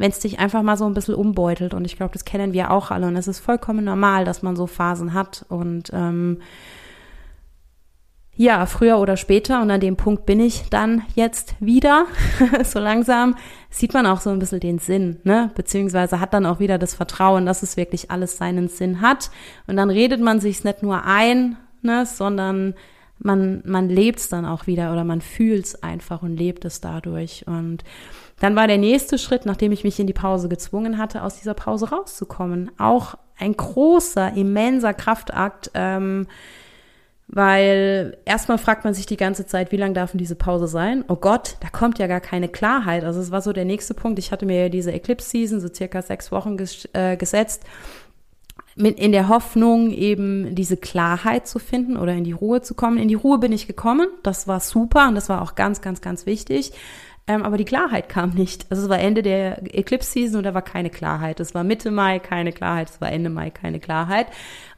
wenn 0.00 0.10
es 0.10 0.18
dich 0.18 0.38
einfach 0.38 0.62
mal 0.62 0.78
so 0.78 0.86
ein 0.86 0.94
bisschen 0.94 1.14
umbeutelt. 1.14 1.74
Und 1.74 1.84
ich 1.84 1.96
glaube, 1.96 2.14
das 2.14 2.24
kennen 2.24 2.54
wir 2.54 2.70
auch 2.70 2.90
alle. 2.90 3.06
Und 3.06 3.16
es 3.16 3.28
ist 3.28 3.40
vollkommen 3.40 3.84
normal, 3.84 4.24
dass 4.24 4.42
man 4.42 4.56
so 4.56 4.66
Phasen 4.66 5.12
hat. 5.12 5.44
Und 5.50 5.90
ähm, 5.92 6.38
ja, 8.34 8.64
früher 8.64 8.98
oder 8.98 9.18
später, 9.18 9.60
und 9.60 9.70
an 9.70 9.80
dem 9.80 9.96
Punkt 9.96 10.24
bin 10.24 10.40
ich 10.40 10.70
dann 10.70 11.02
jetzt 11.14 11.54
wieder, 11.60 12.06
so 12.64 12.78
langsam, 12.78 13.36
sieht 13.68 13.92
man 13.92 14.06
auch 14.06 14.22
so 14.22 14.30
ein 14.30 14.38
bisschen 14.38 14.60
den 14.60 14.78
Sinn, 14.78 15.20
ne? 15.24 15.50
Beziehungsweise 15.54 16.18
hat 16.18 16.32
dann 16.32 16.46
auch 16.46 16.60
wieder 16.60 16.78
das 16.78 16.94
Vertrauen, 16.94 17.44
dass 17.44 17.62
es 17.62 17.76
wirklich 17.76 18.10
alles 18.10 18.38
seinen 18.38 18.68
Sinn 18.68 19.02
hat. 19.02 19.30
Und 19.66 19.76
dann 19.76 19.90
redet 19.90 20.22
man 20.22 20.40
sich's 20.40 20.64
nicht 20.64 20.82
nur 20.82 21.04
ein, 21.04 21.58
ne, 21.82 22.06
sondern 22.06 22.72
man, 23.18 23.62
man 23.66 23.90
lebt's 23.90 24.30
dann 24.30 24.46
auch 24.46 24.66
wieder 24.66 24.92
oder 24.92 25.04
man 25.04 25.20
fühlt's 25.20 25.74
einfach 25.82 26.22
und 26.22 26.38
lebt 26.38 26.64
es 26.64 26.80
dadurch. 26.80 27.44
Und 27.46 27.84
dann 28.40 28.56
war 28.56 28.66
der 28.66 28.78
nächste 28.78 29.18
Schritt, 29.18 29.46
nachdem 29.46 29.70
ich 29.70 29.84
mich 29.84 30.00
in 30.00 30.06
die 30.06 30.12
Pause 30.12 30.48
gezwungen 30.48 30.98
hatte, 30.98 31.22
aus 31.22 31.38
dieser 31.38 31.54
Pause 31.54 31.90
rauszukommen. 31.90 32.70
Auch 32.78 33.14
ein 33.38 33.54
großer, 33.56 34.32
immenser 34.34 34.94
Kraftakt, 34.94 35.70
ähm, 35.74 36.26
weil 37.28 38.16
erstmal 38.24 38.58
fragt 38.58 38.84
man 38.84 38.94
sich 38.94 39.06
die 39.06 39.18
ganze 39.18 39.46
Zeit, 39.46 39.70
wie 39.70 39.76
lang 39.76 39.94
darf 39.94 40.12
denn 40.12 40.18
diese 40.18 40.34
Pause 40.34 40.66
sein? 40.66 41.04
Oh 41.06 41.16
Gott, 41.16 41.58
da 41.60 41.68
kommt 41.68 41.98
ja 41.98 42.06
gar 42.06 42.20
keine 42.20 42.48
Klarheit. 42.48 43.04
Also 43.04 43.20
es 43.20 43.30
war 43.30 43.42
so 43.42 43.52
der 43.52 43.66
nächste 43.66 43.94
Punkt. 43.94 44.18
Ich 44.18 44.32
hatte 44.32 44.46
mir 44.46 44.62
ja 44.62 44.68
diese 44.68 44.92
Eclipse-Season, 44.92 45.60
so 45.60 45.68
circa 45.72 46.02
sechs 46.02 46.32
Wochen 46.32 46.56
ges 46.56 46.88
äh, 46.92 47.16
gesetzt, 47.16 47.64
mit, 48.74 48.98
in 48.98 49.12
der 49.12 49.28
Hoffnung, 49.28 49.90
eben 49.90 50.54
diese 50.54 50.76
Klarheit 50.76 51.46
zu 51.46 51.58
finden 51.58 51.96
oder 51.96 52.14
in 52.14 52.24
die 52.24 52.32
Ruhe 52.32 52.62
zu 52.62 52.74
kommen. 52.74 52.98
In 52.98 53.08
die 53.08 53.14
Ruhe 53.14 53.38
bin 53.38 53.52
ich 53.52 53.66
gekommen. 53.66 54.08
Das 54.22 54.48
war 54.48 54.60
super 54.60 55.08
und 55.08 55.14
das 55.14 55.28
war 55.28 55.42
auch 55.42 55.54
ganz, 55.54 55.82
ganz, 55.82 56.00
ganz 56.00 56.26
wichtig. 56.26 56.72
Ähm, 57.30 57.44
aber 57.44 57.56
die 57.56 57.64
Klarheit 57.64 58.08
kam 58.08 58.30
nicht. 58.30 58.66
Also 58.70 58.82
es 58.82 58.88
war 58.88 58.98
Ende 58.98 59.22
der 59.22 59.62
Eclipse-Season 59.62 60.38
und 60.38 60.42
da 60.42 60.52
war 60.52 60.62
keine 60.62 60.90
Klarheit. 60.90 61.38
Es 61.38 61.54
war 61.54 61.62
Mitte 61.62 61.92
Mai 61.92 62.18
keine 62.18 62.50
Klarheit, 62.50 62.90
es 62.90 63.00
war 63.00 63.12
Ende 63.12 63.30
Mai 63.30 63.50
keine 63.50 63.78
Klarheit. 63.78 64.26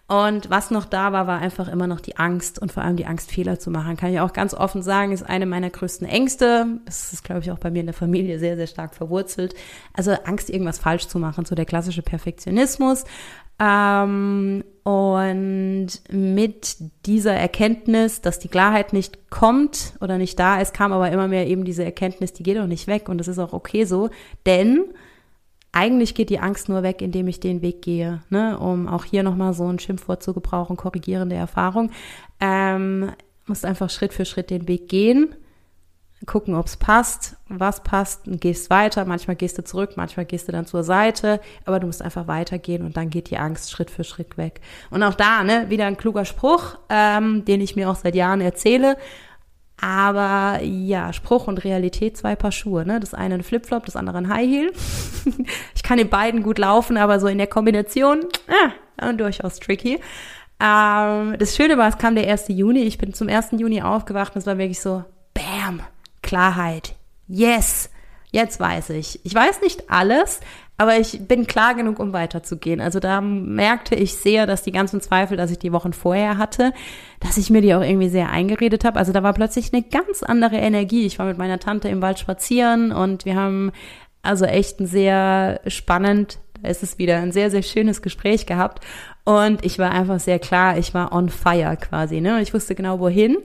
Und 0.07 0.51
was 0.51 0.71
noch 0.71 0.85
da 0.85 1.13
war, 1.15 1.27
war 1.27 1.39
einfach 1.39 1.69
immer 1.69 1.87
noch 1.87 2.01
die 2.01 2.19
Angst 2.19 2.59
und 2.59 2.71
vor 2.71 2.83
allem 2.83 2.97
die 2.97 3.07
Angst, 3.07 3.31
Fehler 3.31 3.59
zu 3.59 3.71
machen. 3.71 3.97
Kann 3.97 4.13
ich 4.13 4.21
auch 4.21 4.35
ganz 4.35 4.53
offen 4.53 4.83
sagen, 4.83 5.13
ist 5.13 5.23
eine 5.23 5.47
meiner 5.47 5.71
größten 5.71 6.07
Ängste. 6.07 6.67
Das 6.85 7.15
ist, 7.15 7.25
glaube 7.25 7.41
ich, 7.41 7.51
auch 7.51 7.59
bei 7.59 7.71
mir 7.71 7.81
in 7.81 7.87
der 7.87 7.95
Familie 7.95 8.39
sehr, 8.39 8.57
sehr 8.57 8.67
stark 8.67 8.95
verwurzelt. 8.95 9.55
Also 9.95 10.11
Angst, 10.25 10.51
irgendwas 10.51 10.79
falsch 10.79 11.09
zu 11.09 11.19
machen, 11.19 11.47
so 11.47 11.55
der 11.55 11.65
klassische 11.65 12.03
Perfektionismus. 12.03 13.05
Ähm, 13.63 14.65
und 14.83 15.89
mit 16.11 16.77
dieser 17.07 17.35
Erkenntnis, 17.35 18.21
dass 18.21 18.41
die 18.41 18.49
Klarheit 18.49 18.93
nicht 18.93 19.31
kommt 19.31 19.93
oder 20.01 20.19
nicht 20.19 20.39
da 20.41 20.61
ist, 20.61 20.75
kam 20.75 20.93
aber 20.93 21.13
immer 21.13 21.29
mehr 21.29 21.47
eben 21.47 21.65
diese 21.65 21.85
Erkenntnis, 21.85 22.33
die 22.33 22.43
geht 22.43 22.59
auch 22.59 22.67
nicht 22.67 22.89
weg 22.89 23.09
und 23.09 23.19
das 23.19 23.29
ist 23.29 23.39
auch 23.39 23.53
okay 23.53 23.85
so, 23.85 24.11
denn 24.45 24.87
eigentlich 25.71 26.17
geht 26.17 26.31
die 26.31 26.41
Angst 26.41 26.69
nur 26.69 26.83
weg, 26.83 27.01
indem 27.01 27.29
ich 27.29 27.39
den 27.39 27.63
Weg 27.63 27.83
gehe, 27.83 28.23
ne? 28.29 28.59
um 28.59 28.89
auch 28.89 29.05
hier 29.05 29.23
nochmal 29.23 29.55
so 29.55 29.69
ein 29.69 29.79
Schimpfwort 29.79 30.23
zu 30.23 30.35
gebrauchen, 30.35 30.77
korrigierende 30.77 31.37
Erfahrung. 31.37 31.93
Ähm, 32.41 33.13
musst 33.47 33.65
einfach 33.65 33.89
Schritt 33.89 34.13
für 34.13 34.25
Schritt 34.25 34.51
den 34.51 34.67
Weg 34.67 34.89
gehen 34.89 35.37
gucken, 36.27 36.55
ob 36.55 36.67
es 36.67 36.77
passt, 36.77 37.37
was 37.49 37.83
passt 37.83 38.27
und 38.27 38.41
gehst 38.41 38.71
weiter. 38.71 39.05
Manchmal 39.05 39.37
gehst 39.37 39.59
du 39.59 39.65
zurück, 39.65 39.93
manchmal 39.97 40.27
gehst 40.27 40.49
du 40.49 40.53
dann 40.53 40.67
zur 40.67 40.85
Seite, 40.85 41.41
aber 41.65 41.81
du 41.81 41.87
musst 41.87 42.03
einfach 42.03 42.27
weitergehen 42.27 42.85
und 42.85 42.97
dann 42.97 43.11
geht 43.11 43.31
die 43.31 43.39
Angst 43.39 43.71
Schritt 43.71 43.91
für 43.91 44.05
Schritt 44.05 44.37
weg. 44.37 44.61
Und 44.91 45.03
auch 45.03 45.15
da, 45.15 45.45
ne, 45.45 45.67
wieder 45.69 45.87
ein 45.87 45.97
kluger 45.97 46.25
Spruch, 46.25 46.77
ähm, 46.89 47.45
den 47.45 47.61
ich 47.61 47.77
mir 47.77 47.91
auch 47.91 47.97
seit 47.97 48.15
Jahren 48.15 48.41
erzähle. 48.41 48.97
Aber 49.81 50.61
ja, 50.63 51.13
Spruch 51.13 51.49
und 51.49 51.65
Realität, 51.65 52.17
zwei 52.17 52.37
Paar 52.37 52.53
Schuhe. 52.53 52.87
Ne? 52.87 53.01
Das 53.01 53.15
eine 53.15 53.35
ein 53.35 53.43
Flipflop, 53.43 53.85
das 53.85 53.97
andere 53.97 54.19
ein 54.19 54.29
High 54.29 54.49
Heel. 54.49 54.73
ich 55.75 55.83
kann 55.83 55.99
in 55.99 56.09
beiden 56.09 56.45
gut 56.45 56.59
laufen, 56.59 56.97
aber 56.97 57.19
so 57.19 57.27
in 57.27 57.39
der 57.39 57.49
Kombination 57.49 58.21
äh, 58.97 59.15
durchaus 59.15 59.59
tricky. 59.59 59.99
Ähm, 60.61 61.37
das 61.37 61.57
Schöne 61.57 61.77
war, 61.77 61.89
es 61.89 61.99
kam 61.99 62.15
der 62.15 62.31
1. 62.31 62.45
Juni. 62.49 62.83
Ich 62.83 62.97
bin 62.97 63.13
zum 63.13 63.29
1. 63.29 63.49
Juni 63.53 63.83
aufgewacht 63.83 64.37
und 64.37 64.39
es 64.41 64.47
war 64.47 64.59
wirklich 64.59 64.81
so, 64.81 65.05
bam, 65.35 65.81
Klarheit. 66.23 66.95
Yes, 67.29 67.91
jetzt 68.31 68.59
weiß 68.59 68.91
ich. 68.91 69.21
Ich 69.25 69.35
weiß 69.35 69.61
nicht 69.61 69.91
alles, 69.91 70.41
aber 70.79 70.99
ich 70.99 71.21
bin 71.29 71.47
klar 71.47 71.75
genug, 71.75 71.99
um 71.99 72.13
weiterzugehen. 72.13 72.81
Also 72.81 72.99
da 72.99 73.21
merkte 73.21 73.95
ich 73.95 74.17
sehr, 74.17 74.47
dass 74.47 74.63
die 74.63 74.73
ganzen 74.73 75.01
Zweifel, 75.01 75.37
dass 75.37 75.51
ich 75.51 75.59
die 75.59 75.73
Wochen 75.73 75.93
vorher 75.93 76.39
hatte, 76.39 76.73
dass 77.21 77.37
ich 77.37 77.51
mir 77.51 77.61
die 77.61 77.75
auch 77.75 77.83
irgendwie 77.83 78.09
sehr 78.09 78.31
eingeredet 78.31 78.85
habe. 78.85 78.99
Also 78.99 79.13
da 79.13 79.23
war 79.23 79.33
plötzlich 79.33 79.73
eine 79.73 79.83
ganz 79.83 80.23
andere 80.23 80.57
Energie. 80.57 81.07
Ich 81.07 81.19
war 81.19 81.27
mit 81.27 81.39
meiner 81.39 81.61
Tante 81.61 81.89
im 81.89 82.03
Wald 82.03 82.19
spazieren 82.19 82.91
und 82.91 83.25
wir 83.25 83.37
haben 83.37 83.71
also 84.23 84.45
echt 84.45 84.81
ein 84.81 84.87
sehr 84.87 85.61
spannend, 85.67 86.39
da 86.61 86.69
ist 86.69 86.83
es 86.83 86.99
wieder, 86.99 87.19
ein 87.19 87.33
sehr, 87.33 87.51
sehr 87.51 87.63
schönes 87.63 88.03
Gespräch 88.03 88.47
gehabt. 88.47 88.85
Und 89.25 89.65
ich 89.65 89.79
war 89.79 89.91
einfach 89.91 90.21
sehr 90.21 90.39
klar, 90.39 90.79
ich 90.79 90.95
war 90.95 91.13
on 91.13 91.29
fire 91.29 91.77
quasi. 91.77 92.21
Ne? 92.21 92.41
Ich 92.41 92.55
wusste 92.55 92.75
genau 92.75 92.99
wohin 92.99 93.37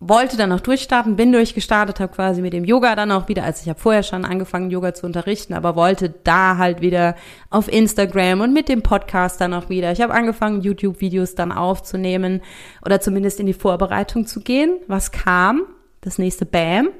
wollte 0.00 0.36
dann 0.36 0.52
auch 0.52 0.60
durchstarten, 0.60 1.16
bin 1.16 1.32
durchgestartet, 1.32 2.00
habe 2.00 2.12
quasi 2.12 2.42
mit 2.42 2.52
dem 2.52 2.64
Yoga 2.64 2.94
dann 2.94 3.10
auch 3.10 3.28
wieder, 3.28 3.44
also 3.44 3.62
ich 3.62 3.68
habe 3.68 3.80
vorher 3.80 4.02
schon 4.02 4.24
angefangen, 4.24 4.70
Yoga 4.70 4.92
zu 4.92 5.06
unterrichten, 5.06 5.54
aber 5.54 5.76
wollte 5.76 6.12
da 6.24 6.58
halt 6.58 6.80
wieder 6.80 7.16
auf 7.50 7.72
Instagram 7.72 8.40
und 8.40 8.52
mit 8.52 8.68
dem 8.68 8.82
Podcast 8.82 9.40
dann 9.40 9.54
auch 9.54 9.68
wieder. 9.68 9.92
Ich 9.92 10.00
habe 10.00 10.12
angefangen, 10.12 10.60
YouTube-Videos 10.60 11.34
dann 11.34 11.52
aufzunehmen 11.52 12.42
oder 12.84 13.00
zumindest 13.00 13.40
in 13.40 13.46
die 13.46 13.54
Vorbereitung 13.54 14.26
zu 14.26 14.40
gehen. 14.40 14.78
Was 14.88 15.10
kam? 15.12 15.62
Das 16.00 16.18
nächste 16.18 16.44
Bam. 16.44 16.90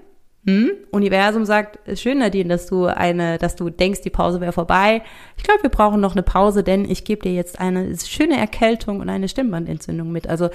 Hm? 0.47 0.73
Universum 0.91 1.47
sagt, 1.47 1.79
schön, 1.99 2.19
Nadine, 2.19 2.51
dass 2.51 2.67
du 2.67 2.85
eine, 2.85 3.39
dass 3.39 3.57
du 3.57 3.71
denkst, 3.71 4.03
die 4.03 4.11
Pause 4.11 4.43
wäre 4.43 4.53
vorbei. 4.53 5.03
Ich 5.39 5.43
glaube, 5.43 5.63
wir 5.63 5.71
brauchen 5.71 6.01
noch 6.01 6.13
eine 6.13 6.23
Pause, 6.23 6.63
denn 6.63 6.85
ich 6.85 7.05
gebe 7.05 7.23
dir 7.23 7.33
jetzt 7.33 7.61
eine 7.61 7.97
schöne 7.99 8.37
Erkältung 8.37 9.01
und 9.01 9.09
eine 9.09 9.29
Stimmbandentzündung 9.29 10.13
mit. 10.13 10.29
Also 10.29 10.51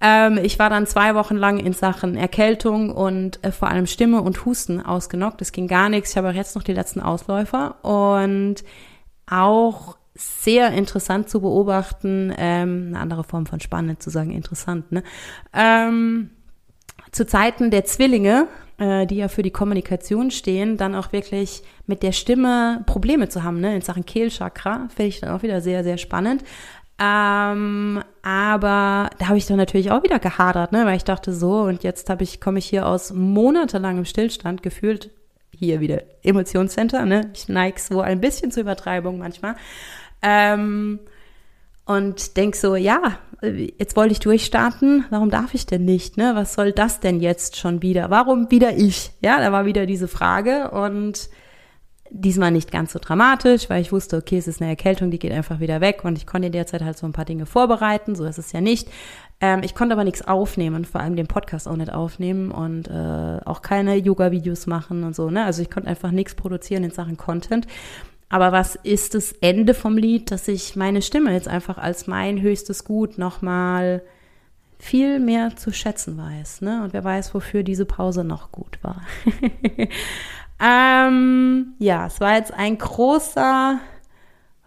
ähm, 0.00 0.38
ich 0.42 0.58
war 0.58 0.70
dann 0.70 0.86
zwei 0.86 1.14
Wochen 1.14 1.36
lang 1.36 1.58
in 1.58 1.72
Sachen 1.72 2.16
Erkältung 2.16 2.90
und 2.90 3.42
äh, 3.44 3.50
vor 3.50 3.68
allem 3.68 3.86
Stimme 3.86 4.22
und 4.22 4.44
Husten 4.44 4.80
ausgenockt. 4.80 5.42
Es 5.42 5.52
ging 5.52 5.66
gar 5.66 5.88
nichts. 5.88 6.10
Ich 6.10 6.16
habe 6.16 6.30
auch 6.30 6.34
jetzt 6.34 6.54
noch 6.54 6.62
die 6.62 6.72
letzten 6.72 7.00
Ausläufer 7.00 7.84
und 7.84 8.62
auch 9.26 9.96
sehr 10.14 10.72
interessant 10.72 11.28
zu 11.28 11.40
beobachten, 11.40 12.32
ähm, 12.36 12.86
eine 12.88 13.00
andere 13.00 13.24
Form 13.24 13.46
von 13.46 13.60
spannend 13.60 14.02
zu 14.02 14.10
sagen, 14.10 14.30
interessant, 14.30 14.90
ne? 14.90 15.02
Ähm, 15.52 16.30
zu 17.12 17.24
Zeiten 17.24 17.70
der 17.70 17.84
Zwillinge, 17.84 18.48
äh, 18.78 19.06
die 19.06 19.16
ja 19.16 19.28
für 19.28 19.42
die 19.42 19.52
Kommunikation 19.52 20.30
stehen, 20.30 20.76
dann 20.76 20.94
auch 20.94 21.12
wirklich 21.12 21.62
mit 21.86 22.02
der 22.02 22.12
Stimme 22.12 22.82
Probleme 22.86 23.28
zu 23.28 23.44
haben, 23.44 23.60
ne? 23.60 23.76
In 23.76 23.80
Sachen 23.80 24.06
Kehlchakra, 24.06 24.88
finde 24.88 25.08
ich 25.08 25.20
dann 25.20 25.30
auch 25.30 25.42
wieder 25.42 25.60
sehr, 25.60 25.84
sehr 25.84 25.98
spannend. 25.98 26.42
Ähm, 27.00 28.02
aber 28.22 29.10
da 29.18 29.28
habe 29.28 29.38
ich 29.38 29.46
dann 29.46 29.56
natürlich 29.56 29.92
auch 29.92 30.02
wieder 30.02 30.18
gehadert, 30.18 30.72
ne, 30.72 30.84
weil 30.84 30.96
ich 30.96 31.04
dachte 31.04 31.32
so 31.32 31.60
und 31.60 31.84
jetzt 31.84 32.10
habe 32.10 32.24
ich 32.24 32.40
komme 32.40 32.58
ich 32.58 32.66
hier 32.66 32.86
aus 32.86 33.12
monatelangem 33.12 34.04
Stillstand 34.04 34.64
gefühlt 34.64 35.10
hier 35.56 35.80
wieder 35.80 36.02
Emotionscenter, 36.22 37.04
ne? 37.04 37.30
Ich 37.34 37.48
neige 37.48 37.80
so 37.80 38.00
ein 38.00 38.20
bisschen 38.20 38.50
zur 38.50 38.62
Übertreibung 38.62 39.18
manchmal. 39.18 39.54
Ähm, 40.22 41.00
und 41.84 42.36
denk 42.36 42.54
so, 42.54 42.76
ja, 42.76 43.18
jetzt 43.42 43.96
wollte 43.96 44.12
ich 44.12 44.20
durchstarten, 44.20 45.04
warum 45.10 45.30
darf 45.30 45.54
ich 45.54 45.66
denn 45.66 45.84
nicht, 45.84 46.16
ne? 46.16 46.32
Was 46.34 46.54
soll 46.54 46.72
das 46.72 47.00
denn 47.00 47.20
jetzt 47.20 47.56
schon 47.56 47.80
wieder? 47.82 48.10
Warum 48.10 48.50
wieder 48.50 48.76
ich? 48.76 49.12
Ja, 49.20 49.38
da 49.38 49.52
war 49.52 49.64
wieder 49.64 49.86
diese 49.86 50.08
Frage 50.08 50.70
und 50.70 51.28
Diesmal 52.10 52.50
nicht 52.50 52.70
ganz 52.70 52.92
so 52.92 52.98
dramatisch, 52.98 53.68
weil 53.68 53.82
ich 53.82 53.92
wusste, 53.92 54.16
okay, 54.16 54.38
es 54.38 54.48
ist 54.48 54.62
eine 54.62 54.70
Erkältung, 54.70 55.10
die 55.10 55.18
geht 55.18 55.32
einfach 55.32 55.60
wieder 55.60 55.80
weg 55.80 56.04
und 56.04 56.16
ich 56.16 56.26
konnte 56.26 56.50
derzeit 56.50 56.82
halt 56.82 56.96
so 56.96 57.06
ein 57.06 57.12
paar 57.12 57.24
Dinge 57.24 57.46
vorbereiten, 57.46 58.14
so 58.14 58.24
ist 58.24 58.38
es 58.38 58.52
ja 58.52 58.60
nicht. 58.60 58.88
Ähm, 59.40 59.60
ich 59.62 59.74
konnte 59.74 59.94
aber 59.94 60.04
nichts 60.04 60.22
aufnehmen, 60.22 60.84
vor 60.84 61.00
allem 61.00 61.16
den 61.16 61.26
Podcast 61.26 61.68
auch 61.68 61.76
nicht 61.76 61.92
aufnehmen 61.92 62.50
und 62.50 62.88
äh, 62.88 63.40
auch 63.44 63.62
keine 63.62 63.96
Yoga-Videos 63.96 64.66
machen 64.66 65.04
und 65.04 65.14
so, 65.14 65.30
ne? 65.30 65.44
Also 65.44 65.62
ich 65.62 65.70
konnte 65.70 65.88
einfach 65.88 66.10
nichts 66.10 66.34
produzieren 66.34 66.84
in 66.84 66.90
Sachen 66.90 67.16
Content. 67.16 67.66
Aber 68.30 68.52
was 68.52 68.74
ist 68.74 69.14
das 69.14 69.32
Ende 69.32 69.74
vom 69.74 69.96
Lied, 69.96 70.30
dass 70.30 70.48
ich 70.48 70.76
meine 70.76 71.02
Stimme 71.02 71.32
jetzt 71.32 71.48
einfach 71.48 71.78
als 71.78 72.06
mein 72.06 72.40
höchstes 72.40 72.84
Gut 72.84 73.16
nochmal 73.16 74.02
viel 74.78 75.18
mehr 75.18 75.56
zu 75.56 75.72
schätzen 75.72 76.16
weiß, 76.16 76.60
ne? 76.60 76.82
Und 76.84 76.92
wer 76.92 77.02
weiß, 77.04 77.34
wofür 77.34 77.62
diese 77.62 77.84
Pause 77.84 78.24
noch 78.24 78.52
gut 78.52 78.78
war. 78.82 79.02
ähm, 80.60 81.74
ja, 81.78 82.06
es 82.06 82.20
war 82.20 82.36
jetzt 82.36 82.52
ein 82.52 82.78
großer 82.78 83.78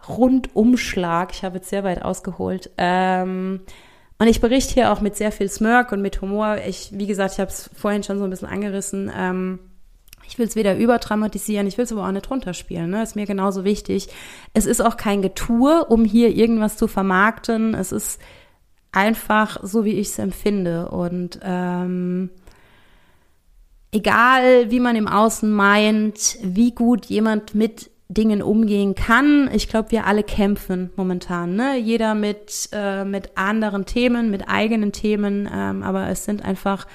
Rundumschlag. 0.08 1.32
Ich 1.32 1.44
habe 1.44 1.56
jetzt 1.56 1.70
sehr 1.70 1.84
weit 1.84 2.02
ausgeholt. 2.02 2.70
Ähm, 2.78 3.60
und 4.18 4.28
ich 4.28 4.40
berichte 4.40 4.74
hier 4.74 4.92
auch 4.92 5.00
mit 5.00 5.16
sehr 5.16 5.32
viel 5.32 5.48
Smirk 5.48 5.92
und 5.92 6.00
mit 6.00 6.20
Humor. 6.20 6.58
Ich, 6.66 6.90
wie 6.92 7.06
gesagt, 7.06 7.34
ich 7.34 7.40
habe 7.40 7.50
es 7.50 7.70
vorhin 7.74 8.02
schon 8.02 8.18
so 8.18 8.24
ein 8.24 8.30
bisschen 8.30 8.48
angerissen. 8.48 9.10
Ähm, 9.16 9.58
ich 10.26 10.38
will 10.38 10.46
es 10.46 10.56
weder 10.56 10.76
überdramatisieren, 10.76 11.66
ich 11.66 11.76
will 11.76 11.84
es 11.84 11.92
aber 11.92 12.06
auch 12.06 12.12
nicht 12.12 12.30
runterspielen. 12.30 12.88
Ne? 12.88 13.02
Ist 13.02 13.16
mir 13.16 13.26
genauso 13.26 13.64
wichtig. 13.64 14.08
Es 14.54 14.66
ist 14.66 14.80
auch 14.80 14.96
kein 14.96 15.22
Getue, 15.22 15.84
um 15.84 16.04
hier 16.04 16.30
irgendwas 16.30 16.76
zu 16.76 16.86
vermarkten. 16.86 17.74
Es 17.74 17.92
ist 17.92 18.20
einfach 18.92 19.58
so, 19.62 19.84
wie 19.84 19.98
ich 19.98 20.08
es 20.08 20.18
empfinde. 20.18 20.88
Und 20.88 21.40
ähm, 21.42 22.30
egal, 23.92 24.70
wie 24.70 24.80
man 24.80 24.96
im 24.96 25.06
Außen 25.06 25.50
meint, 25.52 26.38
wie 26.42 26.72
gut 26.72 27.06
jemand 27.06 27.54
mit 27.54 27.90
Dingen 28.08 28.42
umgehen 28.42 28.94
kann. 28.94 29.50
Ich 29.52 29.68
glaube, 29.68 29.90
wir 29.90 30.06
alle 30.06 30.22
kämpfen 30.22 30.90
momentan. 30.96 31.54
Ne? 31.54 31.78
Jeder 31.78 32.14
mit, 32.14 32.68
äh, 32.72 33.04
mit 33.04 33.36
anderen 33.36 33.86
Themen, 33.86 34.30
mit 34.30 34.48
eigenen 34.48 34.92
Themen. 34.92 35.48
Ähm, 35.52 35.82
aber 35.82 36.08
es 36.08 36.24
sind 36.24 36.44
einfach, 36.44 36.86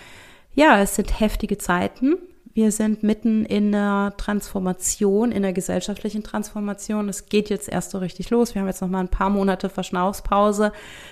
ja, 0.54 0.80
es 0.82 0.96
sind 0.96 1.20
heftige 1.20 1.58
Zeiten. 1.58 2.18
Wir 2.58 2.72
sind 2.72 3.04
mitten 3.04 3.46
in 3.46 3.76
einer 3.76 4.16
Transformation, 4.18 5.32
in 5.32 5.46
einer 5.46 5.54
gesellschaftlichen 5.54 6.24
Transformation. 6.24 7.08
Es 7.08 7.30
geht 7.30 7.52
jetzt 7.52 7.70
erst 7.70 7.92
so 7.92 8.00
richtig 8.00 8.32
los. 8.32 8.56
Wir 8.56 8.62
haben 8.62 8.68
jetzt 8.68 8.82
noch 8.82 8.90
mal 8.90 9.02
ein 9.02 9.10
paar 9.10 9.30
Monate 9.30 9.70
Verschnaufspause, 9.70 10.72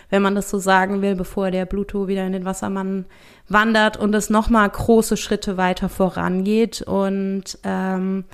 wenn 0.10 0.24
man 0.24 0.34
das 0.34 0.50
so 0.50 0.58
sagen 0.58 1.04
will, 1.04 1.14
bevor 1.14 1.52
der 1.52 1.68
Bluto 1.68 2.08
wieder 2.08 2.26
in 2.26 2.34
den 2.34 2.46
Wassermann 2.46 3.06
wandert 3.48 3.96
und 3.96 4.16
es 4.16 4.32
noch 4.32 4.50
mal 4.50 4.68
große 4.68 5.18
Schritte 5.18 5.56
weiter 5.56 5.88
vorangeht. 5.88 6.82
Und 6.82 7.60
ähm, 7.64 8.26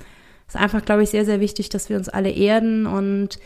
ist 0.48 0.56
einfach, 0.56 0.82
glaube 0.82 1.02
ich, 1.02 1.10
sehr, 1.10 1.26
sehr 1.26 1.40
wichtig, 1.40 1.68
dass 1.68 1.90
wir 1.90 1.98
uns 1.98 2.08
alle 2.08 2.30
erden 2.30 2.86
und 2.86 3.38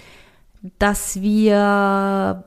dass 0.78 1.20
wir 1.22 2.44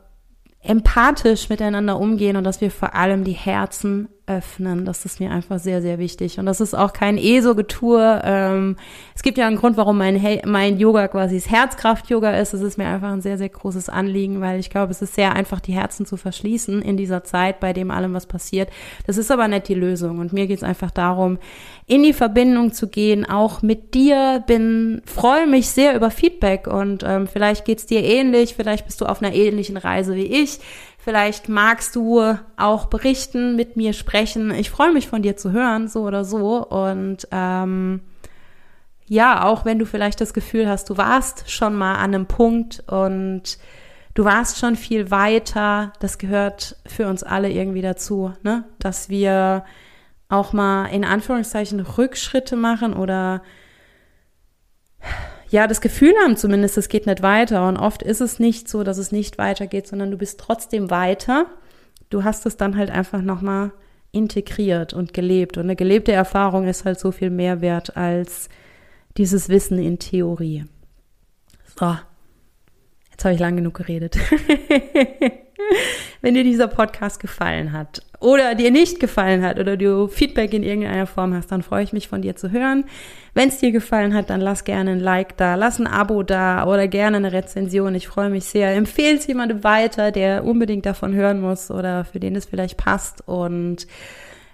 empathisch 0.62 1.50
miteinander 1.50 2.00
umgehen 2.00 2.38
und 2.38 2.46
dass 2.46 2.62
wir 2.62 2.72
vor 2.72 2.96
allem 2.96 3.26
die 3.26 3.34
Herzen 3.34 4.08
öffnen. 4.30 4.86
Das 4.86 5.04
ist 5.06 5.20
mir 5.20 5.32
einfach 5.32 5.60
sehr, 5.60 5.82
sehr 5.82 5.98
wichtig. 5.98 6.40
Und 6.40 6.46
das 6.46 6.62
ist 6.62 6.76
auch 6.76 6.94
kein 6.94 7.18
ESO-Getue. 7.18 8.22
Ähm, 8.24 8.76
es 9.16 9.24
gibt 9.24 9.38
ja 9.38 9.48
einen 9.48 9.58
Grund, 9.58 9.76
warum 9.76 9.98
mein, 9.98 10.22
mein 10.46 10.78
Yoga 10.78 11.08
quasi 11.08 11.36
das 11.36 11.50
Herzkraft-Yoga 11.50 12.38
ist. 12.38 12.54
Es 12.54 12.62
ist 12.62 12.78
mir 12.78 12.88
einfach 12.88 13.12
ein 13.12 13.22
sehr, 13.22 13.38
sehr 13.38 13.50
großes 13.50 13.90
Anliegen, 13.90 14.40
weil 14.40 14.60
ich 14.60 14.70
glaube, 14.70 14.92
es 14.92 15.02
ist 15.02 15.16
sehr 15.16 15.34
einfach, 15.34 15.60
die 15.60 15.74
Herzen 15.74 16.06
zu 16.06 16.16
verschließen 16.16 16.82
in 16.82 16.96
dieser 16.96 17.24
Zeit, 17.24 17.60
bei 17.60 17.74
dem 17.74 17.90
allem 17.92 18.14
was 18.14 18.28
passiert. 18.28 18.70
Das 19.08 19.18
ist 19.18 19.32
aber 19.32 19.48
nicht 19.48 19.68
die 19.68 19.74
Lösung. 19.74 20.20
Und 20.20 20.32
mir 20.32 20.48
geht 20.48 20.58
es 20.58 20.64
einfach 20.64 20.92
darum, 20.92 21.40
in 21.88 22.04
die 22.04 22.14
Verbindung 22.14 22.72
zu 22.72 22.88
gehen, 22.88 23.26
auch 23.26 23.64
mit 23.64 23.96
dir. 23.96 24.44
Bin, 24.46 25.02
freue 25.06 25.48
mich 25.48 25.70
sehr 25.70 25.96
über 25.96 26.12
Feedback 26.12 26.68
und 26.68 27.04
ähm, 27.04 27.28
vielleicht 27.28 27.66
geht's 27.66 27.88
dir 27.88 28.04
ähnlich, 28.04 28.54
vielleicht 28.56 28.86
bist 28.86 29.02
du 29.02 29.06
auf 29.06 29.22
einer 29.22 29.34
ähnlichen 29.34 29.78
Reise 29.78 30.16
wie 30.16 30.26
ich. 30.26 30.60
Vielleicht 31.02 31.48
magst 31.48 31.96
du 31.96 32.38
auch 32.58 32.88
berichten, 32.88 33.56
mit 33.56 33.78
mir 33.78 33.94
sprechen. 33.94 34.52
Ich 34.52 34.70
freue 34.70 34.92
mich 34.92 35.08
von 35.08 35.22
dir 35.22 35.38
zu 35.38 35.54
hören, 35.54 35.88
so 35.88 36.02
oder 36.04 36.26
so. 36.26 36.66
Und 36.68 37.26
ähm, 37.32 38.02
ja, 39.06 39.46
auch 39.46 39.64
wenn 39.64 39.80
du 39.80 39.86
vielleicht 39.86 40.20
das 40.20 40.34
Gefühl 40.34 40.68
hast, 40.68 40.90
du 40.90 40.98
warst 40.98 41.50
schon 41.50 41.74
mal 41.74 41.96
an 41.96 42.14
einem 42.14 42.26
Punkt 42.26 42.84
und 42.88 43.58
du 44.14 44.26
warst 44.26 44.60
schon 44.60 44.76
viel 44.76 45.10
weiter, 45.10 45.94
das 46.02 46.18
gehört 46.18 46.76
für 46.86 47.08
uns 47.08 47.24
alle 47.24 47.50
irgendwie 47.50 47.82
dazu, 47.82 48.34
ne? 48.44 48.66
Dass 48.78 49.08
wir 49.08 49.64
auch 50.28 50.52
mal 50.52 50.88
in 50.88 51.06
Anführungszeichen 51.06 51.80
Rückschritte 51.80 52.58
machen 52.58 52.94
oder 52.94 53.42
ja, 55.50 55.68
das 55.68 55.82
Gefühl 55.82 56.14
haben 56.24 56.38
zumindest, 56.38 56.78
es 56.78 56.90
geht 56.90 57.08
nicht 57.08 57.22
weiter. 57.22 57.68
Und 57.68 57.78
oft 57.78 58.04
ist 58.04 58.22
es 58.22 58.40
nicht 58.40 58.70
so, 58.70 58.84
dass 58.84 58.98
es 58.98 59.12
nicht 59.12 59.38
weitergeht, 59.38 59.88
sondern 59.88 60.12
du 60.12 60.18
bist 60.18 60.40
trotzdem 60.40 60.92
weiter. 60.92 61.48
Du 62.10 62.24
hast 62.24 62.46
es 62.46 62.58
dann 62.58 62.78
halt 62.78 62.92
einfach 62.92 63.22
nochmal 63.22 63.72
integriert 64.12 64.94
und 64.94 65.14
gelebt. 65.14 65.58
Und 65.58 65.64
eine 65.64 65.76
gelebte 65.76 66.12
Erfahrung 66.12 66.68
ist 66.68 66.86
halt 66.86 67.00
so 67.00 67.12
viel 67.12 67.30
mehr 67.30 67.62
wert 67.62 67.98
als 67.98 68.50
dieses 69.18 69.50
Wissen 69.50 69.80
in 69.80 70.00
Theorie. 70.00 70.66
So, 71.80 71.96
jetzt 73.12 73.26
habe 73.26 73.34
ich 73.34 73.40
lang 73.40 73.56
genug 73.56 73.76
geredet. 73.76 74.18
Wenn 76.22 76.34
dir 76.36 76.44
dieser 76.44 76.68
Podcast 76.68 77.20
gefallen 77.20 77.72
hat 77.72 78.04
oder 78.20 78.56
dir 78.56 78.72
nicht 78.72 79.00
gefallen 79.00 79.44
hat 79.44 79.60
oder 79.60 79.78
du 79.78 80.08
Feedback 80.08 80.54
in 80.54 80.64
irgendeiner 80.64 81.08
Form 81.08 81.34
hast, 81.34 81.52
dann 81.52 81.64
freue 81.64 81.84
ich 81.84 81.94
mich 81.94 82.08
von 82.10 82.22
dir 82.22 82.36
zu 82.36 82.52
hören. 82.52 82.84
Wenn 83.34 83.50
es 83.50 83.60
dir 83.60 83.72
gefallen 83.72 84.14
hat, 84.14 84.30
dann 84.30 84.42
lass 84.42 84.66
gerne 84.66 84.92
ein 84.92 85.00
Like 85.00 85.38
da, 85.38 85.56
lass 85.56 85.80
ein 85.80 85.88
Abo 85.88 86.24
da 86.24 86.66
oder 86.66 86.88
gerne 86.88 87.18
eine 87.18 87.32
Rezension. 87.32 87.96
Ich 87.96 88.08
freue 88.08 88.30
mich 88.30 88.46
sehr. 88.46 88.74
Empfehle 88.74 89.18
es 89.18 89.28
jemandem 89.28 89.64
weiter, 89.64 90.12
der 90.12 90.44
unbedingt 90.44 90.86
davon 90.86 91.14
hören 91.14 91.40
muss 91.40 91.72
oder 91.72 92.04
für 92.04 92.20
den 92.20 92.36
es 92.36 92.46
vielleicht 92.46 92.78
passt 92.78 93.26
und 93.26 93.88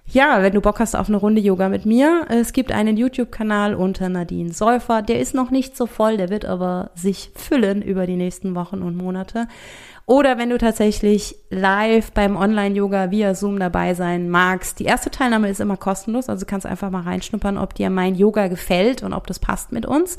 ja, 0.08 0.44
wenn 0.44 0.54
du 0.54 0.62
Bock 0.62 0.80
hast 0.80 0.96
auf 0.96 1.08
eine 1.08 1.18
Runde 1.18 1.42
Yoga 1.42 1.68
mit 1.68 1.86
mir, 1.86 2.26
es 2.30 2.54
gibt 2.54 2.72
einen 2.72 2.96
YouTube-Kanal 2.96 3.74
unter 3.74 4.08
Nadine 4.08 4.54
Säufer. 4.54 5.02
Der 5.02 5.20
ist 5.20 5.34
noch 5.34 5.50
nicht 5.50 5.76
so 5.76 5.88
voll, 5.88 6.18
der 6.18 6.30
wird 6.30 6.46
aber 6.46 6.92
sich 6.94 7.32
füllen 7.36 7.82
über 7.82 8.06
die 8.06 8.16
nächsten 8.16 8.56
Wochen 8.56 8.82
und 8.82 8.96
Monate. 8.96 9.48
Oder 10.06 10.38
wenn 10.38 10.52
du 10.52 10.60
tatsächlich 10.60 11.36
live 11.50 12.12
beim 12.12 12.36
Online-Yoga 12.36 13.10
via 13.10 13.34
Zoom 13.34 13.60
dabei 13.60 13.96
sein 13.96 14.30
magst. 14.30 14.80
Die 14.80 14.86
erste 14.86 15.10
Teilnahme 15.10 15.50
ist 15.50 15.60
immer 15.60 15.78
kostenlos, 15.78 16.30
also 16.30 16.46
kannst 16.46 16.68
einfach 16.68 16.92
mal 16.92 17.02
reinschnuppern, 17.02 17.58
ob 17.58 17.74
dir 17.74 17.90
mein 17.90 18.14
Yoga 18.14 18.48
gefällt 18.48 19.02
und 19.02 19.14
ob 19.14 19.26
das 19.26 19.40
passt 19.40 19.72
mit 19.72 19.88
uns. 19.88 20.18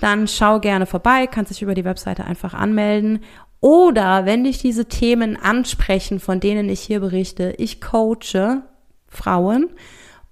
Dann 0.00 0.28
schau 0.28 0.60
gerne 0.60 0.86
vorbei, 0.86 1.26
kannst 1.26 1.50
dich 1.50 1.62
über 1.62 1.74
die 1.74 1.84
Webseite 1.84 2.24
einfach 2.24 2.54
anmelden. 2.54 3.24
Oder 3.60 4.24
wenn 4.26 4.44
dich 4.44 4.58
diese 4.58 4.84
Themen 4.84 5.36
ansprechen, 5.36 6.20
von 6.20 6.38
denen 6.38 6.68
ich 6.68 6.80
hier 6.80 7.00
berichte, 7.00 7.54
ich 7.58 7.80
coache 7.80 8.62
Frauen 9.08 9.70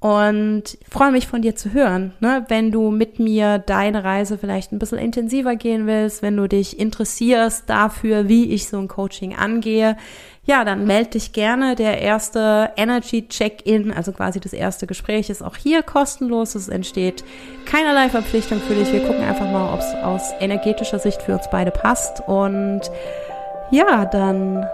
und 0.05 0.77
freue 0.87 1.13
mich 1.13 1.27
von 1.27 1.41
dir 1.41 1.57
zu 1.57 1.73
hören, 1.73 2.13
ne? 2.21 2.45
wenn 2.49 2.71
du 2.71 2.91
mit 2.91 3.19
mir 3.19 3.57
deine 3.57 4.05
Reise 4.05 4.37
vielleicht 4.37 4.71
ein 4.71 4.79
bisschen 4.79 4.99
intensiver 4.99 5.57
gehen 5.57 5.87
willst, 5.87 6.21
wenn 6.21 6.37
du 6.37 6.47
dich 6.47 6.79
interessierst 6.79 7.71
dafür, 7.71 8.29
wie 8.29 8.53
ich 8.53 8.69
so 8.69 8.77
ein 8.77 8.87
Coaching 8.89 9.35
angehe. 9.35 9.97
Ja, 10.45 10.67
dann 10.67 10.87
melde 10.87 11.13
dich 11.13 11.33
gerne. 11.33 11.75
Der 11.75 12.03
erste 12.03 12.73
Energy 12.77 13.29
Check-in, 13.29 13.95
also 13.95 14.13
quasi 14.13 14.41
das 14.41 14.53
erste 14.53 14.87
Gespräch, 14.87 15.31
ist 15.31 15.41
auch 15.41 15.57
hier 15.57 15.83
kostenlos. 15.83 16.55
Es 16.55 16.69
entsteht 16.69 17.25
keinerlei 17.65 18.11
Verpflichtung 18.11 18.61
für 18.61 18.75
dich. 18.75 18.93
Wir 18.93 19.07
gucken 19.07 19.25
einfach 19.25 19.51
mal, 19.51 19.73
ob 19.73 19.81
es 19.81 19.95
aus 20.03 20.33
energetischer 20.39 20.99
Sicht 20.99 21.23
für 21.23 21.33
uns 21.33 21.49
beide 21.51 21.71
passt. 21.71 22.21
Und 22.27 22.83
ja, 23.71 24.05
dann 24.05 24.67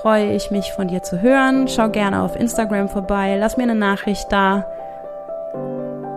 freue 0.00 0.32
ich 0.34 0.50
mich 0.50 0.72
von 0.72 0.88
dir 0.88 1.02
zu 1.02 1.20
hören. 1.20 1.68
Schau 1.68 1.88
gerne 1.88 2.22
auf 2.22 2.36
Instagram 2.36 2.88
vorbei, 2.88 3.36
lass 3.38 3.56
mir 3.56 3.64
eine 3.64 3.74
Nachricht 3.74 4.30
da. 4.30 4.64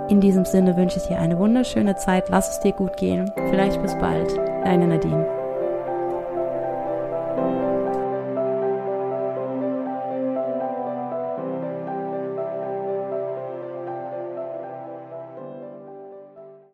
In 0.09 0.19
diesem 0.19 0.45
Sinne 0.45 0.75
wünsche 0.75 0.97
ich 0.97 1.07
dir 1.07 1.19
eine 1.19 1.39
wunderschöne 1.39 1.95
Zeit, 1.95 2.25
lass 2.29 2.49
es 2.49 2.59
dir 2.59 2.73
gut 2.73 2.97
gehen. 2.97 3.31
Vielleicht 3.49 3.81
bis 3.81 3.95
bald, 3.97 4.37
deine 4.63 4.87
Nadine. 4.87 5.40